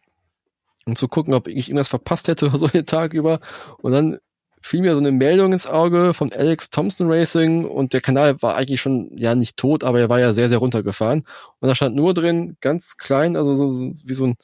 um 0.85 0.95
zu 0.95 1.07
gucken, 1.07 1.33
ob 1.33 1.47
ich 1.47 1.69
irgendwas 1.69 1.87
verpasst 1.87 2.27
hätte 2.27 2.45
oder 2.49 2.59
so 2.59 2.67
den 2.67 2.85
Tag 2.85 3.13
über. 3.13 3.39
Und 3.79 3.93
dann 3.93 4.19
fiel 4.67 4.81
mir 4.81 4.93
so 4.93 4.99
eine 4.99 5.11
Meldung 5.11 5.53
ins 5.53 5.65
Auge 5.67 6.13
von 6.13 6.31
Alex 6.31 6.69
Thompson 6.69 7.09
Racing 7.09 7.65
und 7.65 7.93
der 7.93 8.01
Kanal 8.01 8.41
war 8.41 8.55
eigentlich 8.55 8.81
schon, 8.81 9.11
ja, 9.17 9.33
nicht 9.33 9.57
tot, 9.57 9.83
aber 9.83 9.99
er 9.99 10.09
war 10.09 10.19
ja 10.19 10.33
sehr, 10.33 10.49
sehr 10.49 10.57
runtergefahren. 10.57 11.25
Und 11.59 11.67
da 11.67 11.75
stand 11.75 11.95
nur 11.95 12.13
drin, 12.13 12.57
ganz 12.61 12.97
klein, 12.97 13.35
also 13.35 13.55
so, 13.55 13.93
wie 14.03 14.13
so 14.13 14.25
ein 14.25 14.35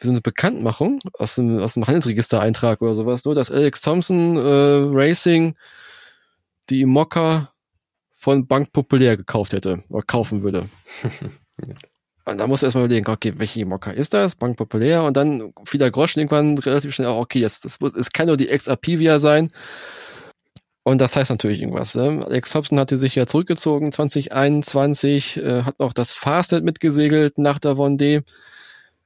wie 0.00 0.06
so 0.06 0.12
eine 0.12 0.22
Bekanntmachung 0.22 1.00
aus 1.12 1.34
dem, 1.34 1.58
aus 1.58 1.74
dem 1.74 1.86
Handelsregistereintrag 1.86 2.80
oder 2.80 2.94
sowas, 2.94 3.24
nur 3.24 3.34
dass 3.34 3.50
Alex 3.50 3.82
Thompson 3.82 4.36
äh, 4.36 4.88
Racing 4.90 5.56
die 6.70 6.86
Mokka 6.86 7.52
von 8.16 8.46
Bank 8.46 8.72
Populär 8.72 9.16
gekauft 9.16 9.52
hätte 9.52 9.84
oder 9.88 10.02
kaufen 10.02 10.42
würde. 10.42 10.68
Und 12.26 12.38
da 12.38 12.46
musst 12.46 12.62
du 12.62 12.66
erstmal 12.66 12.84
überlegen, 12.84 13.08
okay, 13.08 13.32
welche 13.36 13.64
Mokka 13.64 13.90
ist 13.90 14.14
das? 14.14 14.34
Bank 14.34 14.56
Populär. 14.56 15.04
Und 15.04 15.16
dann 15.16 15.52
fiel 15.64 15.80
der 15.80 15.90
Groschen 15.90 16.20
irgendwann 16.20 16.58
relativ 16.58 16.94
schnell 16.94 17.08
auch, 17.08 17.20
okay, 17.20 17.40
jetzt, 17.40 17.64
das 17.64 17.80
muss, 17.80 17.94
es 17.94 18.12
kann 18.12 18.26
nur 18.26 18.36
die 18.36 18.48
Ex-Apivia 18.48 19.18
sein. 19.18 19.50
Und 20.82 21.00
das 21.00 21.16
heißt 21.16 21.30
natürlich 21.30 21.60
irgendwas. 21.60 21.94
Ne? 21.94 22.24
Alex 22.24 22.54
Hobson 22.54 22.78
hatte 22.78 22.96
sich 22.96 23.14
ja 23.14 23.26
zurückgezogen 23.26 23.92
2021, 23.92 25.36
äh, 25.36 25.62
hat 25.62 25.78
noch 25.78 25.92
das 25.92 26.12
Fastnet 26.12 26.64
mitgesegelt 26.64 27.38
nach 27.38 27.58
der 27.58 27.72
Vendée, 27.72 28.22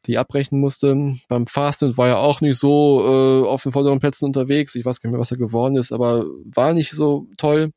die 0.07 0.19
abbrechen 0.19 0.61
musste. 0.61 1.17
Beim 1.29 1.47
Fastnet 1.47 1.97
war 1.99 2.09
er 2.09 2.19
auch 2.19 2.41
nicht 2.41 2.59
so 2.59 3.03
äh, 3.05 3.49
auf 3.49 3.63
den 3.65 3.73
vorderen 3.73 3.99
Plätzen 4.01 4.27
unterwegs. 4.27 4.75
Ich 4.75 4.85
weiß 4.85 5.01
gar 5.01 5.09
nicht 5.09 5.15
mehr, 5.15 5.21
was 5.21 5.33
er 5.33 5.37
geworden 5.37 5.77
ist, 5.77 5.93
aber 5.93 6.25
war 6.45 6.75
nicht 6.75 6.93
so 6.93 7.27
toll. 7.39 7.71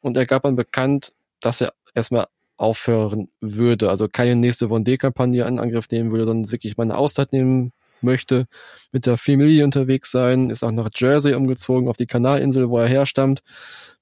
Und 0.00 0.16
er 0.16 0.26
gab 0.26 0.44
dann 0.44 0.56
bekannt, 0.56 1.12
dass 1.40 1.60
er 1.60 1.72
erstmal 1.94 2.26
aufhören 2.56 3.28
würde. 3.40 3.90
Also 3.90 4.08
keine 4.08 4.36
nächste 4.36 4.66
Vendée-Kampagne 4.66 5.46
in 5.46 5.58
Angriff 5.58 5.88
nehmen 5.90 6.10
würde, 6.10 6.26
dann 6.26 6.50
wirklich 6.50 6.76
mal 6.76 6.84
eine 6.84 6.96
Auszeit 6.96 7.32
nehmen 7.32 7.72
möchte, 8.00 8.46
mit 8.92 9.06
der 9.06 9.16
Familie 9.16 9.64
unterwegs 9.64 10.10
sein, 10.10 10.50
ist 10.50 10.62
auch 10.62 10.70
nach 10.70 10.90
Jersey 10.94 11.34
umgezogen, 11.34 11.88
auf 11.88 11.96
die 11.96 12.06
Kanalinsel, 12.06 12.68
wo 12.68 12.78
er 12.78 12.88
herstammt, 12.88 13.40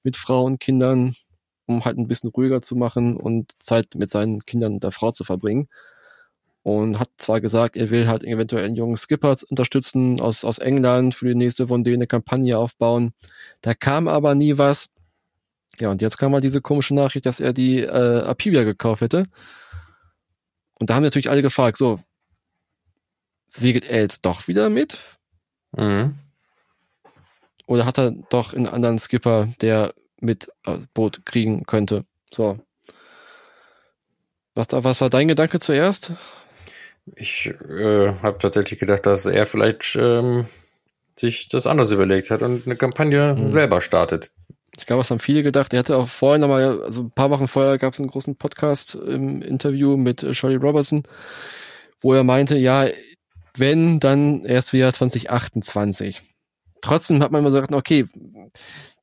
mit 0.03 0.17
Frau 0.17 0.43
und 0.43 0.59
Kindern, 0.59 1.15
um 1.65 1.85
halt 1.85 1.97
ein 1.97 2.07
bisschen 2.07 2.29
ruhiger 2.29 2.61
zu 2.61 2.75
machen 2.75 3.17
und 3.17 3.51
Zeit 3.59 3.95
mit 3.95 4.09
seinen 4.09 4.41
Kindern 4.45 4.73
und 4.75 4.83
der 4.83 4.91
Frau 4.91 5.11
zu 5.11 5.23
verbringen. 5.23 5.67
Und 6.63 6.99
hat 6.99 7.09
zwar 7.17 7.41
gesagt, 7.41 7.77
er 7.77 7.91
will 7.91 8.07
halt 8.07 8.23
eventuell 8.23 8.65
einen 8.65 8.75
jungen 8.75 8.97
Skipper 8.97 9.35
unterstützen 9.49 10.19
aus, 10.19 10.43
aus 10.43 10.57
England 10.57 11.13
für 11.13 11.27
die 11.27 11.35
nächste 11.35 11.65
Vendée 11.65 11.93
eine 11.93 12.07
Kampagne 12.07 12.57
aufbauen. 12.57 13.11
Da 13.61 13.75
kam 13.75 14.07
aber 14.07 14.33
nie 14.33 14.57
was. 14.57 14.89
Ja, 15.79 15.89
und 15.91 16.01
jetzt 16.01 16.17
kam 16.17 16.31
mal 16.31 16.41
diese 16.41 16.61
komische 16.61 16.95
Nachricht, 16.95 17.25
dass 17.25 17.39
er 17.39 17.53
die 17.53 17.81
äh, 17.81 18.21
Apivia 18.21 18.63
gekauft 18.63 19.01
hätte. 19.01 19.25
Und 20.79 20.89
da 20.89 20.95
haben 20.95 21.03
natürlich 21.03 21.29
alle 21.29 21.41
gefragt, 21.41 21.77
so, 21.77 21.99
segelt 23.49 23.89
er 23.89 24.01
jetzt 24.01 24.25
doch 24.25 24.47
wieder 24.47 24.69
mit? 24.69 24.97
Mhm. 25.71 26.15
Oder 27.67 27.85
hat 27.85 27.97
er 27.97 28.11
doch 28.29 28.53
einen 28.53 28.67
anderen 28.67 28.99
Skipper, 28.99 29.49
der 29.61 29.93
mit 30.19 30.49
äh, 30.65 30.77
Boot 30.93 31.25
kriegen 31.25 31.65
könnte? 31.65 32.05
So. 32.31 32.59
Was, 34.53 34.67
was 34.71 35.01
war 35.01 35.09
dein 35.09 35.27
Gedanke 35.27 35.59
zuerst? 35.59 36.13
Ich 37.15 37.47
äh, 37.47 38.13
habe 38.21 38.37
tatsächlich 38.39 38.79
gedacht, 38.79 39.05
dass 39.05 39.25
er 39.25 39.45
vielleicht 39.45 39.95
ähm, 39.95 40.45
sich 41.15 41.47
das 41.47 41.67
anders 41.67 41.91
überlegt 41.91 42.29
hat 42.29 42.41
und 42.41 42.65
eine 42.65 42.75
Kampagne 42.75 43.35
mhm. 43.35 43.49
selber 43.49 43.81
startet. 43.81 44.31
Ich 44.79 44.85
glaube, 44.85 45.01
es 45.01 45.11
haben 45.11 45.19
viele 45.19 45.43
gedacht. 45.43 45.73
Er 45.73 45.79
hatte 45.79 45.97
auch 45.97 46.07
vorher 46.07 46.39
nochmal, 46.39 46.81
also 46.83 47.03
ein 47.03 47.11
paar 47.11 47.29
Wochen 47.29 47.47
vorher 47.47 47.77
gab 47.77 47.93
es 47.93 47.99
einen 47.99 48.09
großen 48.09 48.35
Podcast 48.35 48.95
im 48.95 49.41
Interview 49.41 49.97
mit 49.97 50.23
äh, 50.23 50.33
Shirley 50.33 50.55
Robertson, 50.55 51.03
wo 52.01 52.13
er 52.13 52.23
meinte, 52.23 52.57
ja, 52.57 52.87
wenn, 53.57 53.99
dann 53.99 54.43
erst 54.43 54.73
wieder 54.73 54.91
2028. 54.91 56.21
Trotzdem 56.81 57.21
hat 57.23 57.31
man 57.31 57.39
immer 57.39 57.51
so 57.51 57.61
gedacht, 57.61 57.73
okay, 57.73 58.07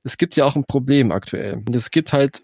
es 0.04 0.18
gibt 0.18 0.36
ja 0.36 0.44
auch 0.44 0.56
ein 0.56 0.64
Problem 0.64 1.10
aktuell. 1.10 1.54
Und 1.54 1.74
es 1.74 1.90
gibt 1.90 2.12
halt 2.12 2.42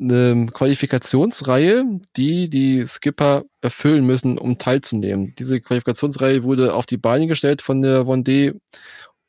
eine 0.00 0.46
Qualifikationsreihe, 0.46 1.84
die 2.16 2.48
die 2.48 2.84
Skipper 2.86 3.44
erfüllen 3.60 4.04
müssen, 4.04 4.36
um 4.38 4.58
teilzunehmen. 4.58 5.34
Diese 5.38 5.60
Qualifikationsreihe 5.60 6.42
wurde 6.42 6.74
auf 6.74 6.86
die 6.86 6.96
Beine 6.96 7.26
gestellt 7.26 7.62
von 7.62 7.82
der 7.82 8.02
Vendée, 8.02 8.58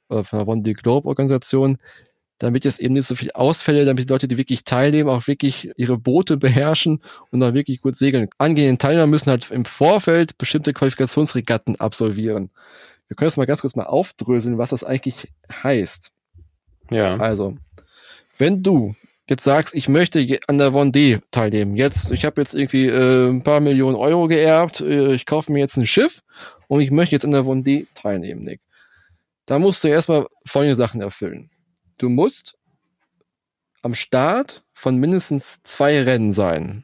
äh, 0.09 0.23
von 0.23 0.39
der 0.39 0.47
Vendée 0.47 0.73
Globe 0.73 1.07
Organisation, 1.07 1.77
damit 2.43 2.65
es 2.65 2.77
eben 2.77 2.93
nicht 2.93 3.07
so 3.07 3.15
viel 3.15 3.31
Ausfälle, 3.31 3.85
damit 3.85 4.09
die 4.09 4.11
Leute, 4.11 4.27
die 4.27 4.37
wirklich 4.37 4.65
teilnehmen, 4.65 5.09
auch 5.09 5.27
wirklich 5.27 5.71
ihre 5.77 5.97
Boote 5.97 6.35
beherrschen 6.35 6.99
und 7.31 7.39
dann 7.39 7.53
wirklich 7.53 7.79
gut 7.79 7.95
segeln. 7.95 8.27
Angehende 8.37 8.77
Teilnehmer 8.77 9.07
müssen 9.07 9.29
halt 9.29 9.49
im 9.49 9.63
Vorfeld 9.63 10.37
bestimmte 10.37 10.73
Qualifikationsregatten 10.73 11.79
absolvieren. 11.79 12.49
Wir 13.07 13.15
können 13.15 13.27
das 13.27 13.37
mal 13.37 13.45
ganz 13.45 13.61
kurz 13.61 13.77
mal 13.77 13.85
aufdröseln, 13.85 14.57
was 14.57 14.71
das 14.71 14.83
eigentlich 14.83 15.31
heißt. 15.63 16.11
Ja. 16.91 17.15
Also, 17.15 17.55
wenn 18.37 18.61
du 18.61 18.93
jetzt 19.29 19.45
sagst, 19.45 19.73
ich 19.73 19.87
möchte 19.87 20.19
an 20.47 20.57
der 20.57 20.73
Vendée 20.73 21.21
teilnehmen, 21.31 21.77
jetzt, 21.77 22.11
ich 22.11 22.25
habe 22.25 22.41
jetzt 22.41 22.55
irgendwie 22.55 22.87
äh, 22.87 23.29
ein 23.29 23.43
paar 23.43 23.61
Millionen 23.61 23.95
Euro 23.95 24.27
geerbt, 24.27 24.81
äh, 24.81 25.13
ich 25.13 25.25
kaufe 25.25 25.49
mir 25.49 25.59
jetzt 25.59 25.77
ein 25.77 25.85
Schiff 25.85 26.21
und 26.67 26.81
ich 26.81 26.91
möchte 26.91 27.15
jetzt 27.15 27.23
an 27.23 27.31
der 27.31 27.45
Vendée 27.45 27.87
teilnehmen, 27.95 28.41
Nick. 28.41 28.59
Da 29.45 29.59
musst 29.59 29.81
du 29.85 29.87
erstmal 29.87 30.27
folgende 30.45 30.75
Sachen 30.75 30.99
erfüllen 30.99 31.49
du 32.03 32.09
musst 32.09 32.57
am 33.81 33.95
Start 33.95 34.63
von 34.73 34.97
mindestens 34.97 35.63
zwei 35.63 36.01
Rennen 36.03 36.33
sein. 36.33 36.83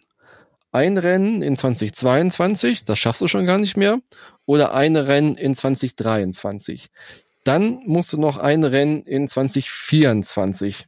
Ein 0.72 0.98
Rennen 0.98 1.42
in 1.42 1.58
2022, 1.58 2.86
das 2.86 3.00
schaffst 3.00 3.22
du 3.22 3.28
schon 3.28 3.46
gar 3.46 3.58
nicht 3.58 3.76
mehr, 3.76 4.00
oder 4.46 4.74
ein 4.74 4.96
Rennen 4.96 5.36
in 5.36 5.56
2023. 5.56 6.90
Dann 7.44 7.82
musst 7.86 8.14
du 8.14 8.18
noch 8.18 8.38
ein 8.38 8.64
Rennen 8.64 9.04
in 9.04 9.28
2024 9.28 10.88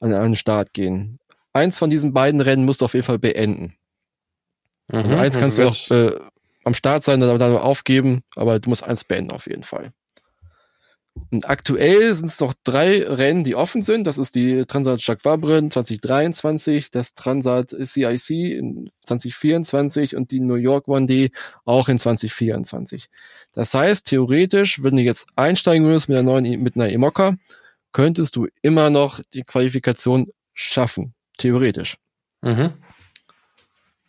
an 0.00 0.14
einen 0.14 0.36
Start 0.36 0.72
gehen. 0.72 1.18
Eins 1.52 1.78
von 1.78 1.90
diesen 1.90 2.12
beiden 2.12 2.40
Rennen 2.40 2.64
musst 2.64 2.80
du 2.80 2.84
auf 2.84 2.94
jeden 2.94 3.06
Fall 3.06 3.18
beenden. 3.18 3.74
Mhm, 4.88 4.98
also 4.98 5.16
eins 5.16 5.38
kannst 5.38 5.58
du 5.58 5.64
auch 5.64 5.90
äh, 5.90 6.20
am 6.64 6.74
Start 6.74 7.02
sein, 7.02 7.20
dann 7.20 7.40
aufgeben, 7.56 8.22
aber 8.36 8.60
du 8.60 8.70
musst 8.70 8.84
eins 8.84 9.04
beenden 9.04 9.32
auf 9.32 9.46
jeden 9.46 9.64
Fall. 9.64 9.92
Und 11.30 11.48
aktuell 11.48 12.14
sind 12.14 12.28
es 12.30 12.40
noch 12.40 12.54
drei 12.64 13.02
Rennen, 13.02 13.44
die 13.44 13.54
offen 13.54 13.82
sind. 13.82 14.06
Das 14.06 14.18
ist 14.18 14.34
die 14.34 14.64
Transat 14.66 15.00
Jacques 15.00 15.24
Vabre 15.24 15.66
2023, 15.68 16.90
das 16.90 17.14
Transat 17.14 17.70
CIC 17.70 18.30
in 18.30 18.90
2024 19.04 20.16
und 20.16 20.30
die 20.30 20.40
New 20.40 20.54
York 20.54 20.88
One 20.88 21.06
Day 21.06 21.30
auch 21.64 21.88
in 21.88 21.98
2024. 21.98 23.08
Das 23.52 23.72
heißt, 23.72 24.06
theoretisch, 24.06 24.82
wenn 24.82 24.96
du 24.96 25.02
jetzt 25.02 25.26
einsteigen 25.36 25.86
würdest 25.86 26.08
mit 26.08 26.18
einer 26.18 26.30
neuen, 26.30 26.62
mit 26.62 26.76
einer 26.76 26.90
Emoca, 26.90 27.36
könntest 27.92 28.36
du 28.36 28.48
immer 28.62 28.90
noch 28.90 29.20
die 29.32 29.42
Qualifikation 29.42 30.32
schaffen. 30.54 31.14
Theoretisch. 31.38 31.96
Mhm. 32.42 32.72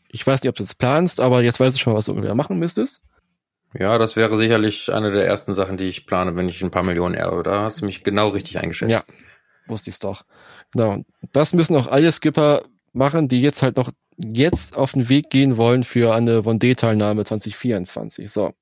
Ich 0.10 0.26
weiß 0.26 0.42
nicht, 0.42 0.50
ob 0.50 0.56
du 0.56 0.64
das 0.64 0.76
planst, 0.76 1.20
aber 1.20 1.44
jetzt 1.44 1.60
weißt 1.60 1.76
du 1.76 1.80
schon, 1.80 1.94
was 1.94 2.06
du 2.06 2.12
ungefähr 2.12 2.36
machen 2.36 2.60
müsstest. 2.60 3.02
Ja, 3.78 3.98
das 3.98 4.16
wäre 4.16 4.38
sicherlich 4.38 4.94
eine 4.94 5.12
der 5.12 5.26
ersten 5.26 5.54
Sachen, 5.54 5.78
die 5.78 5.86
ich 5.86 6.06
plane, 6.06 6.36
wenn 6.36 6.48
ich 6.48 6.62
ein 6.62 6.72
paar 6.72 6.84
Millionen 6.84 7.16
erbe. 7.16 7.44
Da 7.44 7.64
hast 7.64 7.82
du 7.82 7.86
mich 7.86 8.04
genau 8.04 8.30
richtig 8.30 8.60
eingeschätzt. 8.60 8.92
Ja, 8.92 9.04
wusste 9.68 9.90
ich's 9.90 10.00
doch. 10.00 10.24
Genau. 10.72 11.04
Das 11.32 11.54
müssen 11.54 11.76
auch 11.76 11.88
alle 11.88 12.12
Skipper 12.12 12.64
machen, 12.94 13.28
die 13.28 13.42
jetzt 13.42 13.64
halt 13.64 13.78
noch 13.78 13.92
jetzt 14.18 14.78
auf 14.78 14.94
den 14.94 15.10
Weg 15.10 15.30
gehen 15.30 15.58
wollen 15.58 15.84
für 15.84 16.14
eine 16.14 16.42
Vendée-Teilnahme 16.42 17.26
2024. 17.26 18.32
So. 18.32 18.54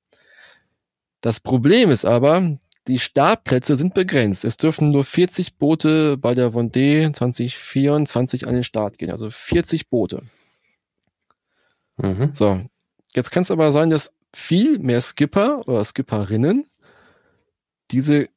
Das 1.20 1.40
Problem 1.40 1.90
ist 1.90 2.04
aber, 2.04 2.58
die 2.88 2.98
Startplätze 2.98 3.76
sind 3.76 3.94
begrenzt. 3.94 4.44
Es 4.44 4.56
dürfen 4.56 4.90
nur 4.90 5.04
40 5.04 5.58
Boote 5.58 6.16
bei 6.16 6.34
der 6.34 6.52
Vendée 6.52 7.12
2024 7.12 8.46
an 8.46 8.54
den 8.54 8.64
Start 8.64 8.98
gehen. 8.98 9.10
Also 9.10 9.30
40 9.30 9.88
Boote. 9.88 10.22
Mhm. 11.98 12.32
So. 12.34 12.60
Jetzt 13.14 13.30
kann 13.30 13.42
es 13.42 13.50
aber 13.50 13.72
sein, 13.72 13.90
dass 13.90 14.12
viel 14.34 14.78
mehr 14.78 15.00
Skipper 15.00 15.66
oder 15.66 15.84
Skipperinnen 15.84 16.66
diese 17.90 18.28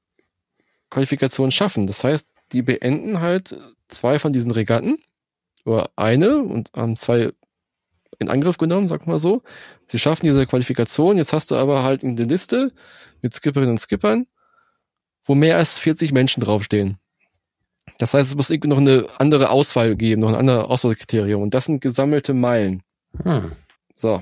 Qualifikation 0.90 1.52
schaffen. 1.52 1.88
Das 1.88 2.04
heißt, 2.04 2.28
die 2.52 2.62
beenden 2.62 3.22
halt 3.22 3.58
zwei 3.88 4.20
von 4.20 4.34
diesen 4.34 4.52
Regatten 4.52 5.00
oder 5.64 5.90
eine 5.96 6.40
und 6.40 6.72
haben 6.76 6.98
zwei 6.98 7.32
in 8.20 8.30
Angriff 8.30 8.58
genommen, 8.58 8.88
sag 8.88 9.08
mal 9.08 9.20
so. 9.20 9.44
Sie 9.88 10.00
schaffen 10.00 10.26
diese 10.26 10.46
Qualifikation. 10.46 11.18
Jetzt 11.18 11.34
hast 11.34 11.52
du 11.52 11.56
aber 11.56 11.84
halt 11.84 12.04
eine 12.04 12.24
Liste 12.24 12.72
mit 13.22 13.34
Skipperinnen 13.34 13.72
und 13.72 13.82
Skippern, 13.82 14.28
wo 15.24 15.36
mehr 15.36 15.58
als 15.58 15.78
40 15.78 16.12
Menschen 16.12 16.42
draufstehen. 16.42 16.98
Das 17.98 18.14
heißt, 18.14 18.28
es 18.28 18.36
muss 18.36 18.50
irgendwie 18.50 18.70
noch 18.70 18.78
eine 18.78 19.08
andere 19.18 19.50
Auswahl 19.50 19.96
geben, 19.96 20.22
noch 20.22 20.30
ein 20.30 20.36
anderes 20.36 20.66
Auswahlkriterium. 20.66 21.42
Und 21.42 21.54
das 21.54 21.66
sind 21.66 21.82
gesammelte 21.82 22.34
Meilen. 22.34 22.84
Hm. 23.24 23.54
So, 23.96 24.22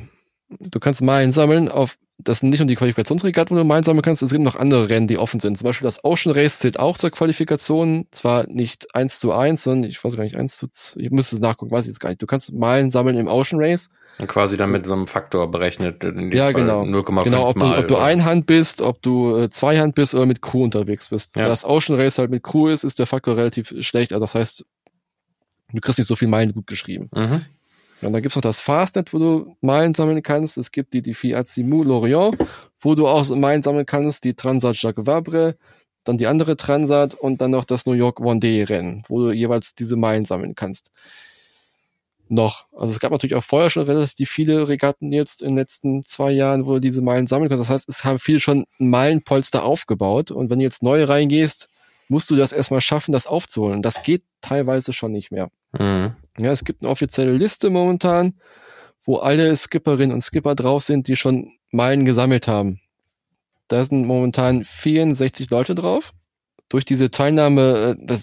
du 0.59 0.79
kannst 0.79 1.01
Meilen 1.01 1.31
sammeln 1.31 1.69
auf, 1.69 1.97
das 2.17 2.39
sind 2.39 2.49
nicht 2.49 2.59
nur 2.59 2.67
die 2.67 2.75
Qualifikationsregatten, 2.75 3.55
wo 3.55 3.59
du 3.59 3.65
Meilen 3.65 3.83
sammeln 3.83 4.01
kannst, 4.01 4.21
es 4.21 4.31
gibt 4.31 4.43
noch 4.43 4.55
andere 4.55 4.89
Rennen, 4.89 5.07
die 5.07 5.17
offen 5.17 5.39
sind. 5.39 5.57
Zum 5.57 5.65
Beispiel 5.65 5.85
das 5.85 6.03
Ocean 6.03 6.33
Race 6.33 6.59
zählt 6.59 6.79
auch 6.79 6.97
zur 6.97 7.09
Qualifikation, 7.09 8.07
zwar 8.11 8.47
nicht 8.47 8.95
eins 8.95 9.19
zu 9.19 9.31
eins, 9.31 9.63
sondern 9.63 9.89
ich 9.89 10.03
weiß 10.03 10.15
gar 10.15 10.23
nicht, 10.23 10.35
eins 10.35 10.57
zu, 10.57 10.67
ich 10.97 11.11
müsste 11.11 11.35
es 11.35 11.41
nachgucken, 11.41 11.71
weiß 11.71 11.85
ich 11.85 11.89
jetzt 11.89 11.99
gar 11.99 12.09
nicht. 12.09 12.21
Du 12.21 12.27
kannst 12.27 12.53
Meilen 12.53 12.91
sammeln 12.91 13.17
im 13.17 13.27
Ocean 13.27 13.61
Race. 13.61 13.89
Und 14.19 14.27
quasi 14.27 14.57
dann 14.57 14.71
mit 14.71 14.85
so 14.85 14.93
einem 14.93 15.07
Faktor 15.07 15.49
berechnet. 15.49 16.03
ja, 16.03 16.43
Fall 16.43 16.53
genau. 16.53 16.83
0,5 16.83 17.23
genau, 17.23 17.49
ob 17.49 17.59
du, 17.59 17.65
ob 17.65 17.87
du 17.87 17.97
Einhand 17.97 18.45
bist, 18.45 18.81
ob 18.81 19.01
du 19.01 19.35
äh, 19.35 19.49
Zweihand 19.49 19.95
bist 19.95 20.13
oder 20.13 20.27
mit 20.27 20.41
Crew 20.41 20.63
unterwegs 20.63 21.09
bist. 21.09 21.35
Ja. 21.35 21.43
Da 21.43 21.47
das 21.47 21.65
Ocean 21.65 21.99
Race 21.99 22.19
halt 22.19 22.29
mit 22.29 22.43
Crew 22.43 22.67
ist, 22.67 22.83
ist 22.83 22.99
der 22.99 23.07
Faktor 23.07 23.37
relativ 23.37 23.73
schlecht. 23.79 24.13
Also 24.13 24.21
das 24.21 24.35
heißt, 24.35 24.65
du 25.73 25.81
kriegst 25.81 25.97
nicht 25.97 26.07
so 26.07 26.15
viel 26.15 26.27
Meilen 26.27 26.53
gut 26.53 26.67
geschrieben. 26.67 27.09
Mhm. 27.15 27.45
Und 28.05 28.13
dann 28.13 28.21
gibt's 28.21 28.35
noch 28.35 28.41
das 28.41 28.59
Fastnet, 28.59 29.13
wo 29.13 29.19
du 29.19 29.55
Meilen 29.61 29.93
sammeln 29.93 30.21
kannst. 30.23 30.57
Es 30.57 30.71
gibt 30.71 30.93
die, 30.93 31.01
die 31.01 31.13
Fiat 31.13 31.47
Simou 31.47 31.83
Lorient, 31.83 32.37
wo 32.79 32.95
du 32.95 33.07
auch 33.07 33.27
Meilen 33.35 33.63
sammeln 33.63 33.85
kannst, 33.85 34.23
die 34.23 34.33
Transat 34.33 34.81
Jacques 34.81 35.05
Vabre, 35.05 35.55
dann 36.03 36.17
die 36.17 36.27
andere 36.27 36.57
Transat 36.57 37.13
und 37.15 37.41
dann 37.41 37.51
noch 37.51 37.65
das 37.65 37.85
New 37.85 37.93
York 37.93 38.19
One 38.19 38.39
Day 38.39 38.63
Rennen, 38.63 39.03
wo 39.07 39.19
du 39.21 39.31
jeweils 39.31 39.75
diese 39.75 39.95
Meilen 39.95 40.25
sammeln 40.25 40.55
kannst. 40.55 40.91
noch. 42.29 42.65
Also 42.73 42.91
es 42.91 42.99
gab 42.99 43.11
natürlich 43.11 43.35
auch 43.35 43.43
vorher 43.43 43.69
schon 43.69 43.83
relativ 43.85 44.29
viele 44.29 44.67
Regatten 44.67 45.11
jetzt 45.11 45.41
in 45.41 45.49
den 45.49 45.57
letzten 45.57 46.03
zwei 46.03 46.31
Jahren, 46.31 46.65
wo 46.65 46.73
du 46.73 46.79
diese 46.81 47.01
Meilen 47.01 47.27
sammeln 47.27 47.49
kannst. 47.49 47.61
Das 47.61 47.69
heißt, 47.69 47.89
es 47.89 48.03
haben 48.03 48.19
viele 48.19 48.39
schon 48.39 48.65
Meilenpolster 48.79 49.63
aufgebaut. 49.63 50.31
Und 50.31 50.49
wenn 50.49 50.59
du 50.59 50.63
jetzt 50.65 50.83
neu 50.83 51.03
reingehst, 51.03 51.67
musst 52.13 52.29
du 52.29 52.35
das 52.35 52.51
erstmal 52.51 52.79
schaffen, 52.79 53.11
das 53.11 53.25
aufzuholen. 53.25 53.81
Das 53.81 54.03
geht 54.03 54.21
teilweise 54.39 54.93
schon 54.93 55.11
nicht 55.11 55.31
mehr. 55.31 55.49
Mhm. 55.71 56.13
Ja, 56.37 56.51
es 56.51 56.63
gibt 56.63 56.83
eine 56.83 56.91
offizielle 56.91 57.33
Liste 57.33 57.71
momentan, 57.71 58.35
wo 59.03 59.17
alle 59.17 59.57
Skipperinnen 59.57 60.13
und 60.13 60.21
Skipper 60.21 60.53
drauf 60.53 60.83
sind, 60.83 61.07
die 61.07 61.15
schon 61.15 61.51
Meilen 61.71 62.05
gesammelt 62.05 62.47
haben. 62.47 62.79
Da 63.67 63.83
sind 63.83 64.05
momentan 64.05 64.63
64 64.63 65.49
Leute 65.49 65.73
drauf. 65.73 66.13
Durch 66.69 66.85
diese 66.85 67.09
Teilnahme, 67.09 67.95
äh, 67.99 68.05
das, 68.05 68.21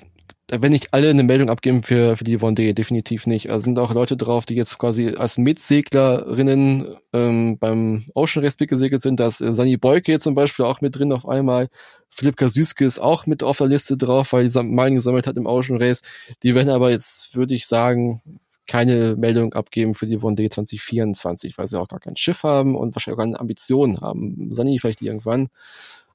da 0.50 0.60
werden 0.60 0.72
nicht 0.72 0.92
alle 0.92 1.10
eine 1.10 1.22
Meldung 1.22 1.48
abgeben 1.48 1.84
für, 1.84 2.16
für 2.16 2.24
die 2.24 2.40
Vendée, 2.40 2.74
definitiv 2.74 3.24
nicht. 3.28 3.50
Also 3.50 3.64
sind 3.64 3.78
auch 3.78 3.94
Leute 3.94 4.16
drauf, 4.16 4.46
die 4.46 4.56
jetzt 4.56 4.78
quasi 4.78 5.14
als 5.14 5.38
Mitseglerinnen 5.38 6.96
ähm, 7.12 7.56
beim 7.56 8.06
Ocean 8.14 8.44
Race 8.44 8.56
gesegelt 8.56 9.00
sind. 9.00 9.20
Da 9.20 9.28
ist 9.28 9.40
äh, 9.40 9.54
Sani 9.54 9.76
Beuke 9.76 10.18
zum 10.18 10.34
Beispiel 10.34 10.64
auch 10.64 10.80
mit 10.80 10.98
drin 10.98 11.12
auf 11.12 11.28
einmal. 11.28 11.68
Philipp 12.08 12.36
Kasüske 12.36 12.84
ist 12.84 12.98
auch 12.98 13.26
mit 13.26 13.44
auf 13.44 13.58
der 13.58 13.68
Liste 13.68 13.96
drauf, 13.96 14.32
weil 14.32 14.48
die 14.48 14.62
Meilen 14.64 14.96
gesammelt 14.96 15.28
hat 15.28 15.36
im 15.36 15.46
Ocean 15.46 15.80
Race. 15.80 16.02
Die 16.42 16.56
werden 16.56 16.70
aber 16.70 16.90
jetzt, 16.90 17.36
würde 17.36 17.54
ich 17.54 17.68
sagen, 17.68 18.20
keine 18.66 19.14
Meldung 19.14 19.52
abgeben 19.52 19.94
für 19.94 20.08
die 20.08 20.18
Vendée 20.18 20.50
2024, 20.50 21.58
weil 21.58 21.68
sie 21.68 21.78
auch 21.78 21.86
gar 21.86 22.00
kein 22.00 22.16
Schiff 22.16 22.42
haben 22.42 22.74
und 22.74 22.96
wahrscheinlich 22.96 23.18
auch 23.18 23.22
keine 23.22 23.38
Ambitionen 23.38 24.00
haben. 24.00 24.52
Sani 24.52 24.80
vielleicht 24.80 25.00
irgendwann, 25.00 25.48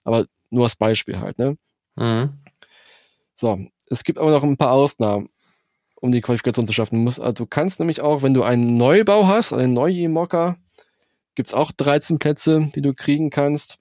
aber 0.03 0.25
nur 0.49 0.65
als 0.65 0.75
Beispiel 0.75 1.21
halt, 1.21 1.39
ne? 1.39 1.57
Mhm. 1.95 2.31
So, 3.37 3.59
es 3.89 4.03
gibt 4.03 4.19
aber 4.19 4.31
noch 4.31 4.43
ein 4.43 4.57
paar 4.57 4.71
Ausnahmen, 4.71 5.29
um 5.95 6.11
die 6.11 6.21
Qualifikation 6.21 6.67
zu 6.67 6.73
schaffen. 6.73 6.95
Du, 6.95 7.01
musst, 7.01 7.19
also 7.19 7.33
du 7.33 7.45
kannst 7.45 7.79
nämlich 7.79 8.01
auch, 8.01 8.21
wenn 8.21 8.33
du 8.33 8.43
einen 8.43 8.77
Neubau 8.77 9.27
hast, 9.27 9.53
einen 9.53 9.73
Neu-E-Mocker, 9.73 10.57
gibt 11.35 11.49
es 11.49 11.53
auch 11.53 11.71
13 11.71 12.19
Plätze, 12.19 12.69
die 12.75 12.81
du 12.81 12.93
kriegen 12.93 13.29
kannst. 13.29 13.77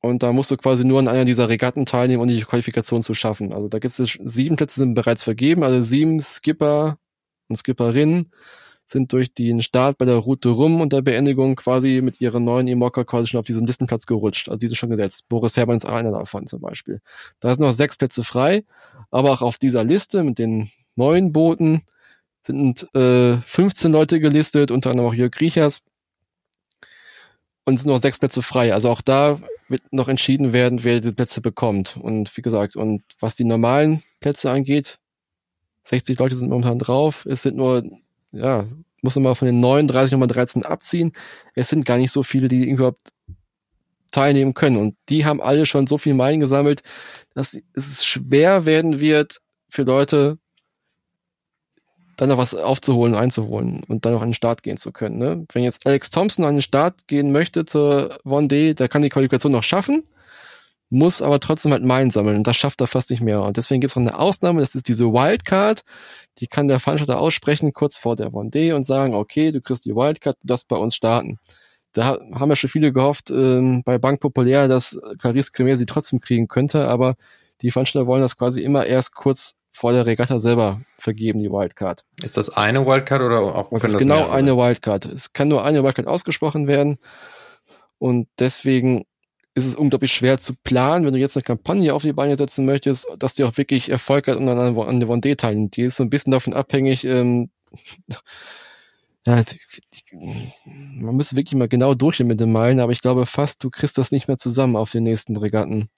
Und 0.00 0.24
da 0.24 0.32
musst 0.32 0.50
du 0.50 0.56
quasi 0.56 0.84
nur 0.84 0.98
an 0.98 1.06
einer 1.06 1.24
dieser 1.24 1.48
Regatten 1.48 1.86
teilnehmen, 1.86 2.22
um 2.22 2.28
die 2.28 2.40
Qualifikation 2.40 3.02
zu 3.02 3.14
schaffen. 3.14 3.52
Also 3.52 3.68
da 3.68 3.78
gibt 3.78 3.96
es 3.96 4.18
sieben 4.24 4.56
Plätze 4.56 4.80
sind 4.80 4.94
bereits 4.94 5.22
vergeben, 5.22 5.62
also 5.62 5.80
sieben 5.82 6.18
Skipper 6.18 6.98
und 7.48 7.56
Skipperinnen 7.56 8.32
sind 8.92 9.12
durch 9.12 9.32
den 9.34 9.62
Start 9.62 9.98
bei 9.98 10.04
der 10.04 10.16
Route 10.16 10.50
rum 10.50 10.80
und 10.80 10.92
der 10.92 11.02
Beendigung 11.02 11.56
quasi 11.56 12.00
mit 12.02 12.20
ihren 12.20 12.44
neuen 12.44 12.68
E-Mocker 12.68 13.04
quasi 13.04 13.28
schon 13.28 13.40
auf 13.40 13.46
diesen 13.46 13.66
Listenplatz 13.66 14.06
gerutscht. 14.06 14.48
Also 14.48 14.58
die 14.58 14.68
sind 14.68 14.76
schon 14.76 14.90
gesetzt. 14.90 15.28
Boris 15.28 15.56
Hermann 15.56 15.76
ist 15.76 15.86
einer 15.86 16.12
davon 16.12 16.46
zum 16.46 16.60
Beispiel. 16.60 17.00
Da 17.40 17.50
sind 17.50 17.60
noch 17.60 17.72
sechs 17.72 17.96
Plätze 17.96 18.22
frei, 18.22 18.64
aber 19.10 19.32
auch 19.32 19.42
auf 19.42 19.58
dieser 19.58 19.82
Liste 19.82 20.22
mit 20.22 20.38
den 20.38 20.70
neuen 20.94 21.32
Booten 21.32 21.82
sind 22.46 22.88
äh, 22.94 23.36
15 23.36 23.92
Leute 23.92 24.20
gelistet, 24.20 24.70
unter 24.70 24.90
anderem 24.90 25.10
auch 25.10 25.14
Jörg 25.14 25.32
Griechers. 25.32 25.82
Und 27.64 27.74
es 27.74 27.82
sind 27.82 27.90
noch 27.90 28.00
sechs 28.00 28.18
Plätze 28.18 28.42
frei. 28.42 28.74
Also 28.74 28.90
auch 28.90 29.00
da 29.00 29.40
wird 29.68 29.82
noch 29.92 30.08
entschieden 30.08 30.52
werden, 30.52 30.84
wer 30.84 31.00
diese 31.00 31.14
Plätze 31.14 31.40
bekommt. 31.40 31.96
Und 31.96 32.36
wie 32.36 32.42
gesagt, 32.42 32.76
und 32.76 33.02
was 33.20 33.36
die 33.36 33.44
normalen 33.44 34.02
Plätze 34.20 34.50
angeht, 34.50 34.98
60 35.84 36.18
Leute 36.18 36.34
sind 36.34 36.48
momentan 36.48 36.78
drauf. 36.78 37.26
Es 37.26 37.42
sind 37.42 37.56
nur 37.56 37.82
ja, 38.32 38.66
muss 39.02 39.16
man 39.16 39.24
mal 39.24 39.34
von 39.34 39.46
den 39.46 39.60
39 39.60 40.12
nochmal 40.12 40.28
13 40.28 40.64
abziehen. 40.64 41.12
Es 41.54 41.68
sind 41.68 41.84
gar 41.84 41.98
nicht 41.98 42.12
so 42.12 42.22
viele, 42.22 42.48
die 42.48 42.68
überhaupt 42.68 43.12
teilnehmen 44.12 44.54
können. 44.54 44.76
Und 44.76 44.96
die 45.08 45.24
haben 45.24 45.40
alle 45.40 45.66
schon 45.66 45.86
so 45.86 45.98
viel 45.98 46.14
Meilen 46.14 46.40
gesammelt, 46.40 46.82
dass 47.34 47.58
es 47.74 48.04
schwer 48.04 48.66
werden 48.66 49.00
wird 49.00 49.40
für 49.68 49.82
Leute, 49.82 50.38
dann 52.16 52.28
noch 52.28 52.38
was 52.38 52.54
aufzuholen, 52.54 53.14
einzuholen 53.14 53.82
und 53.88 54.04
dann 54.04 54.12
noch 54.12 54.22
an 54.22 54.28
den 54.28 54.34
Start 54.34 54.62
gehen 54.62 54.76
zu 54.76 54.92
können. 54.92 55.18
Ne? 55.18 55.46
Wenn 55.52 55.64
jetzt 55.64 55.86
Alex 55.86 56.10
Thompson 56.10 56.44
an 56.44 56.56
den 56.56 56.62
Start 56.62 57.08
gehen 57.08 57.32
möchte 57.32 57.64
zur 57.64 58.18
Vendée, 58.24 58.74
der 58.74 58.88
kann 58.88 59.02
die 59.02 59.08
Qualifikation 59.08 59.52
noch 59.52 59.64
schaffen, 59.64 60.04
muss 60.92 61.22
aber 61.22 61.40
trotzdem 61.40 61.72
halt 61.72 61.84
Meilen 61.84 62.10
sammeln 62.10 62.36
und 62.36 62.46
das 62.46 62.58
schafft 62.58 62.82
er 62.82 62.86
fast 62.86 63.08
nicht 63.08 63.22
mehr. 63.22 63.42
Und 63.42 63.56
deswegen 63.56 63.80
gibt 63.80 63.92
es 63.92 63.96
noch 63.96 64.02
eine 64.02 64.18
Ausnahme, 64.18 64.60
das 64.60 64.74
ist 64.74 64.88
diese 64.88 65.06
Wildcard, 65.06 65.84
die 66.38 66.46
kann 66.46 66.68
der 66.68 66.80
Veranstalter 66.80 67.18
aussprechen 67.18 67.72
kurz 67.72 67.96
vor 67.96 68.14
der 68.14 68.28
Vendée 68.28 68.74
und 68.74 68.84
sagen, 68.84 69.14
okay, 69.14 69.52
du 69.52 69.62
kriegst 69.62 69.86
die 69.86 69.96
Wildcard, 69.96 70.36
du 70.42 70.46
darfst 70.46 70.68
bei 70.68 70.76
uns 70.76 70.94
starten. 70.94 71.38
Da 71.94 72.18
haben 72.34 72.50
ja 72.50 72.56
schon 72.56 72.68
viele 72.68 72.92
gehofft 72.92 73.30
ähm, 73.30 73.82
bei 73.84 73.96
Bank 73.96 74.20
Populär, 74.20 74.68
dass 74.68 75.00
Clarisse 75.18 75.52
Cremer 75.52 75.78
sie 75.78 75.86
trotzdem 75.86 76.20
kriegen 76.20 76.46
könnte, 76.46 76.86
aber 76.86 77.16
die 77.62 77.70
Veranstalter 77.70 78.06
wollen 78.06 78.22
das 78.22 78.36
quasi 78.36 78.60
immer 78.60 78.84
erst 78.84 79.14
kurz 79.14 79.54
vor 79.72 79.92
der 79.92 80.04
Regatta 80.04 80.38
selber 80.38 80.82
vergeben, 80.98 81.40
die 81.40 81.50
Wildcard. 81.50 82.04
Ist 82.22 82.36
das 82.36 82.54
eine 82.54 82.84
Wildcard 82.84 83.22
oder 83.22 83.40
auch? 83.40 83.70
Das 83.70 83.84
ist 83.84 83.94
das 83.94 84.02
genau 84.02 84.28
eine 84.28 84.58
Wildcard. 84.58 85.06
Es 85.06 85.32
kann 85.32 85.48
nur 85.48 85.64
eine 85.64 85.82
Wildcard 85.82 86.06
ausgesprochen 86.06 86.66
werden. 86.66 86.98
Und 87.98 88.28
deswegen 88.38 89.04
ist 89.54 89.66
es 89.66 89.74
unglaublich 89.74 90.12
schwer 90.12 90.38
zu 90.38 90.54
planen, 90.64 91.04
wenn 91.04 91.12
du 91.12 91.18
jetzt 91.18 91.36
eine 91.36 91.42
Kampagne 91.42 91.92
auf 91.92 92.02
die 92.02 92.12
Beine 92.12 92.36
setzen 92.36 92.64
möchtest, 92.64 93.06
dass 93.18 93.34
die 93.34 93.44
auch 93.44 93.56
wirklich 93.56 93.90
Erfolg 93.90 94.28
hat 94.28 94.36
und 94.36 94.48
an, 94.48 94.76
an 94.76 95.00
der 95.00 95.08
Vendée 95.08 95.36
teilen. 95.36 95.70
Die 95.70 95.82
ist 95.82 95.96
so 95.96 96.04
ein 96.04 96.10
bisschen 96.10 96.30
davon 96.30 96.54
abhängig, 96.54 97.04
ähm, 97.04 97.50
ja, 99.26 99.42
man 100.96 101.16
müsste 101.16 101.36
wirklich 101.36 101.54
mal 101.54 101.68
genau 101.68 101.94
durchgehen 101.94 102.26
mit 102.26 102.40
den 102.40 102.52
Meilen, 102.52 102.80
aber 102.80 102.92
ich 102.92 103.02
glaube 103.02 103.26
fast, 103.26 103.62
du 103.62 103.70
kriegst 103.70 103.98
das 103.98 104.10
nicht 104.10 104.26
mehr 104.26 104.38
zusammen 104.38 104.76
auf 104.76 104.90
den 104.90 105.04
nächsten 105.04 105.36
Regatten. 105.36 105.88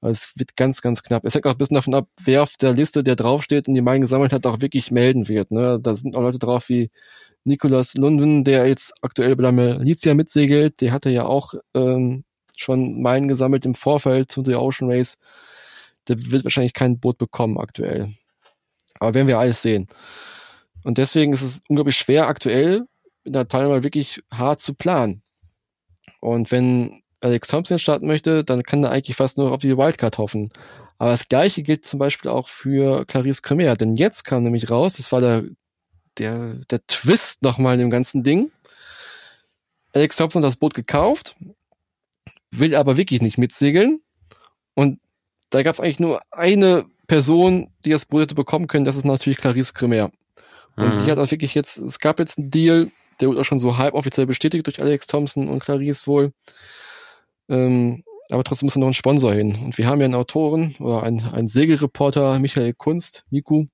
Also 0.00 0.12
es 0.12 0.32
wird 0.36 0.56
ganz, 0.56 0.80
ganz 0.80 1.02
knapp. 1.02 1.24
Es 1.24 1.34
hängt 1.34 1.46
auch 1.46 1.52
ein 1.52 1.58
bisschen 1.58 1.74
davon 1.74 1.94
ab, 1.94 2.08
wer 2.22 2.42
auf 2.42 2.56
der 2.56 2.72
Liste, 2.72 3.02
der 3.02 3.16
draufsteht 3.16 3.68
und 3.68 3.74
die 3.74 3.82
Meilen 3.82 4.00
gesammelt 4.00 4.32
hat, 4.32 4.46
auch 4.46 4.60
wirklich 4.60 4.90
melden 4.90 5.28
wird. 5.28 5.50
Ne? 5.50 5.78
Da 5.80 5.94
sind 5.94 6.16
auch 6.16 6.22
Leute 6.22 6.38
drauf 6.38 6.68
wie 6.70 6.90
Nicolas 7.44 7.94
Lunden, 7.94 8.44
der 8.44 8.66
jetzt 8.66 8.94
aktuell 9.02 9.36
bei 9.36 9.42
der 9.42 9.52
Milizia 9.52 10.14
mitsegelt. 10.14 10.80
Der 10.80 10.92
hatte 10.92 11.10
ja 11.10 11.26
auch 11.26 11.54
ähm, 11.74 12.24
schon 12.60 13.00
Meilen 13.00 13.28
gesammelt 13.28 13.64
im 13.64 13.74
Vorfeld 13.74 14.30
zu 14.30 14.44
The 14.44 14.56
Ocean 14.56 14.90
Race. 14.90 15.18
Der 16.08 16.16
wird 16.30 16.44
wahrscheinlich 16.44 16.74
kein 16.74 16.98
Boot 16.98 17.18
bekommen 17.18 17.58
aktuell. 17.58 18.14
Aber 18.98 19.14
werden 19.14 19.28
wir 19.28 19.38
alles 19.38 19.62
sehen. 19.62 19.88
Und 20.84 20.98
deswegen 20.98 21.32
ist 21.32 21.42
es 21.42 21.60
unglaublich 21.68 21.96
schwer 21.96 22.26
aktuell 22.26 22.86
in 23.24 23.32
der 23.32 23.48
Teilnahme 23.48 23.82
wirklich 23.82 24.22
hart 24.32 24.60
zu 24.60 24.74
planen. 24.74 25.22
Und 26.20 26.50
wenn 26.50 27.02
Alex 27.20 27.48
Thompson 27.48 27.78
starten 27.78 28.06
möchte, 28.06 28.44
dann 28.44 28.62
kann 28.62 28.82
er 28.84 28.90
eigentlich 28.90 29.16
fast 29.16 29.38
nur 29.38 29.52
auf 29.52 29.60
die 29.60 29.76
Wildcard 29.76 30.18
hoffen. 30.18 30.50
Aber 30.98 31.10
das 31.10 31.28
gleiche 31.28 31.62
gilt 31.62 31.86
zum 31.86 31.98
Beispiel 31.98 32.30
auch 32.30 32.48
für 32.48 33.04
Clarice 33.06 33.42
Cremer, 33.42 33.76
denn 33.76 33.96
jetzt 33.96 34.24
kam 34.24 34.42
nämlich 34.42 34.70
raus, 34.70 34.94
das 34.94 35.12
war 35.12 35.20
der, 35.20 35.44
der, 36.18 36.56
der 36.70 36.86
Twist 36.86 37.42
nochmal 37.42 37.74
in 37.74 37.80
dem 37.80 37.90
ganzen 37.90 38.22
Ding. 38.22 38.50
Alex 39.92 40.16
Thompson 40.16 40.42
hat 40.42 40.48
das 40.48 40.56
Boot 40.56 40.74
gekauft, 40.74 41.36
will 42.50 42.74
aber 42.74 42.96
wirklich 42.96 43.22
nicht 43.22 43.38
mitsegeln. 43.38 44.00
Und 44.74 45.00
da 45.50 45.62
gab 45.62 45.74
es 45.74 45.80
eigentlich 45.80 46.00
nur 46.00 46.22
eine 46.30 46.86
Person, 47.06 47.70
die 47.84 47.90
das 47.90 48.06
hätte 48.12 48.34
bekommen 48.34 48.68
können, 48.68 48.84
das 48.84 48.96
ist 48.96 49.04
natürlich 49.04 49.38
Clarice 49.38 49.74
Cremer. 49.74 50.12
Und 50.76 50.94
mhm. 50.94 51.00
sie 51.00 51.10
hat 51.10 51.18
auch 51.18 51.30
wirklich 51.30 51.54
jetzt, 51.54 51.76
es 51.76 51.98
gab 51.98 52.18
jetzt 52.18 52.38
einen 52.38 52.50
Deal, 52.50 52.90
der 53.20 53.28
wurde 53.28 53.40
auch 53.40 53.44
schon 53.44 53.58
so 53.58 53.76
halb 53.76 53.94
offiziell 53.94 54.26
bestätigt 54.26 54.66
durch 54.66 54.80
Alex 54.80 55.06
Thompson 55.06 55.48
und 55.48 55.60
Clarice 55.60 56.06
wohl. 56.06 56.32
Ähm, 57.48 58.04
aber 58.30 58.44
trotzdem 58.44 58.66
muss 58.66 58.76
noch 58.76 58.86
ein 58.86 58.94
Sponsor 58.94 59.32
hin. 59.34 59.56
Und 59.56 59.76
wir 59.76 59.86
haben 59.86 60.00
ja 60.00 60.04
einen 60.04 60.14
Autoren 60.14 60.76
oder 60.78 61.02
einen, 61.02 61.20
einen 61.20 61.48
Segelreporter, 61.48 62.38
Michael 62.38 62.74
Kunst, 62.74 63.24
Miku, 63.30 63.66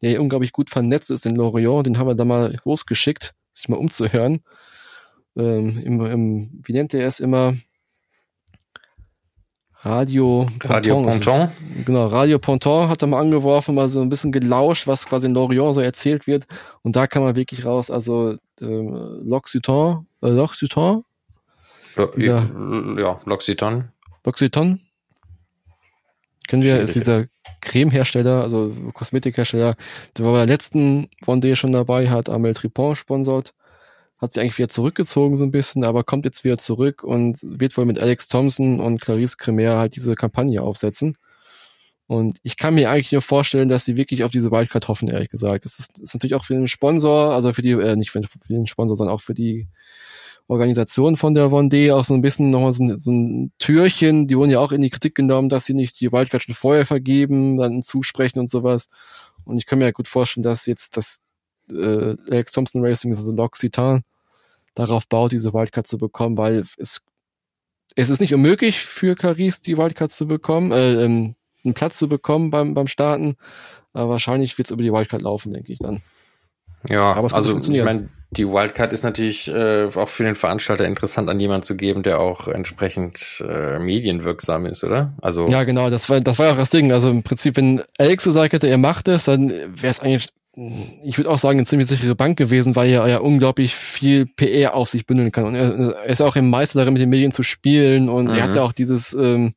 der 0.00 0.10
hier 0.10 0.22
unglaublich 0.22 0.52
gut 0.52 0.70
vernetzt 0.70 1.10
ist 1.10 1.26
in 1.26 1.36
Lorient. 1.36 1.86
Den 1.86 1.98
haben 1.98 2.08
wir 2.08 2.14
da 2.14 2.24
mal 2.24 2.56
losgeschickt, 2.64 3.34
sich 3.52 3.68
mal 3.68 3.76
umzuhören. 3.76 4.40
Ähm, 5.36 5.78
im, 5.84 6.00
im, 6.06 6.62
wie 6.64 6.72
nennt 6.72 6.94
er 6.94 7.06
es 7.06 7.20
immer? 7.20 7.54
Radio 9.82 10.44
Ponton. 10.58 10.70
Radio 10.70 11.02
Ponton. 11.02 11.48
Genau, 11.84 12.06
Radio 12.08 12.38
Ponton 12.38 12.88
hat 12.88 13.02
er 13.02 13.08
mal 13.08 13.20
angeworfen, 13.20 13.76
mal 13.76 13.88
so 13.88 14.00
ein 14.00 14.08
bisschen 14.08 14.32
gelauscht, 14.32 14.88
was 14.88 15.06
quasi 15.06 15.26
in 15.26 15.34
Lorient 15.34 15.74
so 15.74 15.80
erzählt 15.80 16.26
wird. 16.26 16.46
Und 16.82 16.96
da 16.96 17.06
kann 17.06 17.22
man 17.22 17.36
wirklich 17.36 17.64
raus, 17.64 17.90
also 17.90 18.36
ähm, 18.60 19.22
L'Occitan, 19.24 20.04
äh, 20.22 20.26
L'Occitan. 20.26 21.04
Dieser, 22.16 22.48
ja, 22.96 23.20
L'Occitan. 23.24 23.84
L'Occitan. 24.24 24.80
Kennen 26.48 26.62
wir, 26.62 26.80
ist 26.80 26.94
dieser 26.94 27.26
Cremehersteller, 27.60 28.42
also 28.42 28.72
Kosmetikhersteller, 28.94 29.76
der 30.16 30.24
war 30.24 30.32
bei 30.32 30.38
der 30.38 30.46
letzten 30.46 31.08
Vendée 31.24 31.54
schon 31.56 31.72
dabei, 31.72 32.08
hat 32.08 32.28
Amel 32.30 32.54
Tripon 32.54 32.96
sponsort 32.96 33.54
hat 34.18 34.34
sich 34.34 34.42
eigentlich 34.42 34.58
wieder 34.58 34.68
zurückgezogen 34.68 35.36
so 35.36 35.44
ein 35.44 35.50
bisschen, 35.50 35.84
aber 35.84 36.04
kommt 36.04 36.24
jetzt 36.24 36.44
wieder 36.44 36.58
zurück 36.58 37.04
und 37.04 37.38
wird 37.42 37.76
wohl 37.76 37.84
mit 37.84 38.00
Alex 38.00 38.28
Thompson 38.28 38.80
und 38.80 39.00
Clarice 39.00 39.36
Cremer 39.36 39.78
halt 39.78 39.96
diese 39.96 40.14
Kampagne 40.14 40.60
aufsetzen. 40.62 41.16
Und 42.08 42.38
ich 42.42 42.56
kann 42.56 42.74
mir 42.74 42.90
eigentlich 42.90 43.12
nur 43.12 43.20
vorstellen, 43.20 43.68
dass 43.68 43.84
sie 43.84 43.96
wirklich 43.96 44.24
auf 44.24 44.30
diese 44.30 44.50
Wildcard 44.50 44.88
hoffen, 44.88 45.08
ehrlich 45.08 45.28
gesagt. 45.28 45.66
Das 45.66 45.78
ist, 45.78 46.00
ist 46.00 46.14
natürlich 46.14 46.34
auch 46.34 46.44
für 46.44 46.54
den 46.54 46.66
Sponsor, 46.66 47.34
also 47.34 47.52
für 47.52 47.60
die, 47.60 47.72
äh, 47.72 47.96
nicht 47.96 48.10
für, 48.10 48.22
für 48.22 48.52
den 48.52 48.66
Sponsor, 48.66 48.96
sondern 48.96 49.14
auch 49.14 49.20
für 49.20 49.34
die 49.34 49.68
Organisation 50.48 51.16
von 51.16 51.34
der 51.34 51.48
Vendée 51.48 51.94
auch 51.94 52.04
so 52.04 52.14
ein 52.14 52.22
bisschen 52.22 52.48
nochmal 52.48 52.72
so 52.72 52.82
ein, 52.82 52.98
so 52.98 53.12
ein 53.12 53.52
Türchen. 53.58 54.26
Die 54.26 54.38
wurden 54.38 54.50
ja 54.50 54.58
auch 54.58 54.72
in 54.72 54.80
die 54.80 54.88
Kritik 54.88 55.14
genommen, 55.14 55.50
dass 55.50 55.66
sie 55.66 55.74
nicht 55.74 56.00
die 56.00 56.10
Wildcard 56.10 56.42
schon 56.42 56.54
vorher 56.54 56.86
vergeben, 56.86 57.58
dann 57.58 57.82
zusprechen 57.82 58.38
und 58.38 58.50
sowas. 58.50 58.88
Und 59.44 59.58
ich 59.58 59.66
kann 59.66 59.78
mir 59.78 59.84
ja 59.84 59.90
gut 59.90 60.08
vorstellen, 60.08 60.44
dass 60.44 60.64
jetzt 60.64 60.96
das 60.96 61.20
äh, 61.70 62.16
Alex 62.30 62.52
Thompson 62.52 62.84
Racing, 62.84 63.10
also 63.14 63.32
L'Occitan, 63.32 64.02
darauf 64.74 65.08
baut, 65.08 65.32
diese 65.32 65.52
Wildcard 65.52 65.86
zu 65.86 65.98
bekommen, 65.98 66.36
weil 66.36 66.64
es, 66.78 67.00
es 67.96 68.10
ist 68.10 68.20
nicht 68.20 68.34
unmöglich 68.34 68.80
für 68.80 69.14
Caris 69.14 69.60
die 69.60 69.76
Wildcard 69.76 70.12
zu 70.12 70.26
bekommen, 70.26 70.72
äh, 70.72 71.04
ähm, 71.04 71.34
einen 71.64 71.74
Platz 71.74 71.98
zu 71.98 72.08
bekommen 72.08 72.50
beim, 72.50 72.74
beim 72.74 72.86
Starten, 72.86 73.36
aber 73.92 74.10
wahrscheinlich 74.10 74.56
wird 74.58 74.68
es 74.68 74.70
über 74.70 74.82
die 74.82 74.92
Wildcard 74.92 75.22
laufen, 75.22 75.52
denke 75.52 75.72
ich 75.72 75.78
dann. 75.78 76.02
Ja, 76.88 77.12
aber 77.12 77.32
also 77.34 77.58
ich 77.58 77.84
meine, 77.84 78.08
die 78.30 78.46
Wildcard 78.46 78.92
ist 78.92 79.02
natürlich 79.02 79.48
äh, 79.48 79.88
auch 79.94 80.08
für 80.08 80.22
den 80.22 80.34
Veranstalter 80.34 80.84
interessant, 80.84 81.30
an 81.30 81.40
jemanden 81.40 81.64
zu 81.64 81.76
geben, 81.76 82.02
der 82.02 82.20
auch 82.20 82.46
entsprechend 82.46 83.42
äh, 83.46 83.78
medienwirksam 83.78 84.66
ist, 84.66 84.84
oder? 84.84 85.14
Also 85.20 85.48
ja, 85.48 85.64
genau, 85.64 85.90
das 85.90 86.08
war 86.10 86.20
das 86.20 86.38
war 86.38 86.52
auch 86.52 86.56
das 86.56 86.70
Ding. 86.70 86.92
Also 86.92 87.10
im 87.10 87.22
Prinzip, 87.22 87.56
wenn 87.56 87.82
Alex 87.98 88.24
gesagt 88.24 88.52
hätte, 88.52 88.68
er 88.68 88.78
macht 88.78 89.08
es, 89.08 89.24
dann 89.24 89.48
wäre 89.50 89.90
es 89.90 90.00
eigentlich, 90.00 90.28
ich 91.04 91.16
würde 91.18 91.30
auch 91.30 91.38
sagen, 91.38 91.58
eine 91.58 91.66
ziemlich 91.66 91.88
sichere 91.88 92.16
Bank 92.16 92.36
gewesen, 92.36 92.74
weil 92.74 92.90
er 92.90 93.06
ja 93.06 93.18
unglaublich 93.18 93.74
viel 93.74 94.26
PR 94.26 94.74
auf 94.74 94.90
sich 94.90 95.06
bündeln 95.06 95.30
kann. 95.30 95.44
Und 95.44 95.54
er, 95.54 95.72
er 95.72 96.06
ist 96.06 96.20
auch 96.20 96.36
im 96.36 96.50
Meister 96.50 96.80
darin, 96.80 96.94
mit 96.94 97.02
den 97.02 97.10
Medien 97.10 97.30
zu 97.30 97.42
spielen 97.42 98.08
und 98.08 98.26
mhm. 98.26 98.32
er 98.32 98.42
hat 98.42 98.54
ja 98.54 98.62
auch 98.62 98.72
dieses 98.72 99.14
ähm, 99.14 99.54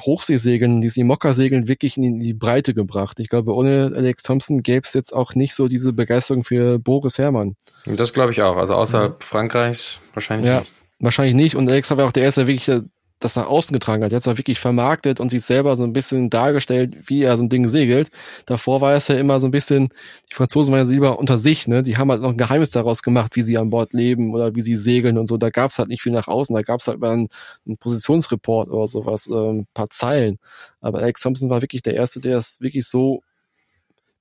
Hochseesegeln, 0.00 0.80
diese 0.80 1.00
Imokka-Segeln 1.00 1.68
wirklich 1.68 1.96
in 1.96 2.18
die 2.18 2.34
Breite 2.34 2.74
gebracht. 2.74 3.20
Ich 3.20 3.28
glaube, 3.28 3.54
ohne 3.54 3.92
Alex 3.94 4.24
Thompson 4.24 4.58
gäbe 4.58 4.82
es 4.84 4.92
jetzt 4.92 5.14
auch 5.14 5.34
nicht 5.34 5.54
so 5.54 5.68
diese 5.68 5.92
Begeisterung 5.92 6.42
für 6.42 6.78
Boris 6.80 7.18
Herrmann. 7.18 7.54
Das 7.86 8.12
glaube 8.12 8.32
ich 8.32 8.42
auch. 8.42 8.56
Also 8.56 8.74
außerhalb 8.74 9.22
ja. 9.22 9.26
Frankreichs 9.26 10.00
wahrscheinlich 10.14 10.48
ja, 10.48 10.60
nicht. 10.60 10.72
Wahrscheinlich 10.98 11.34
nicht. 11.34 11.54
Und 11.54 11.68
Alex 11.70 11.90
war 11.90 12.06
auch 12.06 12.12
der 12.12 12.24
erste, 12.24 12.40
der 12.40 12.48
wirklich 12.48 12.80
das 13.24 13.36
nach 13.36 13.46
außen 13.46 13.72
getragen 13.72 14.04
hat. 14.04 14.12
Jetzt 14.12 14.28
auch 14.28 14.36
wirklich 14.36 14.60
vermarktet 14.60 15.18
und 15.18 15.30
sich 15.30 15.42
selber 15.42 15.76
so 15.76 15.84
ein 15.84 15.94
bisschen 15.94 16.28
dargestellt, 16.30 16.94
wie 17.08 17.22
er 17.22 17.36
so 17.36 17.42
ein 17.42 17.48
Ding 17.48 17.66
segelt. 17.68 18.10
Davor 18.46 18.82
war 18.82 18.92
es 18.94 19.08
ja 19.08 19.16
immer 19.16 19.40
so 19.40 19.48
ein 19.48 19.50
bisschen, 19.50 19.88
die 20.30 20.34
Franzosen 20.34 20.72
waren 20.72 20.86
ja 20.86 20.92
lieber 20.92 21.18
unter 21.18 21.38
sich, 21.38 21.66
ne? 21.66 21.82
Die 21.82 21.96
haben 21.96 22.10
halt 22.10 22.20
noch 22.20 22.30
ein 22.30 22.36
Geheimnis 22.36 22.70
daraus 22.70 23.02
gemacht, 23.02 23.34
wie 23.36 23.40
sie 23.40 23.56
an 23.56 23.70
Bord 23.70 23.94
leben 23.94 24.34
oder 24.34 24.54
wie 24.54 24.60
sie 24.60 24.76
segeln 24.76 25.16
und 25.16 25.26
so. 25.26 25.38
Da 25.38 25.50
gab 25.50 25.70
es 25.70 25.78
halt 25.78 25.88
nicht 25.88 26.02
viel 26.02 26.12
nach 26.12 26.28
außen. 26.28 26.54
Da 26.54 26.62
gab 26.62 26.80
es 26.80 26.86
halt 26.86 27.00
mal 27.00 27.12
einen, 27.12 27.28
einen 27.66 27.76
Positionsreport 27.78 28.68
oder 28.70 28.86
sowas, 28.86 29.26
äh, 29.26 29.32
ein 29.34 29.66
paar 29.72 29.88
Zeilen. 29.88 30.38
Aber 30.80 30.98
Alex 30.98 31.22
Thompson 31.22 31.48
war 31.48 31.62
wirklich 31.62 31.82
der 31.82 31.94
Erste, 31.94 32.20
der 32.20 32.38
es 32.38 32.60
wirklich 32.60 32.86
so 32.86 33.22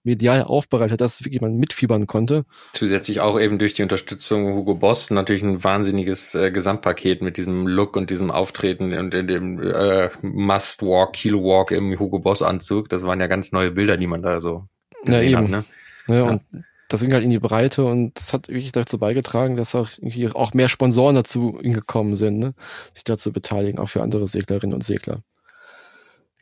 medial 0.04 0.44
aufbereitet, 0.44 1.02
dass 1.02 1.24
wirklich 1.24 1.42
man 1.42 1.56
mitfiebern 1.56 2.08
konnte. 2.08 2.46
Zusätzlich 2.74 3.22
auch 3.22 3.40
eben 3.40 3.58
durch 3.60 3.74
die 3.74 3.84
Unterstützung 3.84 4.56
Hugo 4.56 4.76
Boss 4.76 5.10
natürlich 5.10 5.44
ein 5.44 5.64
wahnsinniges 5.64 6.36
äh, 6.36 6.52
Gesamtpaket 6.52 7.22
mit 7.22 7.38
diesem 7.38 7.68
Look 7.68 7.96
und 7.96 8.10
diesem 8.10 8.32
Auftreten 8.32 8.94
und 8.94 9.14
in 9.14 9.28
dem 9.28 9.62
äh, 9.62 10.10
Must 10.22 10.82
Walk, 10.82 11.14
Kilo 11.14 11.44
Walk 11.44 11.72
im 11.72 11.98
Hugo 12.00 12.20
Boss 12.20 12.42
Anzug. 12.42 12.90
Das 12.90 13.04
waren 13.04 13.20
ja 13.20 13.28
ganz 13.28 13.52
neue 13.52 13.72
Bilder, 13.72 13.98
die 13.98 14.08
man 14.08 14.22
da 14.22 14.40
so 14.40 14.68
gesehen 15.06 15.32
ja, 15.32 15.38
hat. 15.40 15.50
Ne? 15.50 15.66
Ja, 16.08 16.16
ja. 16.16 16.24
Und 16.24 16.42
das 16.90 17.02
ging 17.02 17.14
halt 17.14 17.24
in 17.24 17.32
die 17.32 17.40
Breite 17.40 17.86
und 17.86 18.20
das 18.20 18.34
hat 18.34 18.50
wirklich 18.50 18.72
dazu 18.72 19.00
beigetragen, 19.00 19.56
dass 19.56 19.74
auch 19.74 19.90
auch 20.34 20.54
mehr 20.54 20.70
Sponsoren 20.70 21.16
dazu 21.16 21.54
gekommen 21.54 22.16
sind, 22.16 22.38
ne? 22.38 22.54
sich 22.94 23.04
dazu 23.04 23.32
beteiligen, 23.32 23.80
auch 23.80 23.90
für 23.90 24.04
andere 24.04 24.28
Seglerinnen 24.28 24.76
und 24.76 24.84
Segler. 24.84 25.24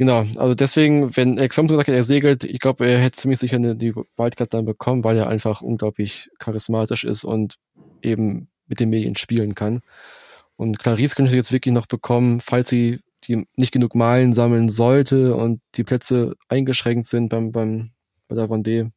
Genau, 0.01 0.25
also 0.37 0.55
deswegen, 0.55 1.15
wenn 1.15 1.37
Alexander 1.37 1.75
sagt, 1.75 1.89
er 1.89 2.03
segelt, 2.03 2.43
ich 2.43 2.57
glaube, 2.57 2.87
er 2.87 2.97
hätte 2.97 3.19
ziemlich 3.19 3.37
sicher 3.37 3.57
eine, 3.57 3.75
die 3.75 3.93
Wildcard 3.93 4.51
dann 4.51 4.65
bekommen, 4.65 5.03
weil 5.03 5.15
er 5.15 5.29
einfach 5.29 5.61
unglaublich 5.61 6.31
charismatisch 6.39 7.03
ist 7.03 7.23
und 7.23 7.59
eben 8.01 8.49
mit 8.65 8.79
den 8.79 8.89
Medien 8.89 9.15
spielen 9.15 9.53
kann. 9.53 9.81
Und 10.55 10.79
Clarice 10.79 11.13
könnte 11.13 11.35
jetzt 11.35 11.51
wirklich 11.51 11.75
noch 11.75 11.85
bekommen, 11.85 12.39
falls 12.39 12.69
sie 12.69 13.01
die 13.25 13.45
nicht 13.55 13.71
genug 13.71 13.93
Meilen 13.93 14.33
sammeln 14.33 14.69
sollte 14.69 15.35
und 15.35 15.61
die 15.75 15.83
Plätze 15.83 16.35
eingeschränkt 16.47 17.05
sind 17.05 17.29
beim, 17.29 17.51
beim, 17.51 17.91
bei 18.27 18.35
der 18.35 18.49
Vendée, 18.49 18.89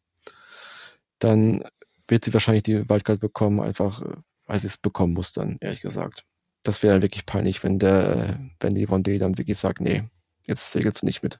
dann 1.18 1.64
wird 2.08 2.24
sie 2.24 2.32
wahrscheinlich 2.32 2.62
die 2.62 2.88
Wildcard 2.88 3.20
bekommen, 3.20 3.60
einfach 3.60 4.00
äh, 4.00 4.16
weil 4.46 4.58
sie 4.58 4.68
es 4.68 4.78
bekommen 4.78 5.12
muss 5.12 5.32
dann, 5.32 5.58
ehrlich 5.60 5.80
gesagt. 5.80 6.24
Das 6.62 6.82
wäre 6.82 7.02
wirklich 7.02 7.26
peinlich, 7.26 7.62
wenn 7.62 7.78
der, 7.78 8.40
wenn 8.58 8.74
die 8.74 8.88
Vendée 8.88 9.18
dann 9.18 9.36
wirklich 9.36 9.58
sagt, 9.58 9.82
nee, 9.82 10.04
Jetzt 10.46 10.72
segelst 10.72 11.02
du 11.02 11.06
nicht 11.06 11.22
mit. 11.22 11.38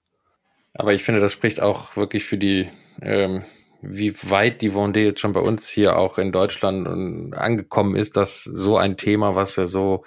Aber 0.75 0.93
ich 0.93 1.05
finde, 1.05 1.21
das 1.21 1.33
spricht 1.33 1.61
auch 1.61 1.97
wirklich 1.97 2.25
für 2.25 2.39
die, 2.39 2.69
ähm, 3.01 3.45
wie 3.81 4.15
weit 4.29 4.63
die 4.63 4.73
Vendée 4.73 5.05
jetzt 5.05 5.21
schon 5.21 5.33
bei 5.33 5.41
uns 5.41 5.69
hier 5.69 5.97
auch 5.97 6.19
in 6.19 6.33
Deutschland 6.33 7.35
angekommen 7.35 7.97
ist, 7.97 8.17
dass 8.17 8.43
so 8.45 8.77
ein 8.77 8.97
Thema, 8.97 9.35
was 9.35 9.57
ja 9.57 9.67
so, 9.67 10.05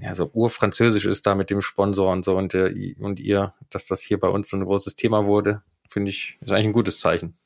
ja, 0.00 0.14
so 0.14 0.30
urfranzösisch 0.32 1.04
ist 1.04 1.26
da 1.26 1.34
mit 1.34 1.50
dem 1.50 1.60
Sponsor 1.60 2.10
und 2.12 2.24
so 2.24 2.36
und, 2.36 2.54
der, 2.54 2.72
und 2.98 3.20
ihr, 3.20 3.54
dass 3.70 3.86
das 3.86 4.02
hier 4.02 4.18
bei 4.18 4.28
uns 4.28 4.48
so 4.48 4.56
ein 4.56 4.64
großes 4.64 4.96
Thema 4.96 5.26
wurde, 5.26 5.62
finde 5.90 6.10
ich, 6.10 6.38
ist 6.40 6.52
eigentlich 6.52 6.66
ein 6.66 6.72
gutes 6.72 7.00
Zeichen. 7.00 7.36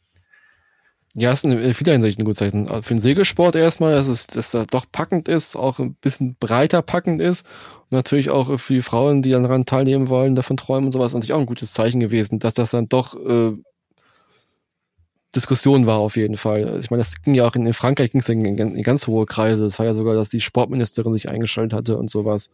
Ja, 1.14 1.30
ist 1.30 1.44
in 1.44 1.74
vieler 1.74 1.92
Hinsicht 1.92 2.18
ein 2.18 2.24
gutes 2.24 2.38
Zeichen. 2.38 2.70
Also 2.70 2.82
für 2.82 2.94
den 2.94 3.00
Segelsport 3.00 3.54
erstmal, 3.54 3.94
dass 3.94 4.08
es, 4.08 4.26
dass 4.26 4.54
er 4.54 4.64
doch 4.66 4.86
packend 4.90 5.28
ist, 5.28 5.56
auch 5.56 5.78
ein 5.78 5.94
bisschen 5.94 6.36
breiter 6.40 6.80
packend 6.80 7.20
ist. 7.20 7.46
Und 7.82 7.92
natürlich 7.92 8.30
auch 8.30 8.58
für 8.58 8.74
die 8.74 8.82
Frauen, 8.82 9.20
die 9.20 9.30
daran 9.30 9.66
teilnehmen 9.66 10.08
wollen, 10.08 10.34
davon 10.34 10.56
träumen 10.56 10.86
und 10.86 10.92
sowas, 10.92 11.12
natürlich 11.12 11.34
auch 11.34 11.40
ein 11.40 11.46
gutes 11.46 11.74
Zeichen 11.74 12.00
gewesen, 12.00 12.38
dass 12.38 12.54
das 12.54 12.70
dann 12.70 12.88
doch 12.88 13.14
äh, 13.14 13.52
Diskussion 15.34 15.86
war 15.86 15.98
auf 15.98 16.16
jeden 16.16 16.36
Fall. 16.36 16.78
Ich 16.80 16.90
meine, 16.90 17.02
das 17.02 17.20
ging 17.22 17.34
ja 17.34 17.46
auch 17.46 17.54
in, 17.56 17.66
in 17.66 17.74
Frankreich 17.74 18.12
ging 18.12 18.20
es 18.20 18.28
in, 18.28 18.44
in, 18.44 18.82
ganz 18.82 19.06
hohe 19.06 19.26
Kreise. 19.26 19.64
Das 19.64 19.78
war 19.78 19.86
ja 19.86 19.94
sogar, 19.94 20.14
dass 20.14 20.30
die 20.30 20.40
Sportministerin 20.40 21.12
sich 21.12 21.28
eingeschaltet 21.28 21.74
hatte 21.74 21.96
und 21.98 22.10
sowas. 22.10 22.50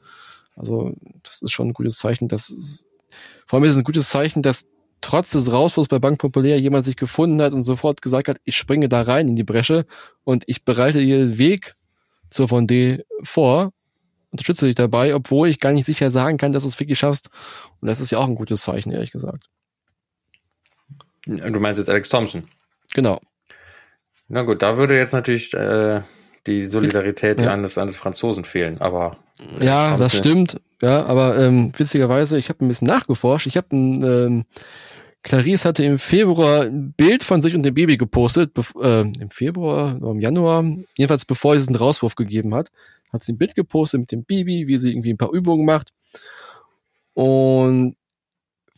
Also, 0.57 0.95
das 1.23 1.43
ist 1.43 1.53
schon 1.53 1.69
ein 1.69 1.75
gutes 1.75 1.99
Zeichen, 1.99 2.29
dass 2.29 2.85
vor 3.47 3.57
allem 3.57 3.65
ist 3.65 3.71
es 3.71 3.79
ein 3.79 3.85
gutes 3.85 4.11
Zeichen, 4.11 4.43
dass 4.43 4.67
trotz 5.01 5.31
des 5.31 5.53
Rauswurfs 5.53 5.89
bei 5.89 5.99
Bank 5.99 6.19
Populär 6.19 6.61
jemand 6.61 6.85
sich 6.85 6.97
gefunden 6.97 7.41
hat 7.43 7.53
und 7.53 7.63
sofort 7.63 8.03
gesagt 8.03 8.29
hat, 8.29 8.39
ich 8.45 8.57
springe 8.57 8.89
da 8.89 9.03
rein 9.03 9.29
in 9.29 9.37
die 9.37 9.45
Bresche 9.45 9.87
und 10.25 10.45
ich 10.47 10.65
bereite 10.65 11.01
dir 11.01 11.19
den 11.19 11.39
Weg 11.39 11.77
zur 12.31 12.47
Vendée 12.47 13.05
vor, 13.23 13.73
unterstütze 14.31 14.67
dich 14.67 14.75
dabei, 14.75 15.15
obwohl 15.15 15.49
ich 15.49 15.61
gar 15.61 15.73
nicht 15.73 15.87
sicher 15.87 16.11
sagen 16.11 16.37
kann, 16.37 16.53
dass 16.53 16.65
du 16.65 16.69
es 16.69 16.79
wirklich 16.79 16.99
schaffst. 16.99 17.31
Und 17.81 17.89
das 17.89 18.01
ist 18.01 18.11
ja 18.11 18.19
auch 18.19 18.27
ein 18.27 18.35
gutes 18.35 18.63
Zeichen, 18.63 18.91
ehrlich 18.91 19.11
gesagt. 19.11 19.45
Du 21.27 21.61
meinst 21.61 21.79
jetzt 21.79 21.91
Alex 21.91 22.09
Thompson? 22.09 22.49
Genau. 22.95 23.21
Na 24.29 24.43
gut, 24.43 24.63
da 24.63 24.77
würde 24.77 24.97
jetzt 24.97 25.13
natürlich 25.13 25.55
äh, 25.55 26.03
die 26.47 26.67
Solidarität 26.67 27.43
ja. 27.43 27.53
eines, 27.53 27.79
eines 27.79 27.97
Franzosen 27.97 28.45
fehlen, 28.45 28.81
aber. 28.81 29.17
Ja, 29.61 29.97
das 29.97 30.17
stimmt. 30.17 30.61
Ja, 30.81 31.05
aber 31.05 31.39
ähm, 31.39 31.73
witzigerweise, 31.77 32.39
ich 32.39 32.49
habe 32.49 32.65
ein 32.65 32.69
bisschen 32.69 32.87
nachgeforscht. 32.87 33.47
Ich 33.47 33.57
habe 33.57 33.75
ein 33.75 34.05
ähm, 34.05 34.45
Clarice 35.23 35.65
hatte 35.65 35.85
im 35.85 35.99
Februar 35.99 36.63
ein 36.63 36.93
Bild 36.93 37.25
von 37.25 37.43
sich 37.43 37.55
und 37.55 37.63
dem 37.63 37.75
Baby 37.75 37.97
gepostet, 37.97 38.53
äh, 38.81 39.01
im 39.01 39.31
Februar 39.31 39.97
oder 39.97 40.13
im 40.13 40.21
Januar, 40.21 40.65
jedenfalls 40.97 41.25
bevor 41.25 41.55
sie 41.55 41.61
diesen 41.61 41.75
Rauswurf 41.75 42.15
gegeben 42.15 42.55
hat, 42.55 42.71
hat 43.13 43.25
sie 43.25 43.33
ein 43.33 43.39
Bild 43.39 43.55
gepostet 43.55 44.01
mit 44.01 44.13
dem 44.13 44.25
Baby, 44.25 44.69
wie 44.69 44.79
sie 44.79 44.91
irgendwie 44.91 45.13
ein 45.13 45.19
paar 45.19 45.33
Übungen 45.33 45.67
macht. 45.67 45.93
Und 47.15 47.97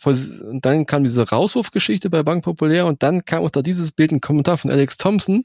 dann 0.02 0.86
kam 0.86 1.04
diese 1.04 1.28
Rauswurfgeschichte 1.28 2.08
bei 2.08 2.22
Bank 2.22 2.42
Populär 2.42 2.86
und 2.86 3.02
dann 3.02 3.24
kam 3.26 3.44
unter 3.44 3.62
dieses 3.62 3.92
Bild 3.92 4.12
ein 4.12 4.22
Kommentar 4.22 4.56
von 4.56 4.70
Alex 4.70 4.96
Thompson, 4.96 5.44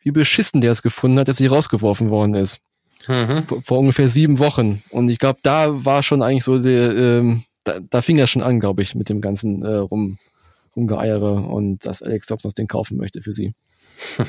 wie 0.00 0.12
beschissen 0.12 0.62
der 0.62 0.72
es 0.72 0.82
gefunden 0.82 1.18
hat, 1.18 1.28
dass 1.28 1.36
sie 1.36 1.46
rausgeworfen 1.46 2.08
worden 2.08 2.34
ist. 2.34 2.60
Mhm. 3.08 3.42
Vor, 3.44 3.62
vor, 3.62 3.78
ungefähr 3.78 4.08
sieben 4.08 4.38
Wochen. 4.38 4.82
Und 4.90 5.08
ich 5.08 5.18
glaube, 5.18 5.40
da 5.42 5.84
war 5.84 6.02
schon 6.02 6.22
eigentlich 6.22 6.44
so 6.44 6.58
der, 6.58 6.94
ähm, 6.96 7.44
da, 7.64 7.80
da 7.80 8.02
fing 8.02 8.18
er 8.18 8.26
schon 8.26 8.42
an, 8.42 8.60
glaube 8.60 8.82
ich, 8.82 8.94
mit 8.94 9.08
dem 9.08 9.20
ganzen 9.20 9.62
äh, 9.62 9.74
rum, 9.76 10.18
Rumgeeiere 10.76 11.34
und 11.34 11.84
dass 11.84 12.02
Alex 12.02 12.26
Thompson 12.26 12.48
das 12.48 12.54
Ding 12.54 12.66
kaufen 12.66 12.96
möchte 12.96 13.22
für 13.22 13.32
sie. 13.32 13.54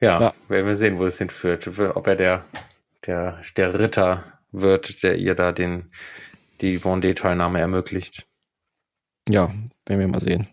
ja, 0.00 0.20
ja, 0.20 0.34
werden 0.48 0.66
wir 0.66 0.76
sehen, 0.76 0.98
wo 0.98 1.06
es 1.06 1.18
hinführt. 1.18 1.68
Ob 1.94 2.06
er 2.06 2.16
der, 2.16 2.44
der, 3.06 3.40
der 3.56 3.78
Ritter 3.78 4.24
wird, 4.50 5.02
der 5.02 5.16
ihr 5.18 5.34
da 5.34 5.52
den, 5.52 5.90
die 6.60 6.80
Vendée-Teilnahme 6.80 7.60
ermöglicht. 7.60 8.26
Ja, 9.28 9.54
werden 9.86 10.00
wir 10.00 10.08
mal 10.08 10.20
sehen. 10.20 10.48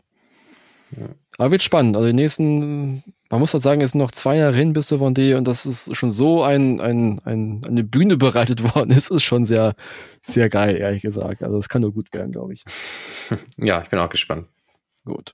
Ja. 0.92 1.10
Aber 1.38 1.52
wird 1.52 1.62
spannend. 1.62 1.96
Also 1.96 2.08
die 2.08 2.14
nächsten 2.14 3.04
man 3.30 3.40
muss 3.40 3.54
halt 3.54 3.64
sagen, 3.64 3.82
es 3.82 3.92
sind 3.92 4.00
noch 4.00 4.12
zwei 4.12 4.38
Jahre 4.38 4.56
hin 4.56 4.74
bis 4.74 4.88
zur 4.88 5.00
Vendée 5.00 5.36
und 5.36 5.48
das 5.48 5.66
ist 5.66 5.96
schon 5.96 6.10
so 6.10 6.42
ein, 6.44 6.82
ein, 6.82 7.22
ein, 7.26 7.62
eine 7.66 7.84
Bühne 7.84 8.18
bereitet 8.18 8.64
worden 8.76 8.92
ist, 8.92 9.12
ist 9.12 9.24
schon 9.24 9.46
sehr, 9.46 9.76
sehr 10.26 10.50
geil, 10.50 10.76
ehrlich 10.78 11.02
gesagt. 11.02 11.44
Also 11.44 11.58
es 11.58 11.70
kann 11.70 11.82
nur 11.82 11.94
gut 11.94 12.14
werden, 12.14 12.32
glaube 12.32 12.54
ich. 12.54 12.64
Ja, 13.58 13.82
ich 13.82 13.90
bin 13.90 14.00
auch 14.00 14.10
gespannt. 14.10 14.48
Gut. 15.06 15.34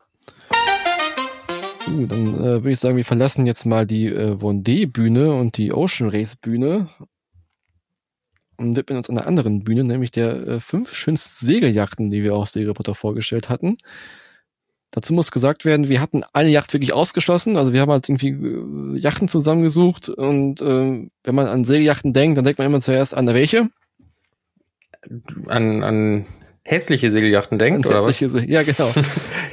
Uh, 1.87 2.05
dann 2.07 2.33
äh, 2.35 2.63
würde 2.63 2.71
ich 2.71 2.79
sagen, 2.79 2.97
wir 2.97 3.05
verlassen 3.05 3.45
jetzt 3.45 3.65
mal 3.65 3.85
die 3.85 4.07
äh, 4.07 4.33
Vendée-Bühne 4.33 5.33
und 5.33 5.57
die 5.57 5.71
Ocean 5.71 6.09
Race-Bühne 6.09 6.89
und 8.57 8.75
widmen 8.75 8.97
uns 8.97 9.09
einer 9.09 9.27
anderen 9.27 9.63
Bühne, 9.63 9.83
nämlich 9.83 10.11
der 10.11 10.47
äh, 10.47 10.59
fünf 10.59 10.93
schönsten 10.93 11.45
Segeljachten, 11.45 12.09
die 12.09 12.23
wir 12.23 12.35
aus 12.35 12.51
der 12.51 12.67
Reporter 12.67 12.95
vorgestellt 12.95 13.49
hatten. 13.49 13.77
Dazu 14.95 15.13
muss 15.13 15.31
gesagt 15.31 15.65
werden, 15.65 15.89
wir 15.89 15.99
hatten 15.99 16.23
eine 16.31 16.47
Yacht 16.47 16.71
wirklich 16.71 16.93
ausgeschlossen. 16.93 17.57
Also 17.57 17.73
wir 17.73 17.81
haben 17.81 17.91
halt 17.91 18.07
irgendwie 18.07 18.29
äh, 18.29 18.97
Yachten 18.97 19.27
zusammengesucht 19.27 20.07
und 20.07 20.61
äh, 20.61 21.09
wenn 21.23 21.35
man 21.35 21.47
an 21.47 21.65
Segelyachten 21.65 22.13
denkt, 22.13 22.37
dann 22.37 22.45
denkt 22.45 22.59
man 22.59 22.67
immer 22.67 22.79
zuerst 22.79 23.13
an 23.13 23.27
welche? 23.27 23.67
An, 25.47 25.83
an 25.83 26.25
hässliche 26.63 27.11
Segeljachten 27.11 27.59
denkt, 27.59 27.85
oder 27.85 28.05
was? 28.05 28.21
Ja, 28.21 28.63
genau. 28.63 28.89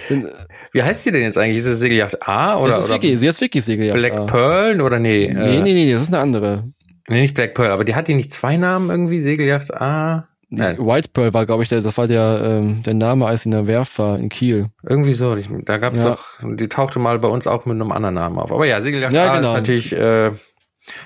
Wie 0.72 0.82
heißt 0.82 1.02
sie 1.02 1.10
denn 1.10 1.22
jetzt 1.22 1.36
eigentlich? 1.36 1.58
Ist 1.58 1.66
es 1.66 1.80
Segeljacht 1.80 2.26
A 2.26 2.58
oder? 2.58 2.76
Das 2.76 2.84
ist 2.84 2.94
Wiki, 2.94 3.18
sie 3.18 3.26
ist 3.26 3.40
Wiki 3.40 3.60
Segeljacht 3.60 3.98
Black 3.98 4.12
A. 4.12 4.24
Pearl 4.26 4.80
oder 4.80 5.00
nee? 5.00 5.28
Nee, 5.34 5.56
äh, 5.56 5.60
nee, 5.60 5.74
nee, 5.74 5.92
das 5.92 6.02
ist 6.02 6.08
eine 6.08 6.20
andere. 6.20 6.70
Nee, 7.08 7.22
nicht 7.22 7.34
Black 7.34 7.54
Pearl, 7.54 7.72
aber 7.72 7.82
die 7.82 7.96
hat 7.96 8.06
die 8.06 8.14
nicht 8.14 8.32
zwei 8.32 8.56
Namen 8.56 8.90
irgendwie? 8.90 9.18
Segeljacht 9.18 9.74
A? 9.74 10.28
Nein. 10.54 10.76
White 10.78 11.08
Pearl 11.14 11.32
war, 11.32 11.46
glaube 11.46 11.62
ich, 11.62 11.70
der, 11.70 11.80
das 11.80 11.96
war 11.96 12.06
der, 12.06 12.42
ähm, 12.44 12.82
der 12.82 12.92
Name, 12.92 13.24
als 13.24 13.46
in 13.46 13.52
der 13.52 13.66
Werft 13.66 13.98
war, 13.98 14.18
in 14.18 14.28
Kiel. 14.28 14.68
Irgendwie 14.86 15.14
so. 15.14 15.34
Da 15.34 15.78
gab 15.78 15.94
es 15.94 16.02
ja. 16.02 16.10
doch, 16.10 16.40
die 16.42 16.68
tauchte 16.68 16.98
mal 16.98 17.18
bei 17.18 17.28
uns 17.28 17.46
auch 17.46 17.64
mit 17.64 17.74
einem 17.74 17.90
anderen 17.90 18.16
Namen 18.16 18.38
auf. 18.38 18.52
Aber 18.52 18.66
ja, 18.66 18.82
Segeljacht 18.82 19.14
ja, 19.14 19.34
genau. 19.34 19.48
ist 19.48 19.54
natürlich, 19.54 19.92
äh, 19.94 20.30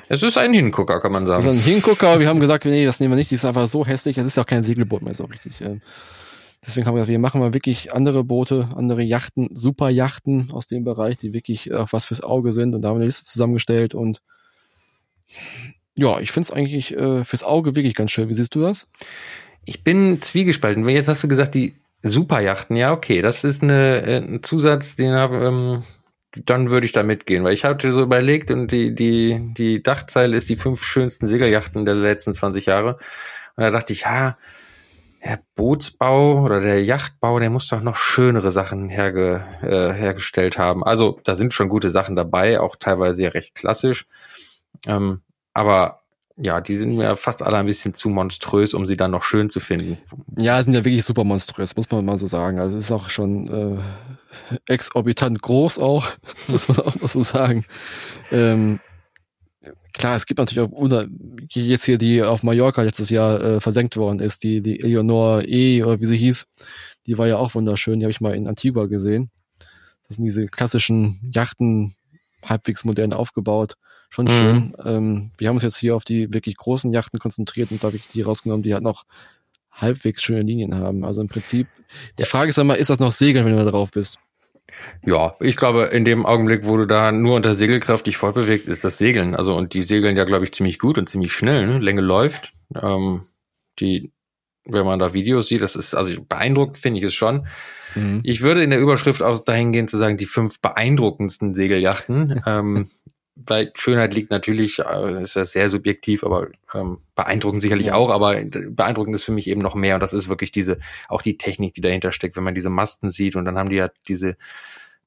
es 0.08 0.22
ist 0.24 0.36
ein 0.36 0.52
Hingucker, 0.52 1.00
kann 1.00 1.12
man 1.12 1.26
sagen. 1.26 1.46
Es 1.46 1.56
ist 1.56 1.62
ein 1.62 1.72
Hingucker. 1.72 2.18
Wir 2.18 2.28
haben 2.28 2.40
gesagt, 2.40 2.64
nee, 2.64 2.84
das 2.84 2.98
nehmen 2.98 3.12
wir 3.12 3.16
nicht. 3.16 3.30
Die 3.30 3.36
ist 3.36 3.44
einfach 3.44 3.68
so 3.68 3.86
hässlich. 3.86 4.18
Es 4.18 4.26
ist 4.26 4.36
ja 4.36 4.42
auch 4.42 4.48
kein 4.48 4.64
Segelboot 4.64 5.02
mehr 5.02 5.14
so 5.14 5.24
richtig. 5.24 5.60
Ähm. 5.60 5.80
Deswegen 6.66 6.84
haben 6.88 6.94
wir 6.94 7.00
gesagt, 7.00 7.12
wir 7.12 7.20
machen 7.20 7.40
mal 7.40 7.54
wirklich 7.54 7.92
andere 7.92 8.24
Boote, 8.24 8.70
andere 8.74 9.02
Yachten, 9.02 9.50
super 9.54 9.90
Yachten 9.90 10.50
aus 10.50 10.66
dem 10.66 10.82
Bereich, 10.82 11.18
die 11.18 11.32
wirklich 11.32 11.72
auch 11.72 11.92
was 11.92 12.06
fürs 12.06 12.20
Auge 12.20 12.52
sind. 12.52 12.74
Und 12.74 12.82
da 12.82 12.88
haben 12.88 12.96
wir 12.96 13.02
eine 13.02 13.06
Liste 13.06 13.24
zusammengestellt 13.24 13.94
und 13.94 14.22
ja, 15.98 16.20
ich 16.20 16.30
finde 16.30 16.46
es 16.46 16.50
eigentlich 16.50 16.94
äh, 16.94 17.24
fürs 17.24 17.42
Auge 17.42 17.76
wirklich 17.76 17.94
ganz 17.94 18.10
schön. 18.10 18.28
Wie 18.28 18.34
siehst 18.34 18.54
du 18.54 18.60
das? 18.60 18.88
Ich 19.64 19.82
bin 19.82 20.20
zwiegespalten. 20.20 20.86
Jetzt 20.88 21.08
hast 21.08 21.24
du 21.24 21.28
gesagt, 21.28 21.54
die 21.54 21.74
Superjachten, 22.02 22.76
ja, 22.76 22.92
okay, 22.92 23.22
das 23.22 23.44
ist 23.44 23.62
eine, 23.62 24.02
äh, 24.02 24.16
ein 24.18 24.42
Zusatz, 24.42 24.96
den 24.96 25.12
habe, 25.12 25.44
ähm, 25.44 25.82
dann 26.44 26.70
würde 26.70 26.86
ich 26.86 26.92
da 26.92 27.02
mitgehen, 27.02 27.44
weil 27.44 27.54
ich 27.54 27.64
hatte 27.64 27.90
so 27.92 28.02
überlegt 28.02 28.50
und 28.50 28.70
die, 28.70 28.94
die, 28.94 29.40
die 29.56 29.82
Dachzeile 29.82 30.36
ist 30.36 30.50
die 30.50 30.56
fünf 30.56 30.84
schönsten 30.84 31.26
Segeljachten 31.26 31.84
der 31.86 31.94
letzten 31.94 32.34
20 32.34 32.66
Jahre. 32.66 32.98
Und 33.56 33.64
da 33.64 33.70
dachte 33.70 33.94
ich, 33.94 34.02
ja, 34.02 34.36
der 35.24 35.40
Bootsbau 35.54 36.42
oder 36.42 36.60
der 36.60 36.84
Yachtbau, 36.84 37.40
der 37.40 37.50
muss 37.50 37.68
doch 37.68 37.80
noch 37.80 37.96
schönere 37.96 38.50
Sachen 38.50 38.88
herge, 38.90 39.44
äh, 39.62 39.92
hergestellt 39.92 40.58
haben. 40.58 40.84
Also 40.84 41.20
da 41.24 41.34
sind 41.34 41.54
schon 41.54 41.68
gute 41.68 41.90
Sachen 41.90 42.14
dabei, 42.14 42.60
auch 42.60 42.76
teilweise 42.76 43.32
recht 43.34 43.54
klassisch. 43.54 44.06
Ähm, 44.86 45.22
aber 45.56 46.02
ja, 46.36 46.60
die 46.60 46.76
sind 46.76 46.96
mir 46.96 47.16
fast 47.16 47.42
alle 47.42 47.56
ein 47.56 47.64
bisschen 47.64 47.94
zu 47.94 48.10
monströs, 48.10 48.74
um 48.74 48.84
sie 48.84 48.98
dann 48.98 49.10
noch 49.10 49.22
schön 49.22 49.48
zu 49.48 49.58
finden. 49.58 49.96
Ja, 50.36 50.62
sind 50.62 50.74
ja 50.74 50.84
wirklich 50.84 51.02
super 51.02 51.24
monströs, 51.24 51.74
muss 51.76 51.90
man 51.90 52.04
mal 52.04 52.18
so 52.18 52.26
sagen. 52.26 52.58
Also 52.58 52.76
ist 52.76 52.90
auch 52.90 53.08
schon 53.08 53.48
äh, 53.48 54.62
exorbitant 54.66 55.40
groß 55.40 55.78
auch, 55.78 56.10
muss 56.48 56.68
man 56.68 56.80
auch 56.80 57.00
mal 57.00 57.08
so 57.08 57.22
sagen. 57.22 57.64
Ähm, 58.30 58.80
klar, 59.94 60.14
es 60.16 60.26
gibt 60.26 60.36
natürlich 60.36 60.68
auch 60.68 60.72
unter, 60.72 61.06
jetzt 61.48 61.86
hier 61.86 61.96
die 61.96 62.22
auf 62.22 62.42
Mallorca 62.42 62.82
letztes 62.82 63.08
Jahr 63.08 63.40
äh, 63.40 63.60
versenkt 63.60 63.96
worden 63.96 64.20
ist, 64.20 64.42
die, 64.42 64.60
die 64.60 64.80
Eleonore 64.80 65.42
E 65.46 65.82
oder 65.82 66.00
wie 66.00 66.06
sie 66.06 66.18
hieß, 66.18 66.48
die 67.06 67.16
war 67.16 67.28
ja 67.28 67.38
auch 67.38 67.54
wunderschön, 67.54 67.98
die 67.98 68.04
habe 68.04 68.12
ich 68.12 68.20
mal 68.20 68.34
in 68.34 68.46
Antigua 68.46 68.88
gesehen. 68.88 69.30
Das 70.06 70.16
sind 70.16 70.24
diese 70.24 70.48
klassischen 70.48 71.32
Yachten, 71.34 71.96
halbwegs 72.42 72.84
modern 72.84 73.14
aufgebaut 73.14 73.76
schon 74.08 74.28
schön. 74.28 74.56
Mhm. 74.56 74.74
Ähm, 74.84 75.30
wir 75.38 75.48
haben 75.48 75.56
uns 75.56 75.62
jetzt 75.62 75.78
hier 75.78 75.96
auf 75.96 76.04
die 76.04 76.32
wirklich 76.32 76.56
großen 76.56 76.92
Yachten 76.92 77.18
konzentriert 77.18 77.70
und 77.70 77.82
da 77.82 77.88
habe 77.88 77.96
ich 77.96 78.08
die 78.08 78.22
rausgenommen, 78.22 78.62
die 78.62 78.74
halt 78.74 78.82
noch 78.82 79.04
halbwegs 79.72 80.22
schöne 80.22 80.40
Linien 80.40 80.74
haben. 80.74 81.04
Also 81.04 81.20
im 81.20 81.28
Prinzip, 81.28 81.66
die 82.18 82.24
Frage 82.24 82.50
ist 82.50 82.58
einmal, 82.58 82.78
ist 82.78 82.90
das 82.90 83.00
noch 83.00 83.12
Segeln, 83.12 83.44
wenn 83.44 83.56
du 83.56 83.64
da 83.64 83.70
drauf 83.70 83.90
bist? 83.90 84.18
Ja, 85.04 85.36
ich 85.40 85.56
glaube, 85.56 85.84
in 85.84 86.04
dem 86.04 86.26
Augenblick, 86.26 86.64
wo 86.64 86.76
du 86.76 86.86
da 86.86 87.12
nur 87.12 87.36
unter 87.36 87.54
Segelkraft 87.54 88.06
dich 88.06 88.16
fortbewegst, 88.16 88.66
ist 88.66 88.84
das 88.84 88.98
Segeln. 88.98 89.34
Also, 89.34 89.54
und 89.56 89.74
die 89.74 89.82
segeln 89.82 90.16
ja, 90.16 90.24
glaube 90.24 90.44
ich, 90.44 90.52
ziemlich 90.52 90.78
gut 90.78 90.98
und 90.98 91.08
ziemlich 91.08 91.32
schnell. 91.32 91.66
Ne? 91.66 91.78
Länge 91.78 92.00
läuft. 92.00 92.52
Ähm, 92.74 93.22
die, 93.78 94.12
wenn 94.64 94.84
man 94.84 94.98
da 94.98 95.14
Videos 95.14 95.48
sieht, 95.48 95.62
das 95.62 95.76
ist, 95.76 95.94
also 95.94 96.20
beeindruckt 96.22 96.76
finde 96.78 96.98
ich 96.98 97.04
es 97.04 97.14
schon. 97.14 97.46
Mhm. 97.94 98.20
Ich 98.24 98.42
würde 98.42 98.62
in 98.62 98.70
der 98.70 98.80
Überschrift 98.80 99.22
auch 99.22 99.38
dahin 99.38 99.72
gehen 99.72 99.88
zu 99.88 99.96
sagen, 99.96 100.16
die 100.16 100.26
fünf 100.26 100.60
beeindruckendsten 100.60 101.54
Segeljachten. 101.54 102.42
ähm, 102.46 102.88
weil 103.36 103.70
Schönheit 103.74 104.14
liegt 104.14 104.30
natürlich, 104.30 104.78
äh, 104.78 105.20
ist 105.20 105.36
ja 105.36 105.44
sehr 105.44 105.68
subjektiv, 105.68 106.24
aber 106.24 106.48
ähm, 106.74 106.98
beeindruckend 107.14 107.60
sicherlich 107.60 107.88
ja. 107.88 107.94
auch, 107.94 108.10
aber 108.10 108.34
beeindruckend 108.34 109.14
ist 109.14 109.24
für 109.24 109.32
mich 109.32 109.48
eben 109.48 109.60
noch 109.60 109.74
mehr 109.74 109.94
und 109.94 110.00
das 110.00 110.14
ist 110.14 110.28
wirklich 110.28 110.52
diese, 110.52 110.78
auch 111.08 111.20
die 111.20 111.36
Technik, 111.36 111.74
die 111.74 111.82
dahinter 111.82 112.12
steckt, 112.12 112.36
wenn 112.36 112.44
man 112.44 112.54
diese 112.54 112.70
Masten 112.70 113.10
sieht 113.10 113.36
und 113.36 113.44
dann 113.44 113.58
haben 113.58 113.68
die 113.68 113.76
ja 113.76 113.90
diese, 114.08 114.36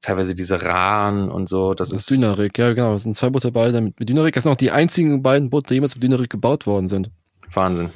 teilweise 0.01 0.35
diese 0.35 0.61
Rahn 0.61 1.29
und 1.29 1.49
so, 1.49 1.73
das, 1.73 1.89
das 1.89 2.01
ist. 2.01 2.11
Dynarik, 2.11 2.57
ja 2.57 2.73
genau, 2.73 2.93
es 2.93 3.03
sind 3.03 3.15
zwei 3.15 3.31
Boote 3.31 3.51
beide 3.51 3.81
mit, 3.81 3.99
mit 3.99 4.07
Dynarik, 4.07 4.35
das 4.35 4.43
sind 4.43 4.51
auch 4.51 4.57
die 4.57 4.71
einzigen 4.71 5.23
beiden 5.23 5.49
Boote, 5.49 5.69
die 5.69 5.73
jemals 5.75 5.95
mit 5.95 6.03
Dynarik 6.03 6.29
gebaut 6.29 6.67
worden 6.67 6.87
sind. 6.87 7.09
Wahnsinn. 7.51 7.89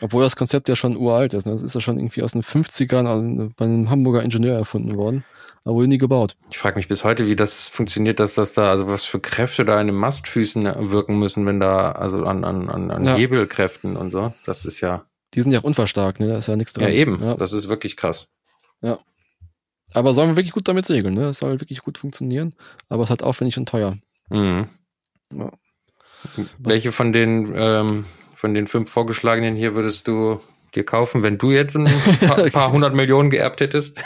Obwohl 0.00 0.22
das 0.22 0.36
Konzept 0.36 0.68
ja 0.68 0.76
schon 0.76 0.96
uralt 0.96 1.34
ist, 1.34 1.44
ne? 1.44 1.52
das 1.52 1.62
ist 1.62 1.74
ja 1.74 1.80
schon 1.80 1.98
irgendwie 1.98 2.22
aus 2.22 2.32
den 2.32 2.42
50ern 2.42 3.06
also 3.06 3.50
bei 3.56 3.64
einem 3.64 3.90
Hamburger 3.90 4.22
Ingenieur 4.22 4.56
erfunden 4.56 4.96
worden 4.96 5.24
aber 5.64 5.76
wohl 5.76 5.86
nie 5.86 5.98
gebaut. 5.98 6.36
Ich 6.50 6.58
frage 6.58 6.76
mich 6.76 6.88
bis 6.88 7.04
heute, 7.04 7.28
wie 7.28 7.36
das 7.36 7.68
funktioniert, 7.68 8.20
dass 8.20 8.34
das 8.34 8.52
da, 8.52 8.70
also 8.70 8.88
was 8.88 9.04
für 9.04 9.20
Kräfte 9.20 9.64
da 9.64 9.80
in 9.80 9.86
den 9.86 9.96
Mastfüßen 9.96 10.90
wirken 10.90 11.18
müssen, 11.18 11.46
wenn 11.46 11.60
da, 11.60 11.92
also 11.92 12.24
an, 12.24 12.44
an, 12.44 12.68
an, 12.68 12.90
an 12.90 13.04
ja. 13.04 13.14
Hebelkräften 13.14 13.96
und 13.96 14.10
so. 14.10 14.34
Das 14.44 14.64
ist 14.64 14.80
ja. 14.80 15.06
Die 15.34 15.40
sind 15.40 15.52
ja 15.52 15.60
auch 15.60 15.64
unverstärkt, 15.64 16.20
ne? 16.20 16.28
Da 16.28 16.38
ist 16.38 16.48
ja 16.48 16.56
nichts 16.56 16.72
dran. 16.72 16.84
Ja, 16.84 16.90
eben. 16.90 17.18
Ja. 17.22 17.34
Das 17.34 17.52
ist 17.52 17.68
wirklich 17.68 17.96
krass. 17.96 18.28
Ja. 18.80 18.98
Aber 19.94 20.14
sollen 20.14 20.30
wir 20.30 20.36
wirklich 20.36 20.52
gut 20.52 20.68
damit 20.68 20.86
segeln, 20.86 21.14
ne? 21.14 21.22
Das 21.22 21.38
soll 21.38 21.60
wirklich 21.60 21.80
gut 21.80 21.98
funktionieren, 21.98 22.54
aber 22.88 23.02
es 23.02 23.06
ist 23.06 23.10
halt 23.10 23.22
aufwendig 23.22 23.56
und 23.56 23.68
teuer. 23.68 23.96
Mhm. 24.30 24.66
Ja. 25.32 25.52
Welche 26.58 26.92
von 26.92 27.12
den, 27.12 27.52
ähm, 27.54 28.04
von 28.34 28.54
den 28.54 28.66
fünf 28.66 28.90
vorgeschlagenen 28.90 29.56
hier 29.56 29.74
würdest 29.74 30.06
du 30.08 30.40
dir 30.74 30.84
kaufen, 30.84 31.22
wenn 31.22 31.38
du 31.38 31.50
jetzt 31.50 31.76
ein 31.76 31.86
paar, 32.20 32.36
paar 32.50 32.72
hundert 32.72 32.96
Millionen 32.96 33.30
geerbt 33.30 33.60
hättest? 33.60 34.02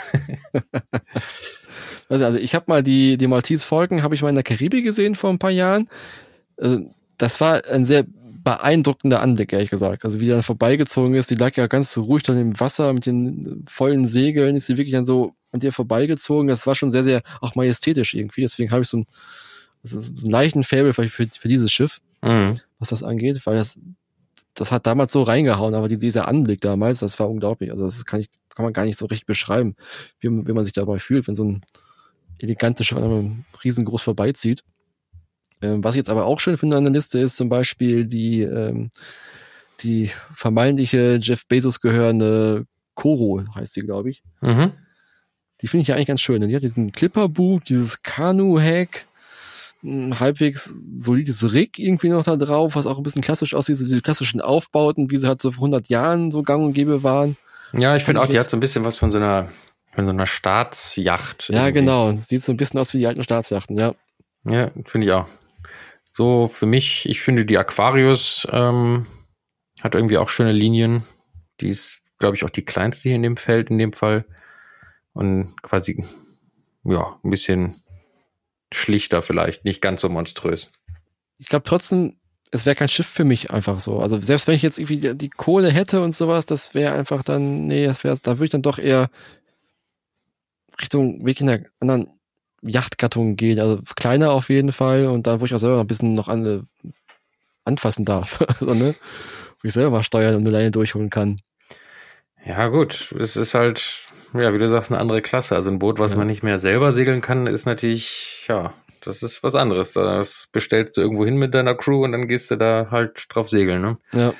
also 2.09 2.37
ich 2.37 2.55
habe 2.55 2.65
mal 2.67 2.83
die, 2.83 3.17
die 3.17 3.27
Maltese 3.27 3.65
Falcon, 3.65 4.03
habe 4.03 4.15
ich 4.15 4.21
mal 4.21 4.29
in 4.29 4.35
der 4.35 4.43
Karibik 4.43 4.83
gesehen 4.83 5.15
vor 5.15 5.29
ein 5.29 5.39
paar 5.39 5.51
Jahren. 5.51 5.89
Äh, 6.57 6.79
das 7.17 7.41
war 7.41 7.65
ein 7.65 7.85
sehr 7.85 8.05
beeindruckender 8.43 9.21
Anblick, 9.21 9.51
ehrlich 9.51 9.69
gesagt. 9.69 10.05
Also 10.05 10.21
wie 10.21 10.25
die 10.25 10.31
dann 10.31 10.43
vorbeigezogen 10.43 11.15
ist, 11.15 11.29
die 11.29 11.35
lag 11.35 11.57
ja 11.57 11.67
ganz 11.67 11.91
so 11.91 12.03
ruhig 12.03 12.23
dann 12.23 12.37
im 12.37 12.57
Wasser 12.59 12.93
mit 12.93 13.05
den 13.05 13.65
vollen 13.67 14.07
Segeln, 14.07 14.55
ist 14.55 14.67
sie 14.67 14.77
wirklich 14.77 14.93
dann 14.93 15.05
so 15.05 15.33
an 15.51 15.59
dir 15.59 15.73
vorbeigezogen. 15.73 16.47
Das 16.47 16.65
war 16.65 16.73
schon 16.73 16.89
sehr, 16.89 17.03
sehr 17.03 17.21
auch 17.41 17.55
majestätisch 17.55 18.13
irgendwie. 18.13 18.41
Deswegen 18.41 18.71
habe 18.71 18.83
ich 18.83 18.87
so 18.87 18.99
ein, 18.99 19.05
also 19.83 19.99
so 19.99 20.09
einen 20.09 20.31
leichten 20.31 20.63
Faible 20.63 20.93
für, 20.93 21.09
für, 21.09 21.27
für 21.27 21.47
dieses 21.49 21.73
Schiff, 21.73 21.99
mhm. 22.21 22.55
was 22.79 22.87
das 22.89 23.03
angeht, 23.03 23.41
weil 23.45 23.57
das 23.57 23.77
das 24.57 24.71
hat 24.71 24.87
damals 24.87 25.13
so 25.13 25.23
reingehauen, 25.23 25.75
aber 25.75 25.87
dieser 25.87 26.27
Anblick 26.27 26.61
damals, 26.61 26.99
das 26.99 27.19
war 27.19 27.29
unglaublich. 27.29 27.71
Also 27.71 27.85
das 27.85 28.03
kann 28.05 28.21
ich, 28.21 28.29
kann 28.55 28.63
man 28.63 28.73
gar 28.73 28.85
nicht 28.85 28.97
so 28.97 29.05
richtig 29.05 29.27
beschreiben, 29.27 29.75
wie, 30.19 30.29
wie 30.29 30.53
man 30.53 30.65
sich 30.65 30.73
dabei 30.73 30.99
fühlt, 30.99 31.27
wenn 31.27 31.35
so 31.35 31.45
ein 31.45 31.61
elegantes 32.39 32.87
Schiff 32.87 32.97
an 32.97 33.03
einem 33.03 33.45
riesengroß 33.63 34.01
vorbeizieht. 34.01 34.63
Ähm, 35.61 35.83
was 35.83 35.95
ich 35.95 35.99
jetzt 35.99 36.09
aber 36.09 36.25
auch 36.25 36.39
schön 36.39 36.57
finde 36.57 36.77
an 36.77 36.85
der 36.85 36.93
Liste 36.93 37.19
ist 37.19 37.35
zum 37.35 37.49
Beispiel 37.49 38.05
die, 38.05 38.41
ähm, 38.41 38.89
die 39.81 40.11
vermeintliche 40.33 41.19
Jeff 41.21 41.47
Bezos 41.47 41.79
gehörende 41.79 42.65
Koro, 42.93 43.43
heißt 43.55 43.73
sie, 43.73 43.81
glaube 43.81 44.09
ich. 44.09 44.23
Mhm. 44.41 44.71
Die 45.61 45.67
finde 45.67 45.81
ich 45.81 45.87
ja 45.87 45.95
eigentlich 45.95 46.07
ganz 46.07 46.21
schön. 46.21 46.47
Die 46.47 46.55
hat 46.55 46.63
diesen 46.63 46.91
Clipperbug, 46.91 47.63
dieses 47.63 48.03
Kanu-Hack, 48.03 49.06
ein 49.83 50.19
halbwegs 50.19 50.73
solides 50.97 51.53
Rig 51.53 51.77
irgendwie 51.77 52.09
noch 52.09 52.23
da 52.23 52.35
drauf, 52.35 52.75
was 52.75 52.85
auch 52.85 52.97
ein 52.97 53.03
bisschen 53.03 53.21
klassisch 53.21 53.53
aussieht, 53.53 53.77
so 53.77 53.85
diese 53.85 54.01
klassischen 54.01 54.41
Aufbauten, 54.41 55.11
wie 55.11 55.17
sie 55.17 55.27
halt 55.27 55.41
so 55.41 55.51
vor 55.51 55.63
100 55.63 55.87
Jahren 55.89 56.31
so 56.31 56.43
gang 56.43 56.63
und 56.63 56.73
gäbe 56.73 57.03
waren. 57.03 57.37
Ja, 57.73 57.95
ich 57.95 58.03
finde 58.03 58.21
auch, 58.21 58.27
die 58.27 58.39
hat 58.39 58.49
so 58.49 58.57
ein 58.57 58.61
bisschen 58.61 58.85
was 58.85 58.97
von 58.97 59.11
so 59.11 59.17
einer, 59.17 59.49
von 59.93 60.05
so 60.05 60.11
einer 60.11 60.25
Staatsjacht. 60.25 61.49
Ja, 61.49 61.67
irgendwie. 61.67 61.81
genau. 61.81 62.11
Sieht 62.13 62.43
so 62.43 62.53
ein 62.53 62.57
bisschen 62.57 62.79
aus 62.79 62.93
wie 62.93 62.99
die 62.99 63.07
alten 63.07 63.23
Staatsjachten, 63.23 63.77
ja. 63.77 63.93
Ja, 64.45 64.71
finde 64.85 65.07
ich 65.07 65.13
auch. 65.13 65.27
So, 66.13 66.47
für 66.47 66.65
mich, 66.65 67.07
ich 67.07 67.21
finde 67.21 67.45
die 67.45 67.57
Aquarius 67.57 68.47
ähm, 68.51 69.05
hat 69.81 69.93
irgendwie 69.93 70.17
auch 70.17 70.29
schöne 70.29 70.51
Linien. 70.51 71.03
Die 71.61 71.69
ist, 71.69 72.01
glaube 72.17 72.35
ich, 72.35 72.43
auch 72.43 72.49
die 72.49 72.65
kleinste 72.65 73.09
hier 73.09 73.15
in 73.15 73.23
dem 73.23 73.37
Feld 73.37 73.69
in 73.69 73.77
dem 73.77 73.93
Fall. 73.93 74.25
Und 75.13 75.61
quasi, 75.61 76.03
ja, 76.83 77.19
ein 77.23 77.29
bisschen 77.29 77.75
schlichter 78.73 79.21
vielleicht, 79.21 79.65
nicht 79.65 79.81
ganz 79.81 80.01
so 80.01 80.09
monströs. 80.09 80.71
Ich 81.37 81.47
glaube 81.47 81.63
trotzdem, 81.65 82.17
es 82.51 82.65
wäre 82.65 82.75
kein 82.75 82.89
Schiff 82.89 83.07
für 83.07 83.23
mich 83.23 83.51
einfach 83.51 83.79
so. 83.79 83.99
Also 83.99 84.19
selbst 84.19 84.47
wenn 84.47 84.55
ich 84.55 84.61
jetzt 84.61 84.79
irgendwie 84.79 84.99
die, 84.99 85.17
die 85.17 85.29
Kohle 85.29 85.71
hätte 85.71 86.01
und 86.01 86.13
sowas, 86.13 86.45
das 86.45 86.73
wäre 86.73 86.93
einfach 86.93 87.23
dann, 87.23 87.67
nee, 87.67 87.85
das 87.85 88.03
wäre, 88.03 88.17
da 88.21 88.33
würde 88.33 88.45
ich 88.45 88.51
dann 88.51 88.61
doch 88.61 88.79
eher 88.79 89.09
Richtung 90.79 91.25
Weg 91.25 91.41
in 91.41 91.47
der 91.47 91.65
anderen 91.79 92.11
Yachtgattung 92.61 93.35
gehen. 93.35 93.59
Also 93.59 93.81
kleiner 93.95 94.31
auf 94.31 94.49
jeden 94.49 94.71
Fall 94.71 95.07
und 95.07 95.27
da, 95.27 95.41
wo 95.41 95.45
ich 95.45 95.53
auch 95.53 95.59
selber 95.59 95.79
ein 95.79 95.87
bisschen 95.87 96.13
noch 96.13 96.27
an, 96.27 96.67
anfassen 97.65 98.05
darf. 98.05 98.41
also, 98.59 98.73
ne? 98.73 98.95
Wo 99.61 99.67
ich 99.67 99.73
selber 99.73 99.91
mal 99.91 100.03
steuern 100.03 100.35
und 100.35 100.41
eine 100.41 100.51
Leine 100.51 100.71
durchholen 100.71 101.09
kann. 101.09 101.41
Ja, 102.45 102.67
gut. 102.67 103.13
Es 103.19 103.35
ist 103.35 103.53
halt, 103.53 104.03
ja, 104.33 104.53
wie 104.53 104.57
du 104.57 104.67
sagst, 104.67 104.91
eine 104.91 104.99
andere 104.99 105.21
Klasse. 105.21 105.55
Also 105.55 105.69
ein 105.69 105.79
Boot, 105.79 105.99
was 105.99 106.13
ja. 106.13 106.17
man 106.17 106.27
nicht 106.27 106.43
mehr 106.43 106.59
selber 106.59 106.93
segeln 106.93 107.21
kann, 107.21 107.47
ist 107.47 107.65
natürlich, 107.65 108.45
ja, 108.47 108.73
das 109.03 109.23
ist 109.23 109.43
was 109.43 109.55
anderes. 109.55 109.93
Das 109.93 110.47
bestellst 110.51 110.97
du 110.97 111.01
irgendwo 111.01 111.25
hin 111.25 111.37
mit 111.37 111.53
deiner 111.53 111.75
Crew 111.75 112.03
und 112.03 112.11
dann 112.11 112.27
gehst 112.27 112.51
du 112.51 112.55
da 112.55 112.87
halt 112.91 113.25
drauf 113.29 113.49
segeln, 113.49 113.81
ne? 113.81 113.97
Ja. 114.13 114.33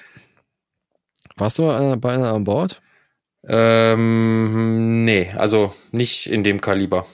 Warst 1.35 1.59
du 1.59 1.63
bei 1.63 2.11
einer 2.11 2.33
an 2.33 2.43
Bord? 2.43 2.81
Ähm, 3.47 5.05
nee, 5.05 5.31
also 5.35 5.73
nicht 5.91 6.29
in 6.29 6.43
dem 6.43 6.59
Kaliber. 6.59 7.05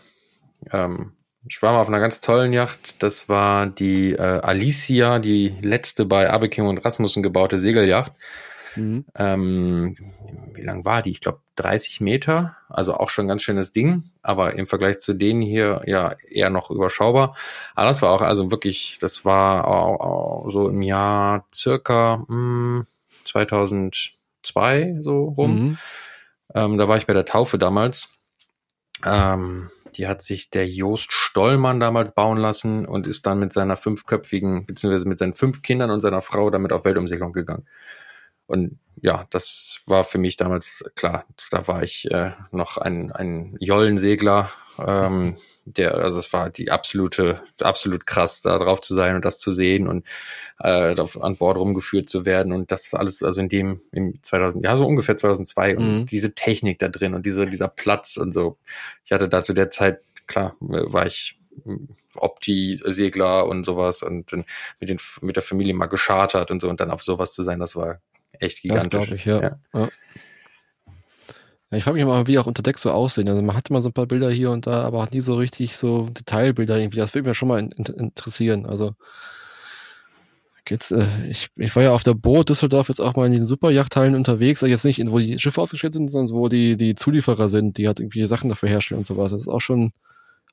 Ähm, 0.71 1.13
ich 1.47 1.61
war 1.61 1.73
mal 1.73 1.81
auf 1.81 1.89
einer 1.89 1.99
ganz 1.99 2.21
tollen 2.21 2.53
Yacht. 2.53 2.95
Das 3.03 3.27
war 3.27 3.67
die 3.67 4.13
äh, 4.13 4.39
Alicia, 4.39 5.19
die 5.19 5.49
letzte 5.61 6.05
bei 6.05 6.29
Abeking 6.29 6.65
und 6.65 6.79
Rasmussen 6.79 7.21
gebaute 7.21 7.59
Segelyacht. 7.59 8.13
Mhm. 8.75 9.05
Ähm, 9.15 9.95
wie 10.53 10.61
lang 10.61 10.85
war 10.85 11.01
die? 11.01 11.11
Ich 11.11 11.21
glaube 11.21 11.39
30 11.55 12.01
Meter, 12.01 12.55
also 12.69 12.95
auch 12.95 13.09
schon 13.09 13.25
ein 13.25 13.29
ganz 13.29 13.43
schönes 13.43 13.71
Ding, 13.71 14.03
aber 14.21 14.55
im 14.55 14.67
Vergleich 14.67 14.99
zu 14.99 15.13
denen 15.13 15.41
hier 15.41 15.81
ja 15.85 16.15
eher 16.29 16.49
noch 16.49 16.71
überschaubar. 16.71 17.35
Aber 17.75 17.87
das 17.87 18.01
war 18.01 18.11
auch 18.11 18.21
also 18.21 18.51
wirklich, 18.51 18.97
das 18.99 19.25
war 19.25 19.67
auch, 19.67 19.99
auch 19.99 20.49
so 20.49 20.69
im 20.69 20.81
Jahr 20.81 21.45
circa 21.53 22.25
mh, 22.27 22.81
hm, 22.81 22.83
2002 23.25 24.97
so 25.01 25.25
rum. 25.25 25.51
Mhm. 25.51 25.77
Ähm, 26.55 26.77
da 26.77 26.87
war 26.87 26.97
ich 26.97 27.07
bei 27.07 27.13
der 27.13 27.25
Taufe 27.25 27.57
damals. 27.57 28.09
Ähm, 29.05 29.69
die 29.95 30.07
hat 30.07 30.21
sich 30.21 30.49
der 30.49 30.67
Jost 30.67 31.11
Stollmann 31.11 31.79
damals 31.79 32.13
bauen 32.15 32.37
lassen 32.37 32.85
und 32.85 33.07
ist 33.07 33.25
dann 33.25 33.39
mit 33.39 33.53
seiner 33.53 33.77
fünfköpfigen, 33.77 34.65
beziehungsweise 34.65 35.07
mit 35.07 35.17
seinen 35.17 35.33
fünf 35.33 35.61
Kindern 35.61 35.91
und 35.91 35.99
seiner 35.99 36.21
Frau 36.21 36.49
damit 36.49 36.73
auf 36.73 36.85
Weltumsegelung 36.85 37.33
gegangen. 37.33 37.67
Und 38.53 38.77
ja, 39.01 39.25
das 39.31 39.81
war 39.87 40.03
für 40.03 40.19
mich 40.19 40.37
damals 40.37 40.85
klar. 40.95 41.25
Da 41.51 41.67
war 41.67 41.83
ich 41.83 42.09
äh, 42.11 42.31
noch 42.51 42.77
ein, 42.77 43.11
ein 43.11 43.57
Jollensegler, 43.59 44.49
ähm, 44.77 45.35
der, 45.65 45.95
also 45.95 46.19
es 46.19 46.31
war 46.31 46.49
die 46.49 46.71
absolute, 46.71 47.41
absolut 47.59 48.05
krass, 48.05 48.41
da 48.41 48.57
drauf 48.57 48.81
zu 48.81 48.93
sein 48.93 49.15
und 49.15 49.25
das 49.25 49.39
zu 49.39 49.51
sehen 49.51 49.87
und 49.87 50.05
äh, 50.59 50.95
auf, 50.99 51.21
an 51.21 51.37
Bord 51.37 51.57
rumgeführt 51.57 52.09
zu 52.09 52.25
werden 52.25 52.53
und 52.53 52.71
das 52.71 52.93
alles, 52.93 53.23
also 53.23 53.41
in 53.41 53.49
dem, 53.49 53.81
im 53.91 54.21
2000, 54.21 54.63
ja, 54.63 54.75
so 54.77 54.85
ungefähr 54.85 55.17
2002 55.17 55.77
und 55.77 55.99
mhm. 56.01 56.05
diese 56.05 56.35
Technik 56.35 56.79
da 56.79 56.87
drin 56.87 57.13
und 57.13 57.25
diese, 57.25 57.45
dieser 57.45 57.69
Platz 57.69 58.17
und 58.17 58.31
so. 58.31 58.57
Ich 59.05 59.11
hatte 59.11 59.27
da 59.27 59.41
zu 59.41 59.53
der 59.53 59.69
Zeit, 59.69 60.01
klar, 60.27 60.55
war 60.59 61.05
ich 61.05 61.39
Opti-Segler 62.15 63.47
und 63.47 63.63
sowas 63.63 64.03
und 64.03 64.31
mit, 64.79 64.89
den, 64.89 64.99
mit 65.21 65.35
der 65.35 65.43
Familie 65.43 65.73
mal 65.73 65.87
geschartert 65.87 66.51
und 66.51 66.61
so 66.61 66.69
und 66.69 66.79
dann 66.79 66.91
auf 66.91 67.03
sowas 67.03 67.33
zu 67.33 67.43
sein, 67.43 67.59
das 67.59 67.75
war 67.75 67.99
echt 68.39 68.61
gigantisch. 68.61 69.09
Das 69.09 69.19
ich, 69.19 69.25
ja. 69.25 69.41
ja. 69.41 69.59
ja. 69.73 69.89
Ich 71.71 71.83
frage 71.83 71.95
mich 71.95 72.05
mal, 72.05 72.27
wie 72.27 72.37
auch 72.37 72.45
unter 72.45 72.61
Deck 72.61 72.77
so 72.77 72.91
aussehen. 72.91 73.27
Also 73.29 73.41
man 73.41 73.55
hatte 73.55 73.73
mal 73.73 73.81
so 73.81 73.89
ein 73.89 73.93
paar 73.93 74.05
Bilder 74.05 74.29
hier 74.29 74.51
und 74.51 74.67
da, 74.67 74.83
aber 74.83 75.01
hat 75.01 75.13
nie 75.13 75.21
so 75.21 75.35
richtig 75.35 75.75
so 75.75 76.07
Detailbilder 76.09 76.77
irgendwie. 76.77 76.97
Das 76.97 77.15
würde 77.15 77.27
mich 77.27 77.37
schon 77.37 77.47
mal 77.47 77.59
in, 77.59 77.71
in, 77.71 77.85
interessieren. 77.85 78.67
Also 78.67 78.93
jetzt, 80.69 80.91
äh, 80.91 81.05
ich, 81.29 81.49
ich 81.55 81.75
war 81.75 81.83
ja 81.83 81.91
auf 81.91 82.03
der 82.03 82.13
Boot 82.13 82.49
Düsseldorf 82.49 82.89
jetzt 82.89 82.99
auch 83.01 83.15
mal 83.15 83.25
in 83.25 83.31
diesen 83.31 83.47
Superjachthallen 83.47 84.15
unterwegs, 84.15 84.61
also 84.61 84.69
jetzt 84.69 84.85
nicht, 84.85 84.99
in, 84.99 85.11
wo 85.11 85.19
die 85.19 85.39
Schiffe 85.39 85.61
ausgestellt 85.61 85.93
sind, 85.93 86.09
sondern 86.09 86.35
wo 86.35 86.47
die, 86.47 86.77
die 86.77 86.95
Zulieferer 86.95 87.49
sind, 87.49 87.77
die 87.77 87.87
halt 87.87 87.99
irgendwie 87.99 88.25
Sachen 88.25 88.49
dafür 88.49 88.69
herstellen 88.69 88.99
und 88.99 89.07
sowas. 89.07 89.31
Das 89.31 89.41
ist 89.43 89.47
auch 89.47 89.61
schon 89.61 89.93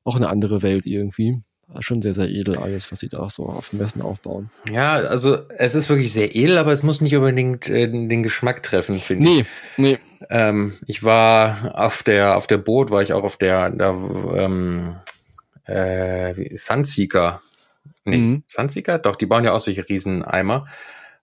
auch 0.04 0.16
eine 0.16 0.28
andere 0.28 0.62
Welt 0.62 0.86
irgendwie 0.86 1.42
schon 1.80 2.02
sehr, 2.02 2.14
sehr 2.14 2.28
edel 2.28 2.56
alles, 2.56 2.90
was 2.90 3.00
sie 3.00 3.08
da 3.08 3.20
auch 3.20 3.30
so 3.30 3.46
auf 3.46 3.72
Messen 3.72 4.02
aufbauen. 4.02 4.50
Ja, 4.70 4.94
also 4.94 5.38
es 5.56 5.74
ist 5.74 5.88
wirklich 5.88 6.12
sehr 6.12 6.34
edel, 6.34 6.58
aber 6.58 6.72
es 6.72 6.82
muss 6.82 7.00
nicht 7.00 7.14
unbedingt 7.16 7.68
äh, 7.68 7.88
den 7.88 8.22
Geschmack 8.22 8.62
treffen, 8.62 8.98
finde 8.98 9.24
nee, 9.24 9.40
ich. 9.40 9.46
Nee, 9.76 9.92
nee. 9.92 10.26
Ähm, 10.28 10.74
ich 10.86 11.02
war 11.02 11.72
auf 11.74 12.02
der, 12.02 12.36
auf 12.36 12.46
der 12.46 12.58
Boot, 12.58 12.90
war 12.90 13.02
ich 13.02 13.12
auch 13.12 13.24
auf 13.24 13.36
der, 13.36 13.70
da, 13.70 13.90
ähm, 14.34 14.96
äh, 15.64 16.54
Sunseeker. 16.56 17.40
Nee, 18.04 18.16
mhm. 18.16 18.44
Sunseeker? 18.46 18.98
Doch, 18.98 19.16
die 19.16 19.26
bauen 19.26 19.44
ja 19.44 19.52
auch 19.52 19.60
solche 19.60 19.88
Rieseneimer. 19.88 20.66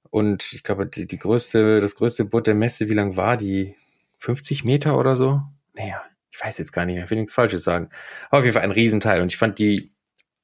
Und 0.09 0.53
ich 0.53 0.63
glaube, 0.63 0.85
die, 0.85 1.05
die 1.05 1.19
größte, 1.19 1.81
das 1.81 1.95
größte 1.95 2.25
Boot 2.25 2.47
der 2.47 2.55
Messe, 2.55 2.89
wie 2.89 2.93
lang 2.93 3.17
war 3.17 3.37
die? 3.37 3.75
50 4.19 4.63
Meter 4.63 4.97
oder 4.97 5.15
so? 5.15 5.41
Naja, 5.73 6.01
ich 6.31 6.43
weiß 6.43 6.57
jetzt 6.57 6.71
gar 6.71 6.85
nicht 6.85 6.95
mehr, 6.95 7.05
ich 7.05 7.09
will 7.09 7.17
nichts 7.17 7.33
Falsches 7.33 7.63
sagen. 7.63 7.89
Aber 8.29 8.39
auf 8.39 8.45
jeden 8.45 8.53
Fall 8.53 8.63
ein 8.63 8.71
Riesenteil. 8.71 9.21
Und 9.21 9.31
ich 9.31 9.37
fand 9.37 9.59
die 9.59 9.91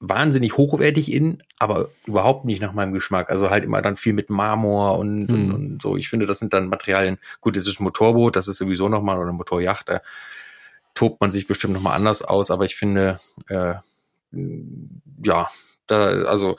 wahnsinnig 0.05 0.57
hochwertig 0.57 1.11
in, 1.11 1.41
aber 1.57 1.89
überhaupt 2.05 2.43
nicht 2.43 2.61
nach 2.61 2.73
meinem 2.73 2.93
Geschmack. 2.93 3.29
Also 3.29 3.49
halt 3.49 3.63
immer 3.63 3.81
dann 3.81 3.95
viel 3.95 4.11
mit 4.11 4.29
Marmor 4.29 4.99
und, 4.99 5.27
mhm. 5.27 5.33
und, 5.33 5.53
und, 5.53 5.81
so. 5.81 5.95
Ich 5.95 6.09
finde, 6.09 6.25
das 6.25 6.39
sind 6.39 6.53
dann 6.53 6.67
Materialien. 6.67 7.19
Gut, 7.39 7.55
es 7.55 7.67
ist 7.67 7.79
Motorboot, 7.79 8.35
das 8.35 8.49
ist 8.49 8.57
sowieso 8.57 8.89
nochmal, 8.89 9.17
oder 9.17 9.31
Motorjacht, 9.31 9.87
da 9.87 10.01
tobt 10.93 11.21
man 11.21 11.31
sich 11.31 11.47
bestimmt 11.47 11.73
nochmal 11.73 11.95
anders 11.95 12.21
aus, 12.21 12.51
aber 12.51 12.65
ich 12.65 12.75
finde, 12.75 13.17
äh, 13.47 13.75
ja, 15.23 15.49
da, 15.87 16.05
also 16.25 16.57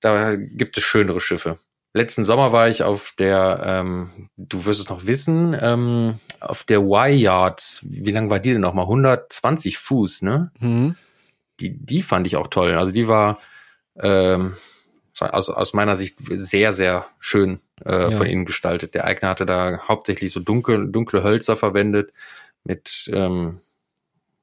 da 0.00 0.36
gibt 0.36 0.76
es 0.76 0.84
schönere 0.84 1.20
Schiffe. 1.20 1.58
Letzten 1.94 2.24
Sommer 2.24 2.52
war 2.52 2.68
ich 2.68 2.82
auf 2.82 3.14
der, 3.18 3.62
ähm, 3.64 4.28
du 4.36 4.66
wirst 4.66 4.80
es 4.80 4.88
noch 4.88 5.06
wissen, 5.06 5.56
ähm, 5.58 6.14
auf 6.40 6.64
der 6.64 6.80
Y-Yard. 6.80 7.80
Wie 7.82 8.12
lang 8.12 8.28
war 8.28 8.38
die 8.38 8.52
denn 8.52 8.60
nochmal? 8.60 8.84
120 8.84 9.78
Fuß, 9.78 10.22
ne? 10.22 10.52
Mhm 10.58 10.96
die, 11.62 11.78
die 11.78 12.02
fand 12.02 12.26
ich 12.26 12.36
auch 12.36 12.48
toll. 12.48 12.74
Also 12.74 12.92
die 12.92 13.08
war 13.08 13.38
ähm, 13.96 14.54
aus, 15.18 15.50
aus 15.50 15.74
meiner 15.74 15.96
Sicht 15.96 16.16
sehr, 16.30 16.72
sehr 16.72 17.06
schön 17.18 17.60
äh, 17.84 18.02
ja. 18.02 18.10
von 18.10 18.26
innen 18.26 18.44
gestaltet. 18.44 18.94
Der 18.94 19.04
Eigner 19.04 19.28
hatte 19.28 19.46
da 19.46 19.80
hauptsächlich 19.86 20.32
so 20.32 20.40
dunkel, 20.40 20.90
dunkle 20.90 21.22
Hölzer 21.22 21.56
verwendet 21.56 22.12
mit 22.64 23.10
ähm, 23.12 23.60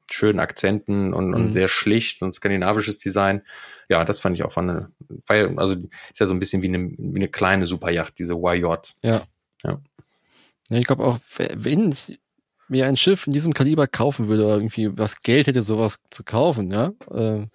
schönen 0.09 0.39
Akzenten 0.39 1.13
und, 1.13 1.33
und 1.33 1.47
mhm. 1.47 1.51
sehr 1.51 1.67
schlicht 1.67 2.21
und 2.21 2.33
skandinavisches 2.33 2.97
Design. 2.97 3.43
Ja, 3.89 4.03
das 4.05 4.19
fand 4.19 4.35
ich 4.35 4.43
auch 4.43 4.51
von 4.51 4.69
eine, 4.69 4.91
weil, 5.27 5.57
also 5.59 5.75
ist 5.75 6.19
ja 6.19 6.25
so 6.25 6.33
ein 6.33 6.39
bisschen 6.39 6.61
wie 6.61 6.67
eine, 6.67 6.91
wie 6.97 7.19
eine 7.19 7.27
kleine 7.27 7.65
Superjacht, 7.65 8.17
diese 8.17 8.33
Y-Yachts. 8.33 8.97
Ja. 9.01 9.21
ja. 9.63 9.79
Ja, 10.69 10.77
ich 10.77 10.85
glaube 10.85 11.03
auch, 11.03 11.19
wenn 11.37 11.91
ich 11.91 12.19
mir 12.69 12.87
ein 12.87 12.97
Schiff 12.97 13.27
in 13.27 13.33
diesem 13.33 13.53
Kaliber 13.53 13.87
kaufen 13.87 14.27
würde 14.27 14.45
oder 14.45 14.55
irgendwie 14.55 14.97
was 14.97 15.21
Geld 15.21 15.47
hätte, 15.47 15.63
sowas 15.63 15.99
zu 16.09 16.23
kaufen, 16.23 16.71
ja, 16.71 16.91
äh, 17.11 17.47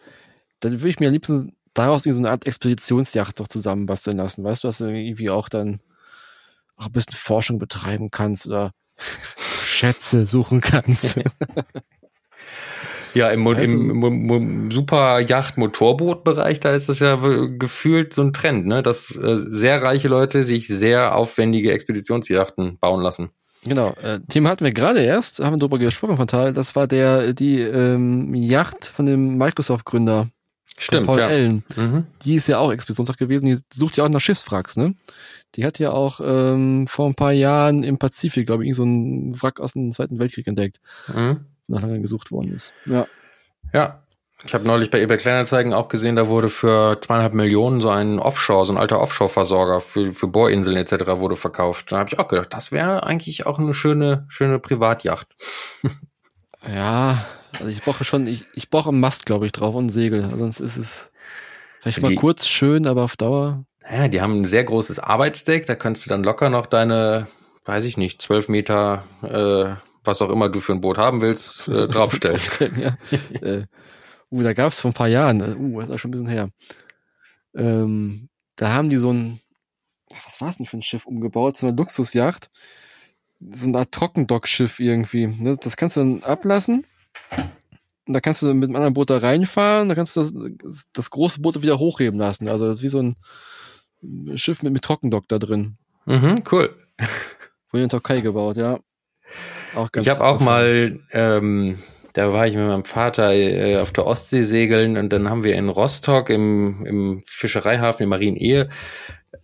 dann 0.61 0.73
würde 0.73 0.89
ich 0.89 1.01
mir 1.01 1.09
am 1.09 1.13
liebsten 1.13 1.57
daraus 1.75 2.05
so 2.05 2.11
eine 2.11 2.31
Art 2.31 2.47
Expeditionsjacht 2.47 3.39
doch 3.41 3.49
zusammenbasteln 3.49 4.17
lassen. 4.17 4.45
Weißt 4.45 4.65
du, 4.65 4.69
dass 4.69 4.79
du 4.79 4.87
irgendwie 4.87 5.31
auch 5.31 5.49
dann 5.49 5.81
auch 6.77 6.87
ein 6.87 6.93
bisschen 6.93 7.17
Forschung 7.17 7.59
betreiben 7.59 8.11
kannst 8.11 8.47
oder 8.47 8.73
Schätze 9.65 10.27
suchen 10.27 10.61
kannst. 10.61 11.21
Ja, 13.15 13.31
im, 13.31 13.47
also, 13.47 13.63
im, 13.63 14.05
im, 14.05 14.31
im 14.31 14.71
Super-Yacht-Motorboot-Bereich, 14.73 16.59
da 16.59 16.75
ist 16.75 16.89
das 16.89 16.99
ja 16.99 17.17
gefühlt 17.59 18.13
so 18.13 18.23
ein 18.23 18.33
Trend, 18.33 18.67
ne? 18.67 18.83
dass 18.83 19.15
äh, 19.15 19.39
sehr 19.49 19.83
reiche 19.83 20.09
Leute 20.09 20.43
sich 20.43 20.67
sehr 20.67 21.15
aufwendige 21.15 21.73
Expeditionsjachten 21.73 22.79
bauen 22.79 23.01
lassen. 23.01 23.31
Genau, 23.65 23.95
äh, 24.03 24.21
Thema 24.29 24.51
hatten 24.51 24.65
wir 24.65 24.73
gerade 24.73 25.01
erst, 25.01 25.41
haben 25.41 25.55
wir 25.55 25.59
darüber 25.59 25.79
gesprochen 25.79 26.17
von 26.17 26.27
Tal, 26.27 26.53
das 26.53 26.77
war 26.77 26.87
der, 26.87 27.33
die 27.33 27.61
ähm, 27.61 28.35
Yacht 28.35 28.85
von 28.85 29.07
dem 29.07 29.37
Microsoft-Gründer. 29.37 30.29
Stimmt, 30.77 31.07
Paul 31.07 31.21
ja. 31.21 31.29
Allen. 31.29 31.65
Mhm. 31.77 32.07
Die 32.23 32.35
ist 32.35 32.49
ja 32.49 32.59
auch 32.59 32.73
Expeditionsjacht 32.73 33.19
gewesen, 33.19 33.47
die 33.47 33.59
sucht 33.73 33.97
ja 33.97 34.05
auch 34.05 34.09
nach 34.09 34.21
Schiffswracks, 34.21 34.77
ne? 34.77 34.95
Die 35.55 35.65
hat 35.65 35.79
ja 35.79 35.93
auch 35.93 36.21
ähm, 36.23 36.87
vor 36.89 37.07
ein 37.07 37.15
paar 37.15 37.33
Jahren 37.33 37.85
im 37.85 37.97
Pazifik, 37.99 38.47
glaube 38.47 38.67
ich, 38.67 38.75
so 38.75 38.85
ein 38.85 39.41
Wrack 39.41 39.61
aus 39.61 39.75
dem 39.75 39.93
Zweiten 39.93 40.19
Weltkrieg 40.19 40.47
entdeckt. 40.49 40.81
Mhm. 41.07 41.47
Nach 41.69 41.81
lange 41.81 42.01
gesucht 42.01 42.33
worden 42.33 42.53
ist. 42.53 42.73
Ja. 42.87 43.07
Ja, 43.73 44.04
ich 44.43 44.53
habe 44.53 44.65
neulich 44.65 44.91
bei 44.91 45.01
eBay 45.01 45.17
Kleinanzeigen 45.17 45.73
auch 45.73 45.89
gesehen, 45.89 46.17
da 46.17 46.29
wurde 46.29 46.51
für 46.51 47.01
zweieinhalb 47.01 47.33
Millionen 47.33 47.81
so 47.81 47.89
ein 47.89 48.19
Offshore, 48.19 48.67
so 48.67 48.73
ein 48.73 48.79
alter 48.79 49.01
Offshore-Versorger 49.01 49.81
für, 49.81 50.13
für 50.13 50.27
Bohrinseln 50.27 50.77
etc. 50.77 51.07
wurde 51.19 51.37
verkauft. 51.37 51.93
Da 51.93 51.99
habe 51.99 52.11
ich 52.13 52.19
auch 52.19 52.29
gedacht, 52.29 52.53
das 52.53 52.73
wäre 52.73 53.05
eigentlich 53.05 53.47
auch 53.47 53.59
eine 53.59 53.73
schöne, 53.73 54.27
schöne 54.29 54.59
Privatjacht. 54.59 55.29
ja, 56.75 57.25
also 57.53 57.69
ich 57.69 57.83
brauche 57.83 58.05
schon, 58.05 58.27
ich, 58.27 58.45
ich 58.55 58.69
brauche 58.69 58.91
einen 58.91 59.01
Mast, 59.01 59.25
glaube 59.25 59.47
ich, 59.47 59.53
drauf 59.53 59.75
und 59.75 59.87
ein 59.87 59.91
Segel. 59.91 60.29
Sonst 60.37 60.61
ist 60.61 60.77
es 60.77 61.11
vielleicht 61.81 62.03
mal 62.03 62.09
die, 62.09 62.17
kurz 62.17 62.47
schön, 62.47 62.87
aber 62.87 63.03
auf 63.05 63.17
Dauer. 63.17 63.65
Ja, 63.91 64.09
die 64.09 64.21
haben 64.21 64.41
ein 64.41 64.45
sehr 64.45 64.65
großes 64.65 64.99
Arbeitsdeck, 64.99 65.67
da 65.67 65.75
kannst 65.75 66.05
du 66.05 66.11
dann 66.11 66.23
locker 66.25 66.51
noch 66.51 66.67
deine, 66.67 67.27
weiß 67.65 67.85
ich 67.85 67.97
nicht, 67.97 68.21
zwölf 68.21 68.49
Meter, 68.49 69.05
äh, 69.23 69.75
was 70.05 70.21
auch 70.21 70.31
immer 70.31 70.51
du 70.51 70.61
für 70.61 70.73
ein 70.73 70.81
Boot 70.83 70.99
haben 70.99 71.23
willst, 71.23 71.69
äh, 71.69 71.87
draufstellen. 71.89 72.41
ja. 72.77 72.97
äh, 73.41 73.67
Uh, 74.35 74.43
da 74.43 74.53
gab 74.53 74.73
es 74.73 74.81
vor 74.81 74.91
ein 74.91 74.95
paar 74.95 75.09
Jahren, 75.09 75.41
uh, 75.41 75.81
das 75.81 75.89
ist 75.89 75.95
auch 75.95 75.99
schon 75.99 76.09
ein 76.09 76.13
bisschen 76.13 76.29
her. 76.29 76.51
Ähm, 77.55 78.29
da 78.57 78.73
haben 78.73 78.89
die 78.89 78.97
so 78.97 79.13
ein, 79.13 79.41
was 80.11 80.41
war 80.41 80.51
es 80.51 80.57
denn 80.57 80.67
für 80.67 80.77
ein 80.77 80.83
Schiff 80.83 81.07
umgebaut? 81.07 81.57
So 81.57 81.69
eine 81.69 81.77
Luxusjacht. 81.77 82.51
So 83.39 83.69
ein 83.69 83.77
Art 83.77 83.93
Trockendockschiff 83.93 84.81
irgendwie. 84.81 85.29
Ne? 85.29 85.57
Das 85.61 85.77
kannst 85.77 85.97
du 85.97 86.01
dann 86.01 86.25
ablassen. 86.25 86.85
Und 88.07 88.15
da 88.15 88.21
kannst 88.21 88.43
du 88.43 88.53
mit 88.55 88.69
einem 88.69 88.77
anderen 88.77 88.95
Boot 88.95 89.11
da 89.11 89.19
reinfahren. 89.19 89.89
Da 89.89 89.95
kannst 89.95 90.17
du 90.17 90.23
das, 90.23 90.87
das 90.93 91.11
große 91.11 91.41
Boot 91.41 91.63
wieder 91.63 91.79
hochheben 91.79 92.19
lassen. 92.19 92.49
Also 92.49 92.83
wie 92.83 92.89
so 92.89 93.01
ein 93.01 93.17
Schiff 94.37 94.65
mit, 94.65 94.73
mit 94.73 94.83
Trockendock 94.83 95.29
da 95.29 95.39
drin. 95.39 95.77
Mhm, 96.07 96.43
cool. 96.51 96.77
Wurde 97.71 97.85
in 97.85 97.89
der 97.89 97.89
Türkei 97.89 98.21
gebaut, 98.21 98.57
ja. 98.57 98.81
Auch 99.77 99.93
ganz 99.93 100.07
ich 100.07 100.11
habe 100.11 100.25
auch 100.25 100.41
mal 100.41 101.01
ähm, 101.13 101.79
da 102.15 102.33
war 102.33 102.47
ich 102.47 102.55
mit 102.55 102.67
meinem 102.67 102.85
Vater 102.85 103.35
äh, 103.35 103.79
auf 103.79 103.93
der 103.93 104.07
Ostsee 104.07 104.45
segeln 104.45 104.97
und 104.97 105.11
dann 105.11 105.29
haben 105.29 105.45
wir 105.45 105.57
in 105.57 105.69
Rostock 105.69 106.31
im, 106.31 106.87
im 106.87 107.23
Fischereihafen, 107.27 108.05
im 108.05 108.09
Marienehe, 108.09 108.69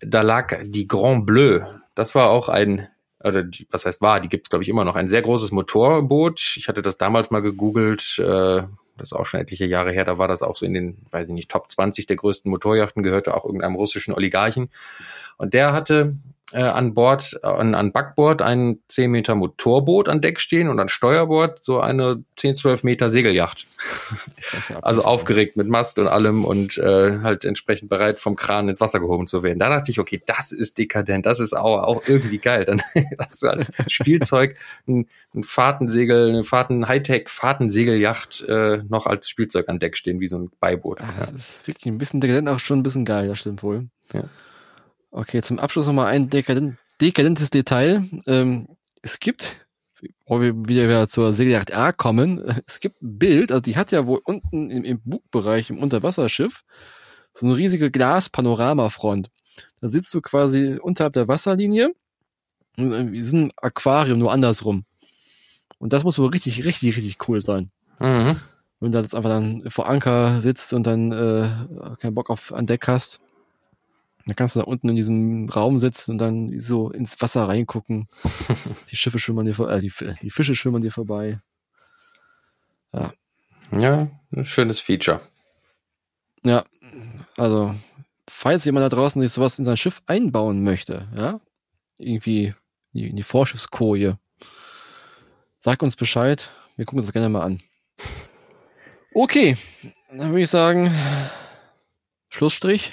da 0.01 0.23
lag 0.23 0.57
die 0.64 0.87
Grand 0.87 1.27
Bleu. 1.27 1.61
Das 1.95 2.14
war 2.14 2.31
auch 2.31 2.49
ein 2.49 2.89
oder 3.23 3.43
die, 3.43 3.66
was 3.71 3.85
heißt 3.85 4.01
war, 4.01 4.21
die 4.21 4.29
gibt's 4.29 4.49
glaube 4.49 4.62
ich 4.62 4.68
immer 4.68 4.85
noch, 4.85 4.97
ein 4.97 5.09
sehr 5.09 5.21
großes 5.21 5.51
Motorboot. 5.51 6.55
Ich 6.57 6.68
hatte 6.68 6.81
das 6.81 6.97
damals 6.97 7.31
mal 7.31 7.43
gegoogelt, 7.43 8.18
äh, 8.18 8.62
das 8.97 9.09
ist 9.09 9.12
auch 9.12 9.27
schon 9.27 9.41
etliche 9.41 9.66
Jahre 9.66 9.91
her, 9.91 10.05
da 10.05 10.18
war 10.18 10.29
das 10.29 10.43
auch 10.43 10.55
so 10.55 10.64
in 10.64 10.75
den, 10.75 11.07
weiß 11.11 11.29
ich 11.29 11.35
nicht, 11.35 11.51
Top 11.51 11.71
20 11.71 12.07
der 12.07 12.16
größten 12.16 12.51
Motorjachten, 12.51 13.03
gehörte 13.03 13.35
auch 13.35 13.45
irgendeinem 13.45 13.75
russischen 13.75 14.14
Oligarchen. 14.14 14.71
Und 15.39 15.55
der 15.55 15.73
hatte 15.73 16.16
äh, 16.53 16.63
an 16.63 16.95
Bord, 16.95 17.43
an, 17.45 17.75
an 17.75 17.93
Backbord 17.93 18.43
ein 18.43 18.81
10 18.89 19.11
Meter 19.11 19.35
Motorboot 19.35 20.09
an 20.09 20.21
Deck 20.21 20.41
stehen 20.41 20.69
und 20.69 20.81
an 20.81 20.89
Steuerbord 20.89 21.63
so 21.63 21.81
eine 21.81 22.25
10, 22.37 22.57
12 22.57 22.85
Meter 22.85 23.11
Segelyacht. 23.11 23.67
also 24.83 25.05
aufgeregt 25.05 25.57
mit 25.57 25.69
Mast 25.69 25.99
und 25.99 26.09
allem 26.09 26.45
und 26.45 26.79
äh, 26.79 27.21
halt 27.23 27.45
entsprechend 27.45 27.89
bereit 27.89 28.21
vom 28.21 28.37
Kran 28.37 28.69
ins 28.69 28.81
Wasser 28.81 29.01
gehoben 29.01 29.27
zu 29.27 29.43
werden. 29.43 29.59
Da 29.59 29.69
dachte 29.69 29.91
ich, 29.91 29.99
okay, 29.99 30.23
das 30.27 30.53
ist 30.53 30.79
dekadent, 30.79 31.27
das 31.27 31.41
ist 31.41 31.57
auch, 31.57 31.83
auch 31.83 32.03
irgendwie 32.07 32.39
geil. 32.39 32.65
Dann 32.65 32.81
hast 33.19 33.43
du 33.43 33.49
als 33.49 33.73
Spielzeug 33.87 34.57
ein, 34.89 35.09
ein 35.35 35.45
Fahrtensegel, 35.45 36.31
eine 36.31 36.45
Fahrten 36.45 36.89
Hightech 36.89 37.29
Fahrtensegelyacht 37.29 38.45
äh, 38.49 38.83
noch 38.89 39.07
als 39.07 39.29
Spielzeug 39.29 39.69
an 39.69 39.79
Deck 39.79 39.97
stehen, 39.97 40.21
wie 40.21 40.29
so 40.29 40.39
ein 40.39 40.51
Beiboot. 40.61 41.01
Ja, 41.01 41.27
das 41.33 41.49
ist 41.49 41.67
wirklich 41.67 41.87
ein 41.87 41.99
bisschen 41.99 42.21
dekadent, 42.21 42.49
auch 42.49 42.59
schon 42.59 42.81
ein 42.81 42.83
bisschen 42.83 43.05
geil, 43.05 43.29
das 43.29 43.39
stimmt 43.39 43.63
wohl. 43.63 43.89
Ja. 44.13 44.25
Okay, 45.11 45.43
zum 45.43 45.59
Abschluss 45.59 45.87
nochmal 45.87 46.07
ein 46.07 46.31
dekadent, 46.31 46.79
dekadentes 47.01 47.51
Detail. 47.51 48.09
Ähm, 48.27 48.69
es 49.03 49.19
gibt, 49.19 49.67
wo 50.27 50.41
wir 50.41 50.55
wieder 50.69 51.09
zur 51.09 51.33
Segelyacht 51.33 51.71
R 51.71 51.93
kommen, 51.93 52.43
es 52.67 52.81
gibt 52.81 53.03
ein 53.03 53.19
Bild, 53.19 53.51
also 53.51 53.61
die 53.61 53.77
hat 53.77 53.93
ja 53.93 54.07
wohl 54.07 54.21
unten 54.25 54.71
im, 54.71 54.85
im 54.85 55.01
Bugbereich 55.05 55.71
im 55.71 55.79
Unterwasserschiff 55.79 56.63
so 57.35 57.47
eine 57.47 57.57
riesige 57.57 57.91
Glaspanoramafront. 57.91 59.31
Da 59.81 59.89
sitzt 59.89 60.13
du 60.15 60.21
quasi 60.21 60.79
unterhalb 60.81 61.13
der 61.13 61.29
Wasserlinie, 61.29 61.93
wie 62.77 63.23
so 63.23 63.37
ein 63.37 63.53
Aquarium, 63.57 64.19
nur 64.19 64.33
andersrum. 64.33 64.85
Und 65.79 65.93
das 65.93 66.05
muss 66.05 66.19
wohl 66.19 66.29
richtig, 66.29 66.65
richtig, 66.65 66.97
richtig 66.97 67.29
cool 67.29 67.41
sein. 67.43 67.71
Mhm. 67.99 68.37
Wenn 68.81 68.93
du 68.93 68.99
da 68.99 69.03
jetzt 69.03 69.15
einfach 69.15 69.31
dann 69.31 69.61
vor 69.71 69.89
Anker 69.89 70.41
sitzt 70.41 70.73
und 70.73 70.87
dann 70.87 71.13
äh, 71.13 71.97
keinen 71.99 72.15
Bock 72.15 72.31
auf 72.31 72.53
an 72.53 72.67
Deck 72.67 72.87
hast. 72.89 73.21
Dann 74.27 74.37
kannst 74.37 74.55
du 74.55 74.61
da 74.61 74.66
unten 74.66 74.89
in 74.89 74.97
diesem 74.97 75.49
Raum 75.49 75.79
sitzen 75.79 76.12
und 76.12 76.18
dann 76.18 76.59
so 76.59 76.91
ins 76.91 77.21
Wasser 77.21 77.49
reingucken. 77.49 78.09
die 78.91 78.97
Schiffe 78.97 79.18
schwimmen 79.18 79.47
dir 79.47 79.55
vor, 79.55 79.71
äh, 79.71 79.81
die, 79.81 79.93
die 80.23 80.31
Fische 80.31 80.55
schwimmen 80.55 80.83
dir 80.83 80.93
vorbei. 80.93 81.41
Ja. 82.93 83.12
Ja, 83.79 84.09
ein 84.35 84.45
schönes 84.45 84.81
Feature. 84.81 85.21
Ja, 86.43 86.64
also, 87.37 87.75
falls 88.29 88.64
jemand 88.64 88.85
da 88.85 88.89
draußen 88.89 89.21
sich 89.21 89.33
sowas 89.33 89.59
in 89.59 89.64
sein 89.64 89.77
Schiff 89.77 90.03
einbauen 90.07 90.64
möchte, 90.64 91.09
ja, 91.14 91.41
irgendwie 91.99 92.55
in 92.93 93.16
die 93.16 93.23
Vorschiffskoje, 93.23 94.18
sag 95.59 95.83
uns 95.83 95.97
Bescheid. 95.97 96.51
Wir 96.77 96.87
gucken 96.87 97.01
uns 97.01 97.07
das 97.07 97.12
gerne 97.12 97.29
mal 97.29 97.43
an. 97.43 97.62
Okay, 99.12 99.57
dann 100.11 100.31
würde 100.31 100.43
ich 100.43 100.51
sagen, 100.51 100.91
Schlussstrich. 102.29 102.93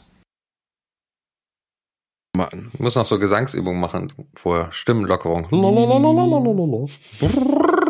Ich 2.73 2.79
muss 2.79 2.95
noch 2.95 3.05
so 3.05 3.19
Gesangsübungen 3.19 3.79
machen 3.79 4.11
vorher. 4.35 4.71
Stimmenlockerung. 4.71 5.47
Lalalala. 5.51 6.85